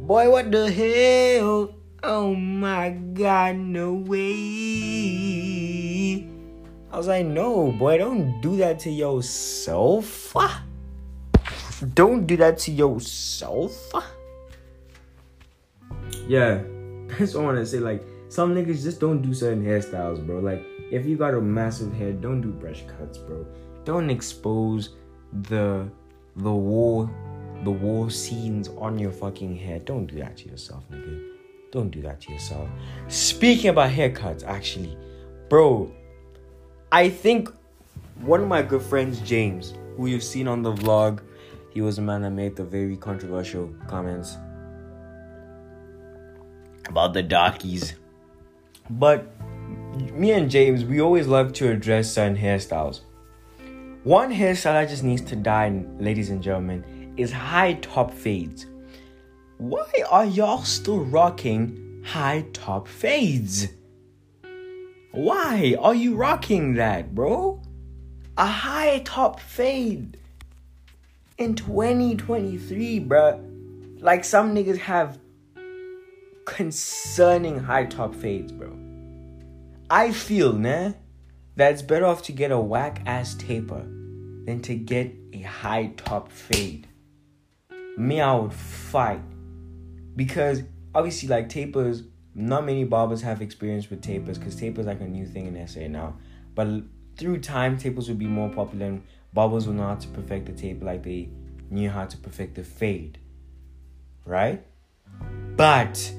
Boy, 0.00 0.30
what 0.30 0.50
the 0.50 0.70
hell? 0.70 1.74
Oh 2.02 2.34
my 2.34 2.90
god, 2.90 3.56
no 3.56 3.94
way. 3.94 4.26
I 6.92 6.96
was 6.96 7.08
like, 7.08 7.26
no, 7.26 7.72
boy, 7.72 7.98
don't 7.98 8.40
do 8.40 8.56
that 8.58 8.78
to 8.80 8.90
yourself. 8.90 10.32
Ah. 10.36 10.62
Don't 11.94 12.26
do 12.26 12.36
that 12.38 12.58
to 12.58 12.72
yourself. 12.72 13.92
Yeah, 16.26 16.62
that's 17.06 17.34
what 17.34 17.42
I 17.42 17.44
want 17.44 17.58
to 17.58 17.66
say. 17.66 17.78
Like, 17.78 18.02
some 18.28 18.54
niggas 18.54 18.82
just 18.82 19.00
don't 19.00 19.22
do 19.22 19.32
certain 19.34 19.64
hairstyles, 19.64 20.24
bro. 20.26 20.40
Like, 20.40 20.64
if 20.90 21.06
you 21.06 21.16
got 21.16 21.34
a 21.34 21.40
massive 21.40 21.92
head, 21.92 22.20
don't 22.20 22.40
do 22.40 22.50
brush 22.50 22.84
cuts, 22.98 23.18
bro. 23.18 23.46
Don't 23.84 24.10
expose 24.10 24.96
the 25.42 25.88
the 26.36 26.52
war 26.52 27.10
the 27.64 27.70
war 27.70 28.10
scenes 28.10 28.68
on 28.78 28.98
your 28.98 29.12
fucking 29.12 29.56
head. 29.56 29.84
Don't 29.84 30.06
do 30.06 30.16
that 30.16 30.36
to 30.38 30.48
yourself, 30.48 30.84
nigga. 30.90 31.32
Don't 31.72 31.90
do 31.90 32.02
that 32.02 32.20
to 32.22 32.32
yourself. 32.32 32.68
Speaking 33.08 33.70
about 33.70 33.90
haircuts, 33.90 34.44
actually, 34.44 34.96
bro, 35.48 35.92
I 36.92 37.08
think 37.08 37.50
one 38.20 38.40
of 38.40 38.48
my 38.48 38.62
good 38.62 38.82
friends, 38.82 39.20
James, 39.20 39.74
who 39.96 40.06
you've 40.06 40.22
seen 40.22 40.48
on 40.48 40.62
the 40.62 40.72
vlog, 40.72 41.20
he 41.76 41.82
was 41.82 41.98
a 41.98 42.00
man 42.00 42.22
that 42.22 42.30
made 42.30 42.56
the 42.56 42.64
very 42.64 42.96
controversial 42.96 43.70
comments 43.86 44.38
about 46.88 47.12
the 47.12 47.22
darkies. 47.22 47.96
But 48.88 49.26
me 50.14 50.30
and 50.30 50.50
James, 50.50 50.86
we 50.86 51.02
always 51.02 51.26
love 51.26 51.52
to 51.52 51.70
address 51.70 52.10
certain 52.10 52.34
hairstyles. 52.34 53.00
One 54.04 54.32
hairstyle 54.32 54.72
that 54.72 54.88
just 54.88 55.04
needs 55.04 55.20
to 55.24 55.36
die, 55.36 55.84
ladies 55.98 56.30
and 56.30 56.42
gentlemen, 56.42 57.12
is 57.18 57.30
high 57.30 57.74
top 57.74 58.10
fades. 58.10 58.64
Why 59.58 59.86
are 60.10 60.24
y'all 60.24 60.62
still 60.62 61.04
rocking 61.04 62.02
high 62.06 62.46
top 62.54 62.88
fades? 62.88 63.68
Why 65.12 65.76
are 65.78 65.94
you 65.94 66.16
rocking 66.16 66.72
that, 66.76 67.14
bro? 67.14 67.60
A 68.38 68.46
high 68.46 69.02
top 69.04 69.40
fade 69.40 70.16
in 71.38 71.54
2023, 71.54 72.98
bro. 73.00 73.40
Like 73.98 74.24
some 74.24 74.54
niggas 74.54 74.78
have 74.78 75.18
concerning 76.44 77.58
high 77.58 77.86
top 77.86 78.14
fades, 78.14 78.52
bro. 78.52 78.76
I 79.90 80.12
feel, 80.12 80.52
nah, 80.52 80.92
that 81.56 81.72
it's 81.72 81.82
better 81.82 82.06
off 82.06 82.22
to 82.24 82.32
get 82.32 82.50
a 82.50 82.58
whack 82.58 83.02
ass 83.06 83.34
taper 83.34 83.82
than 84.44 84.60
to 84.62 84.74
get 84.74 85.12
a 85.32 85.42
high 85.42 85.92
top 85.96 86.30
fade. 86.30 86.88
Me, 87.96 88.20
I 88.20 88.34
would 88.34 88.52
fight 88.52 89.20
because 90.14 90.62
obviously, 90.94 91.28
like 91.28 91.48
tapers, 91.48 92.02
not 92.34 92.66
many 92.66 92.84
barbers 92.84 93.22
have 93.22 93.40
experience 93.40 93.88
with 93.88 94.02
tapers 94.02 94.38
because 94.38 94.56
tapers 94.56 94.86
like 94.86 95.00
a 95.00 95.06
new 95.06 95.26
thing 95.26 95.46
in 95.46 95.66
SA 95.66 95.88
now. 95.88 96.16
But 96.54 96.68
through 97.16 97.40
time, 97.40 97.78
tapers 97.78 98.08
will 98.08 98.16
be 98.16 98.26
more 98.26 98.50
popular 98.50 98.86
and 98.86 99.02
barbers 99.36 99.66
will 99.66 99.74
know 99.74 99.88
how 99.88 99.94
to 99.94 100.08
perfect 100.08 100.46
the 100.46 100.52
tape 100.52 100.82
like 100.82 101.02
they 101.02 101.28
knew 101.70 101.90
how 101.90 102.06
to 102.06 102.16
perfect 102.16 102.54
the 102.54 102.64
fade. 102.64 103.18
Right? 104.24 104.64
But 105.56 106.12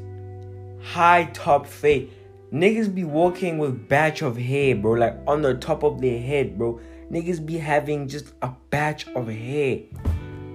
high 0.81 1.25
top 1.33 1.65
fade. 1.65 2.11
Niggas 2.53 2.93
be 2.93 3.03
walking 3.03 3.57
with 3.57 3.89
batch 3.89 4.21
of 4.21 4.37
hair, 4.37 4.75
bro, 4.75 4.93
like 4.93 5.17
on 5.25 5.41
the 5.41 5.55
top 5.55 5.83
of 5.83 5.99
their 5.99 6.21
head, 6.21 6.59
bro. 6.59 6.79
Niggas 7.11 7.43
be 7.43 7.57
having 7.57 8.07
just 8.07 8.33
a 8.43 8.51
batch 8.69 9.07
of 9.09 9.27
hair. 9.27 9.79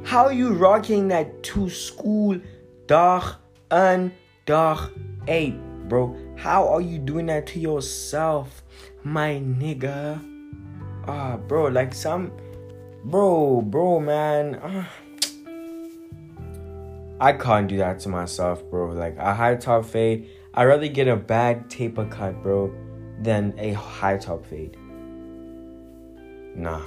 How 0.05 0.29
you 0.29 0.55
rocking 0.55 1.09
that 1.09 1.43
to 1.45 1.69
school 1.69 2.41
dark 2.87 3.41
and 3.73 4.13
dark 4.47 4.93
eight, 5.27 5.59
bro? 5.89 6.17
How 6.37 6.69
are 6.69 6.81
you 6.81 6.99
doing 6.99 7.27
that 7.27 7.49
to 7.49 7.61
yourself, 7.61 8.63
my 9.03 9.35
nigga? 9.35 10.21
Ah, 11.09 11.37
bro, 11.37 11.67
like 11.67 11.93
some, 11.93 12.31
bro, 13.05 13.63
bro, 13.63 14.01
man. 14.01 14.87
I 17.21 17.33
can't 17.33 17.69
do 17.69 17.77
that 17.77 18.01
to 18.01 18.09
myself, 18.09 18.69
bro. 18.69 18.91
Like 18.91 19.17
a 19.19 19.35
high 19.35 19.55
top 19.55 19.85
fade, 19.85 20.29
I'd 20.55 20.65
rather 20.65 20.89
get 20.89 21.09
a 21.09 21.17
bad 21.17 21.71
taper 21.71 22.07
cut, 22.07 22.43
bro, 22.43 22.75
than 23.21 23.55
a 23.59 23.75
high 23.75 24.17
top 24.17 24.45
fade. 24.47 24.77
Nah. 26.57 26.83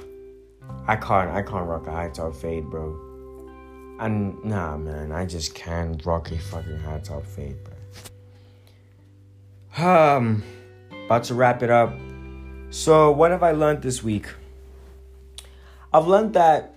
I 0.88 0.96
can't 0.96 1.30
I 1.30 1.42
can't 1.42 1.66
rock 1.66 1.86
a 1.86 1.92
high 1.92 2.08
top 2.08 2.34
fade, 2.34 2.68
bro. 2.70 3.06
And 3.98 4.44
nah, 4.44 4.76
man, 4.76 5.10
I 5.10 5.24
just 5.24 5.54
can't 5.54 6.04
rock 6.04 6.30
a 6.30 6.38
fucking 6.38 6.78
high 6.78 7.00
top 7.00 7.24
fade, 7.24 7.56
bro. 7.64 7.74
Um, 9.78 10.42
about 11.04 11.24
to 11.24 11.34
wrap 11.34 11.62
it 11.62 11.70
up. 11.70 11.94
So, 12.70 13.10
what 13.10 13.30
have 13.30 13.42
I 13.42 13.52
learned 13.52 13.82
this 13.82 14.02
week? 14.02 14.28
I've 15.96 16.06
learned 16.06 16.34
that 16.34 16.74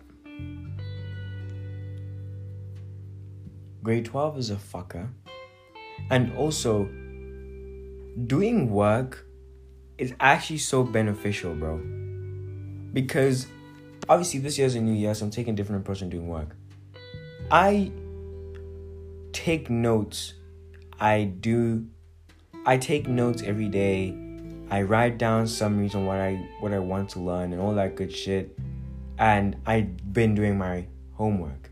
grade 3.84 4.06
12 4.06 4.38
is 4.38 4.50
a 4.50 4.56
fucker. 4.56 5.10
And 6.10 6.34
also, 6.38 6.86
doing 8.28 8.72
work 8.72 9.26
is 9.98 10.14
actually 10.22 10.60
so 10.60 10.84
beneficial, 10.84 11.54
bro. 11.54 11.82
Because 12.94 13.48
obviously, 14.08 14.40
this 14.40 14.58
year's 14.58 14.76
a 14.76 14.80
new 14.80 14.94
year, 14.94 15.14
so 15.14 15.26
I'm 15.26 15.32
taking 15.32 15.54
a 15.54 15.58
different 15.58 15.82
approach 15.82 16.02
in 16.02 16.10
doing 16.10 16.30
work. 16.30 16.56
I 17.52 17.92
take 19.34 19.70
notes. 19.70 20.36
I 20.98 21.26
do 21.26 21.88
I 22.66 22.78
take 22.78 23.10
notes 23.10 23.44
every 23.44 23.68
day. 23.68 24.18
I 24.72 24.84
write 24.84 25.18
down 25.18 25.46
summaries 25.46 25.94
on 25.94 26.06
what 26.06 26.22
I 26.22 26.36
what 26.62 26.72
I 26.72 26.80
want 26.80 27.10
to 27.10 27.20
learn 27.20 27.52
and 27.52 27.62
all 27.62 27.74
that 27.74 27.98
good 27.98 28.16
shit. 28.16 28.58
And 29.20 29.58
I've 29.66 30.14
been 30.14 30.34
doing 30.34 30.58
my 30.58 30.88
homework. 31.14 31.70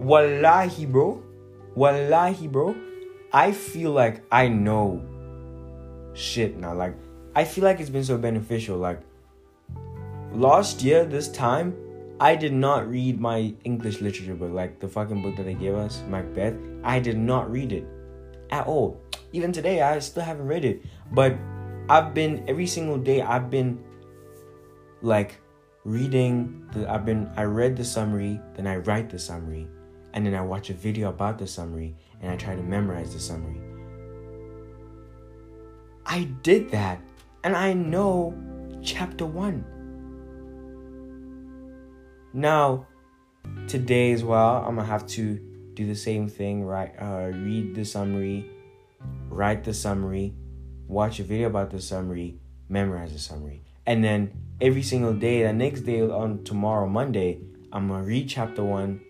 Wallahi, 0.00 0.86
bro. 0.86 1.22
Wallahi, 1.74 2.48
bro. 2.48 2.74
I 3.32 3.52
feel 3.52 3.92
like 3.92 4.22
I 4.32 4.48
know 4.48 5.02
shit 6.14 6.56
now. 6.56 6.74
Like 6.74 6.94
I 7.34 7.44
feel 7.44 7.64
like 7.64 7.80
it's 7.80 7.90
been 7.90 8.04
so 8.04 8.16
beneficial. 8.16 8.78
Like 8.78 9.00
last 10.32 10.82
year, 10.82 11.04
this 11.04 11.28
time, 11.28 11.74
I 12.20 12.36
did 12.36 12.52
not 12.52 12.88
read 12.88 13.20
my 13.20 13.54
English 13.64 14.00
literature 14.00 14.34
book, 14.34 14.52
like 14.52 14.78
the 14.78 14.88
fucking 14.88 15.22
book 15.22 15.36
that 15.36 15.44
they 15.44 15.54
gave 15.54 15.74
us, 15.74 16.02
Macbeth. 16.08 16.54
I 16.84 17.00
did 17.00 17.18
not 17.18 17.50
read 17.50 17.72
it 17.72 17.86
at 18.50 18.66
all. 18.66 19.00
Even 19.32 19.52
today, 19.52 19.82
I 19.82 19.98
still 19.98 20.22
haven't 20.22 20.46
read 20.46 20.64
it. 20.64 20.82
But 21.12 21.36
I've 21.88 22.14
been 22.14 22.44
every 22.48 22.66
single 22.66 22.98
day. 22.98 23.20
I've 23.20 23.50
been 23.50 23.78
like 25.02 25.40
reading. 25.84 26.66
The, 26.72 26.90
I've 26.90 27.04
been. 27.04 27.30
I 27.36 27.44
read 27.44 27.76
the 27.76 27.84
summary, 27.84 28.40
then 28.54 28.66
I 28.66 28.76
write 28.76 29.10
the 29.10 29.18
summary, 29.18 29.68
and 30.14 30.24
then 30.24 30.34
I 30.34 30.40
watch 30.40 30.70
a 30.70 30.74
video 30.74 31.10
about 31.10 31.38
the 31.38 31.46
summary, 31.46 31.94
and 32.22 32.30
I 32.30 32.36
try 32.36 32.56
to 32.56 32.62
memorize 32.62 33.12
the 33.12 33.20
summary. 33.20 33.60
I 36.06 36.24
did 36.42 36.70
that, 36.70 37.00
and 37.42 37.54
I 37.54 37.74
know 37.74 38.34
chapter 38.82 39.26
one. 39.26 39.64
Now, 42.32 42.86
today 43.68 44.12
as 44.12 44.24
well, 44.24 44.64
I'm 44.66 44.76
gonna 44.76 44.88
have 44.88 45.06
to 45.08 45.38
do 45.74 45.86
the 45.86 45.94
same 45.94 46.28
thing, 46.28 46.64
right? 46.64 46.94
Uh, 46.98 47.30
read 47.32 47.74
the 47.74 47.84
summary, 47.84 48.50
write 49.28 49.64
the 49.64 49.74
summary, 49.74 50.34
watch 50.88 51.20
a 51.20 51.24
video 51.24 51.48
about 51.48 51.70
the 51.70 51.80
summary, 51.80 52.38
memorize 52.68 53.12
the 53.12 53.18
summary, 53.18 53.62
and 53.86 54.02
then 54.02 54.32
every 54.60 54.82
single 54.82 55.12
day, 55.12 55.42
the 55.42 55.52
next 55.52 55.82
day 55.82 56.00
on 56.00 56.44
tomorrow, 56.44 56.86
Monday, 56.88 57.40
I'm 57.72 57.88
gonna 57.88 58.04
read 58.04 58.28
chapter 58.28 58.64
one, 58.64 59.00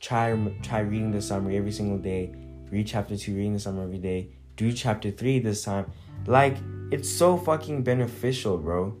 try 0.00 0.36
try 0.62 0.80
reading 0.80 1.10
the 1.10 1.22
summary 1.22 1.56
every 1.56 1.72
single 1.72 1.98
day, 1.98 2.34
read 2.70 2.86
chapter 2.86 3.16
two, 3.16 3.34
reading 3.34 3.54
the 3.54 3.60
summary 3.60 3.84
every 3.84 3.98
day, 3.98 4.28
do 4.56 4.72
chapter 4.72 5.10
three 5.10 5.38
this 5.38 5.64
time. 5.64 5.90
Like 6.26 6.56
it's 6.90 7.10
so 7.10 7.36
fucking 7.36 7.82
beneficial, 7.82 8.58
bro. 8.58 8.96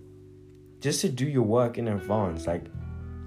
Just 0.80 1.02
to 1.02 1.08
do 1.08 1.26
your 1.26 1.42
work 1.42 1.78
in 1.78 1.88
advance, 1.88 2.46
like 2.46 2.66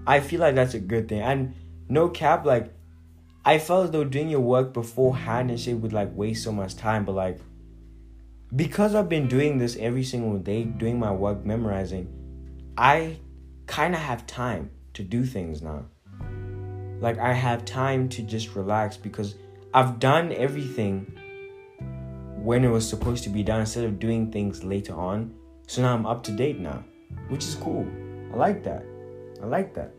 I 0.08 0.20
feel 0.20 0.42
like 0.42 0.56
that's 0.56 0.74
a 0.74 0.80
good 0.80 1.08
thing. 1.08 1.22
And 1.22 1.56
no 1.88 2.10
cap, 2.10 2.46
like 2.46 2.74
I 3.46 3.60
felt 3.60 3.86
as 3.86 3.92
though 3.92 4.04
doing 4.04 4.30
your 4.30 4.42
work 4.42 4.74
beforehand 4.74 5.52
and 5.52 5.60
shit 5.60 5.80
would 5.80 5.94
like 5.94 6.10
waste 6.16 6.44
so 6.44 6.52
much 6.52 6.76
time, 6.76 7.06
but 7.06 7.14
like 7.14 7.40
because 8.56 8.96
I've 8.96 9.10
been 9.10 9.28
doing 9.28 9.58
this 9.58 9.76
every 9.80 10.04
single 10.04 10.38
day, 10.38 10.64
doing 10.64 10.98
my 10.98 11.12
work, 11.12 11.46
memorizing, 11.46 12.08
I 12.78 13.20
kind 13.68 13.94
of 13.94 14.02
have 14.02 14.26
time 14.28 14.72
to 14.94 15.04
do 15.04 15.26
things 15.26 15.62
now. 15.62 15.86
Like 17.02 17.20
I 17.20 17.34
have 17.34 17.66
time 17.66 18.08
to 18.10 18.22
just 18.22 18.56
relax 18.56 18.96
because 18.96 19.36
I've 19.74 20.00
done 20.00 20.32
everything 20.32 21.12
when 22.38 22.64
it 22.64 22.70
was 22.70 22.88
supposed 22.88 23.24
to 23.24 23.30
be 23.30 23.44
done 23.44 23.62
instead 23.62 23.84
of 23.84 24.00
doing 24.00 24.32
things 24.32 24.64
later 24.64 24.94
on. 24.94 25.34
So 25.68 25.82
now 25.82 25.94
I'm 25.94 26.06
up 26.06 26.24
to 26.24 26.32
date 26.32 26.60
now, 26.60 26.84
which 27.28 27.44
is 27.44 27.56
cool. 27.56 27.86
I 28.32 28.38
like 28.38 28.64
that. 28.64 28.86
I 29.42 29.46
like 29.48 29.74
that. 29.74 29.92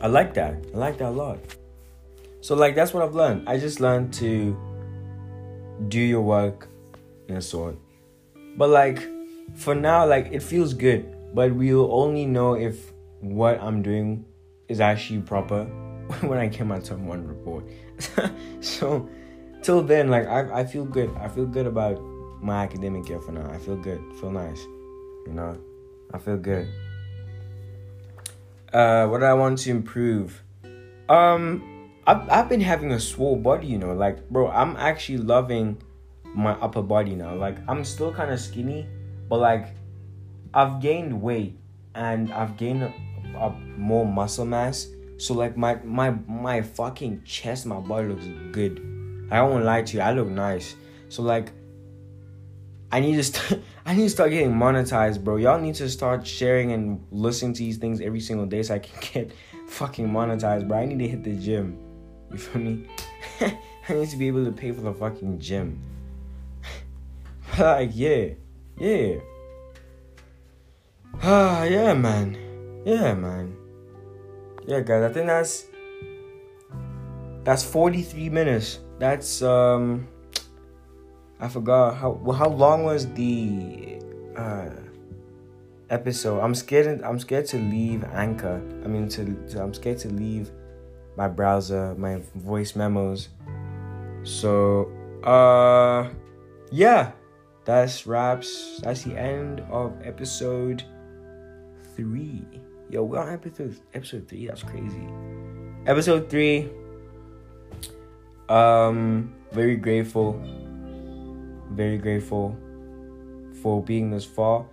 I 0.00 0.06
like 0.06 0.34
that. 0.34 0.64
I 0.74 0.76
like 0.76 0.98
that 0.98 1.08
a 1.08 1.10
lot. 1.10 1.38
So 2.48 2.54
like 2.54 2.74
that's 2.74 2.94
what 2.94 3.02
I've 3.02 3.14
learned. 3.14 3.46
I 3.46 3.58
just 3.58 3.78
learned 3.78 4.10
to 4.14 4.56
do 5.88 6.00
your 6.00 6.22
work 6.22 6.70
and 7.28 7.44
so 7.44 7.64
on. 7.64 7.78
But 8.56 8.70
like 8.70 9.06
for 9.54 9.74
now, 9.74 10.06
like 10.06 10.28
it 10.32 10.42
feels 10.42 10.72
good. 10.72 11.14
But 11.34 11.54
we'll 11.54 11.92
only 11.92 12.24
know 12.24 12.54
if 12.54 12.90
what 13.20 13.62
I'm 13.62 13.82
doing 13.82 14.24
is 14.66 14.80
actually 14.80 15.20
proper 15.20 15.64
when 16.22 16.38
I 16.38 16.46
get 16.46 16.66
my 16.66 16.78
term 16.78 17.06
one 17.06 17.26
report. 17.26 17.64
so 18.60 19.06
till 19.60 19.82
then, 19.82 20.08
like 20.08 20.26
I 20.26 20.60
I 20.60 20.64
feel 20.64 20.86
good. 20.86 21.14
I 21.20 21.28
feel 21.28 21.44
good 21.44 21.66
about 21.66 22.00
my 22.40 22.64
academic 22.64 23.10
year 23.10 23.20
for 23.20 23.32
now. 23.32 23.46
I 23.50 23.58
feel 23.58 23.76
good. 23.76 24.00
feel 24.22 24.30
nice. 24.30 24.62
You 25.26 25.34
know? 25.34 25.60
I 26.14 26.18
feel 26.18 26.38
good. 26.38 26.66
Uh, 28.72 29.06
what 29.06 29.18
do 29.18 29.26
I 29.26 29.34
want 29.34 29.58
to 29.58 29.70
improve? 29.70 30.42
Um, 31.10 31.77
I've, 32.08 32.26
I've 32.30 32.48
been 32.48 32.62
having 32.62 32.92
a 32.92 32.98
swole 32.98 33.36
body, 33.36 33.66
you 33.66 33.76
know, 33.76 33.92
like, 33.92 34.30
bro, 34.30 34.48
I'm 34.48 34.76
actually 34.76 35.18
loving 35.18 35.76
my 36.24 36.52
upper 36.52 36.80
body 36.80 37.14
now. 37.14 37.34
Like, 37.34 37.58
I'm 37.68 37.84
still 37.84 38.10
kind 38.10 38.30
of 38.30 38.40
skinny, 38.40 38.88
but 39.28 39.40
like, 39.40 39.66
I've 40.54 40.80
gained 40.80 41.20
weight 41.20 41.58
and 41.94 42.32
I've 42.32 42.56
gained 42.56 42.82
a, 42.82 42.94
a 43.36 43.50
more 43.76 44.06
muscle 44.06 44.46
mass. 44.46 44.88
So 45.18 45.34
like 45.34 45.58
my 45.58 45.74
my 45.84 46.10
my 46.26 46.62
fucking 46.62 47.24
chest, 47.24 47.66
my 47.66 47.78
body 47.80 48.08
looks 48.08 48.24
good. 48.52 48.80
I 49.30 49.42
won't 49.42 49.66
lie 49.66 49.82
to 49.82 49.96
you, 49.98 50.02
I 50.02 50.12
look 50.12 50.28
nice. 50.28 50.76
So 51.10 51.22
like 51.22 51.52
I 52.90 53.00
need 53.00 53.16
to 53.16 53.24
st- 53.24 53.62
I 53.84 53.94
need 53.94 54.04
to 54.04 54.10
start 54.10 54.30
getting 54.30 54.54
monetized, 54.54 55.22
bro. 55.22 55.36
Y'all 55.36 55.60
need 55.60 55.74
to 55.74 55.90
start 55.90 56.26
sharing 56.26 56.72
and 56.72 57.04
listening 57.10 57.52
to 57.52 57.58
these 57.58 57.76
things 57.76 58.00
every 58.00 58.20
single 58.20 58.46
day 58.46 58.62
so 58.62 58.76
I 58.76 58.78
can 58.78 58.98
get 59.12 59.32
fucking 59.66 60.08
monetized, 60.08 60.66
bro. 60.66 60.78
I 60.78 60.86
need 60.86 61.00
to 61.00 61.08
hit 61.08 61.22
the 61.22 61.34
gym. 61.34 61.87
You 62.30 62.38
feel 62.38 62.62
me? 62.62 62.86
I 63.40 63.92
need 63.94 64.10
to 64.10 64.16
be 64.16 64.28
able 64.28 64.44
to 64.44 64.52
pay 64.52 64.72
for 64.72 64.82
the 64.82 64.92
fucking 64.92 65.38
gym. 65.38 65.82
like, 67.58 67.90
yeah. 67.94 68.30
Yeah. 68.78 69.16
Ah, 71.22 71.62
yeah, 71.64 71.94
man. 71.94 72.36
Yeah, 72.84 73.14
man. 73.14 73.56
Yeah, 74.66 74.80
guys, 74.80 75.10
I 75.10 75.12
think 75.12 75.26
that's 75.26 75.66
that's 77.44 77.64
43 77.64 78.28
minutes. 78.28 78.80
That's 78.98 79.40
um 79.40 80.06
I 81.40 81.48
forgot 81.48 81.96
how 81.96 82.10
well, 82.10 82.36
how 82.36 82.48
long 82.48 82.84
was 82.84 83.06
the 83.14 83.98
uh, 84.36 84.70
episode. 85.90 86.40
I'm 86.40 86.54
scared. 86.54 87.00
I'm 87.02 87.18
scared 87.18 87.46
to 87.46 87.58
leave 87.58 88.04
Anchor. 88.04 88.60
I 88.84 88.88
mean, 88.88 89.08
to, 89.10 89.24
to 89.50 89.62
I'm 89.62 89.72
scared 89.72 89.98
to 89.98 90.08
leave 90.08 90.50
my 91.18 91.28
browser, 91.28 91.94
my 91.96 92.22
voice 92.36 92.74
memos. 92.74 93.28
So, 94.22 94.90
uh, 95.24 96.08
yeah, 96.70 97.12
that's 97.66 98.06
wraps. 98.06 98.80
That's 98.82 99.02
the 99.02 99.18
end 99.18 99.60
of 99.70 99.92
episode 100.02 100.84
three. 101.94 102.42
Yo, 102.88 103.02
we're 103.02 103.18
on 103.18 103.28
episode 103.28 103.76
episode 103.92 104.26
three. 104.28 104.46
That's 104.46 104.62
crazy. 104.62 105.06
Episode 105.86 106.30
three. 106.30 106.70
Um, 108.48 109.34
very 109.52 109.76
grateful 109.76 110.40
very 111.72 111.98
grateful 111.98 112.56
for 113.62 113.82
being 113.82 114.10
this 114.10 114.24
far. 114.24 114.66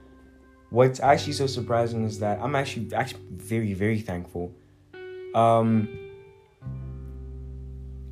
What's 0.70 1.00
actually 1.00 1.34
so 1.34 1.48
surprising 1.48 2.04
is 2.06 2.20
that 2.20 2.40
I'm 2.42 2.56
actually 2.56 2.94
actually 2.94 3.22
very 3.32 3.74
very 3.74 4.00
thankful. 4.00 4.52
Um, 5.34 5.88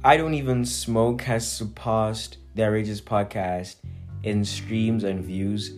I 0.05 0.17
don't 0.17 0.33
even 0.33 0.65
smoke 0.65 1.21
has 1.21 1.49
surpassed 1.49 2.37
the 2.55 2.63
outrageous 2.63 2.99
podcast 2.99 3.77
in 4.23 4.43
streams 4.43 5.05
and 5.05 5.23
views, 5.23 5.71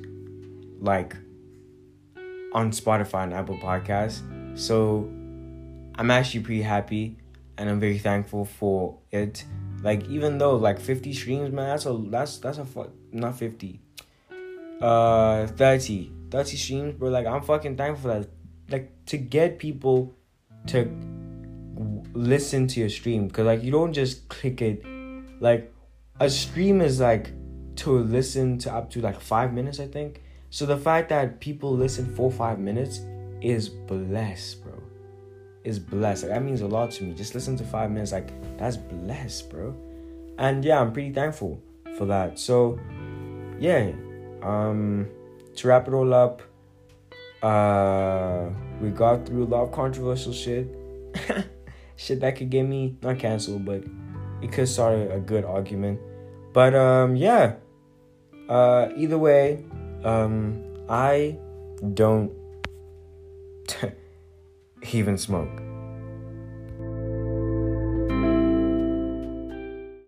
like 0.79 1.15
on 2.51 2.71
Spotify 2.71 3.23
and 3.25 3.33
Apple 3.35 3.57
Podcasts. 3.57 4.21
So 4.57 5.07
I'm 5.95 6.09
actually 6.09 6.39
pretty 6.39 6.63
happy 6.63 7.17
and 7.57 7.69
I'm 7.69 7.79
very 7.79 7.99
thankful 7.99 8.45
for 8.45 8.97
it. 9.11 9.45
Like 9.83 10.07
even 10.09 10.39
though 10.39 10.55
like 10.55 10.79
50 10.79 11.13
streams, 11.13 11.51
man, 11.51 11.67
that's 11.67 11.85
a 11.85 11.93
that's 12.07 12.39
that's 12.39 12.57
a 12.57 12.65
fuck 12.65 12.89
not 13.11 13.37
50. 13.37 13.79
Uh 14.81 15.45
30. 15.45 16.11
30 16.31 16.57
streams, 16.57 16.93
bro. 16.95 17.09
Like 17.09 17.27
I'm 17.27 17.43
fucking 17.43 17.77
thankful 17.77 18.09
that 18.09 18.27
like 18.69 18.91
to 19.05 19.17
get 19.17 19.59
people 19.59 20.15
to 20.67 20.89
listen 22.15 22.65
to 22.67 22.79
your 22.79 22.89
stream 22.89 23.27
because 23.27 23.45
like 23.45 23.61
you 23.61 23.71
don't 23.71 23.93
just 23.93 24.27
click 24.29 24.61
it. 24.61 24.83
Like 25.39 25.71
a 26.19 26.29
stream 26.29 26.81
is 26.81 26.99
like 26.99 27.31
to 27.75 27.91
listen 27.91 28.57
to 28.59 28.73
up 28.73 28.89
to 28.89 29.01
like 29.01 29.19
five 29.19 29.53
minutes 29.53 29.79
i 29.79 29.87
think. 29.87 30.21
So 30.49 30.65
the 30.65 30.77
fact 30.77 31.09
that 31.09 31.41
people 31.41 31.75
listen 31.75 32.15
for 32.15 32.31
five 32.31 32.57
minutes 32.57 33.01
is 33.41 33.67
blessed 33.67 34.63
bro. 34.63 34.81
Is 35.63 35.79
blessed. 35.79 36.23
Like 36.23 36.31
that 36.31 36.43
means 36.43 36.61
a 36.61 36.67
lot 36.67 36.91
to 36.91 37.03
me. 37.03 37.13
Just 37.13 37.35
listen 37.35 37.57
to 37.57 37.65
five 37.65 37.91
minutes 37.91 38.11
like 38.11 38.31
that's 38.57 38.77
blessed 38.77 39.49
bro. 39.49 39.75
And 40.37 40.63
yeah 40.63 40.79
i'm 40.79 40.93
pretty 40.93 41.11
thankful 41.11 41.61
for 41.97 42.05
that. 42.05 42.39
So 42.39 42.79
yeah 43.59 43.91
um 44.41 45.07
to 45.55 45.67
wrap 45.67 45.87
it 45.87 45.93
all 45.93 46.13
up 46.13 46.41
uh 47.43 48.49
we 48.81 48.89
got 48.89 49.25
through 49.25 49.43
a 49.43 49.45
lot 49.45 49.63
of 49.63 49.71
controversial 49.71 50.33
shit 50.33 50.67
shit 51.95 52.19
that 52.21 52.35
could 52.35 52.49
get 52.49 52.63
me 52.63 52.97
not 53.01 53.19
canceled, 53.19 53.65
but 53.65 53.83
it 54.41 54.51
could 54.51 54.67
start 54.67 54.97
a, 54.97 55.15
a 55.15 55.19
good 55.19 55.45
argument. 55.45 55.99
But 56.53 56.75
um, 56.75 57.15
yeah. 57.15 57.55
Uh, 58.47 58.89
either 58.95 59.17
way, 59.17 59.65
um, 60.03 60.63
I 60.87 61.37
don't 61.93 62.31
even 64.93 65.17
smoke. 65.17 65.64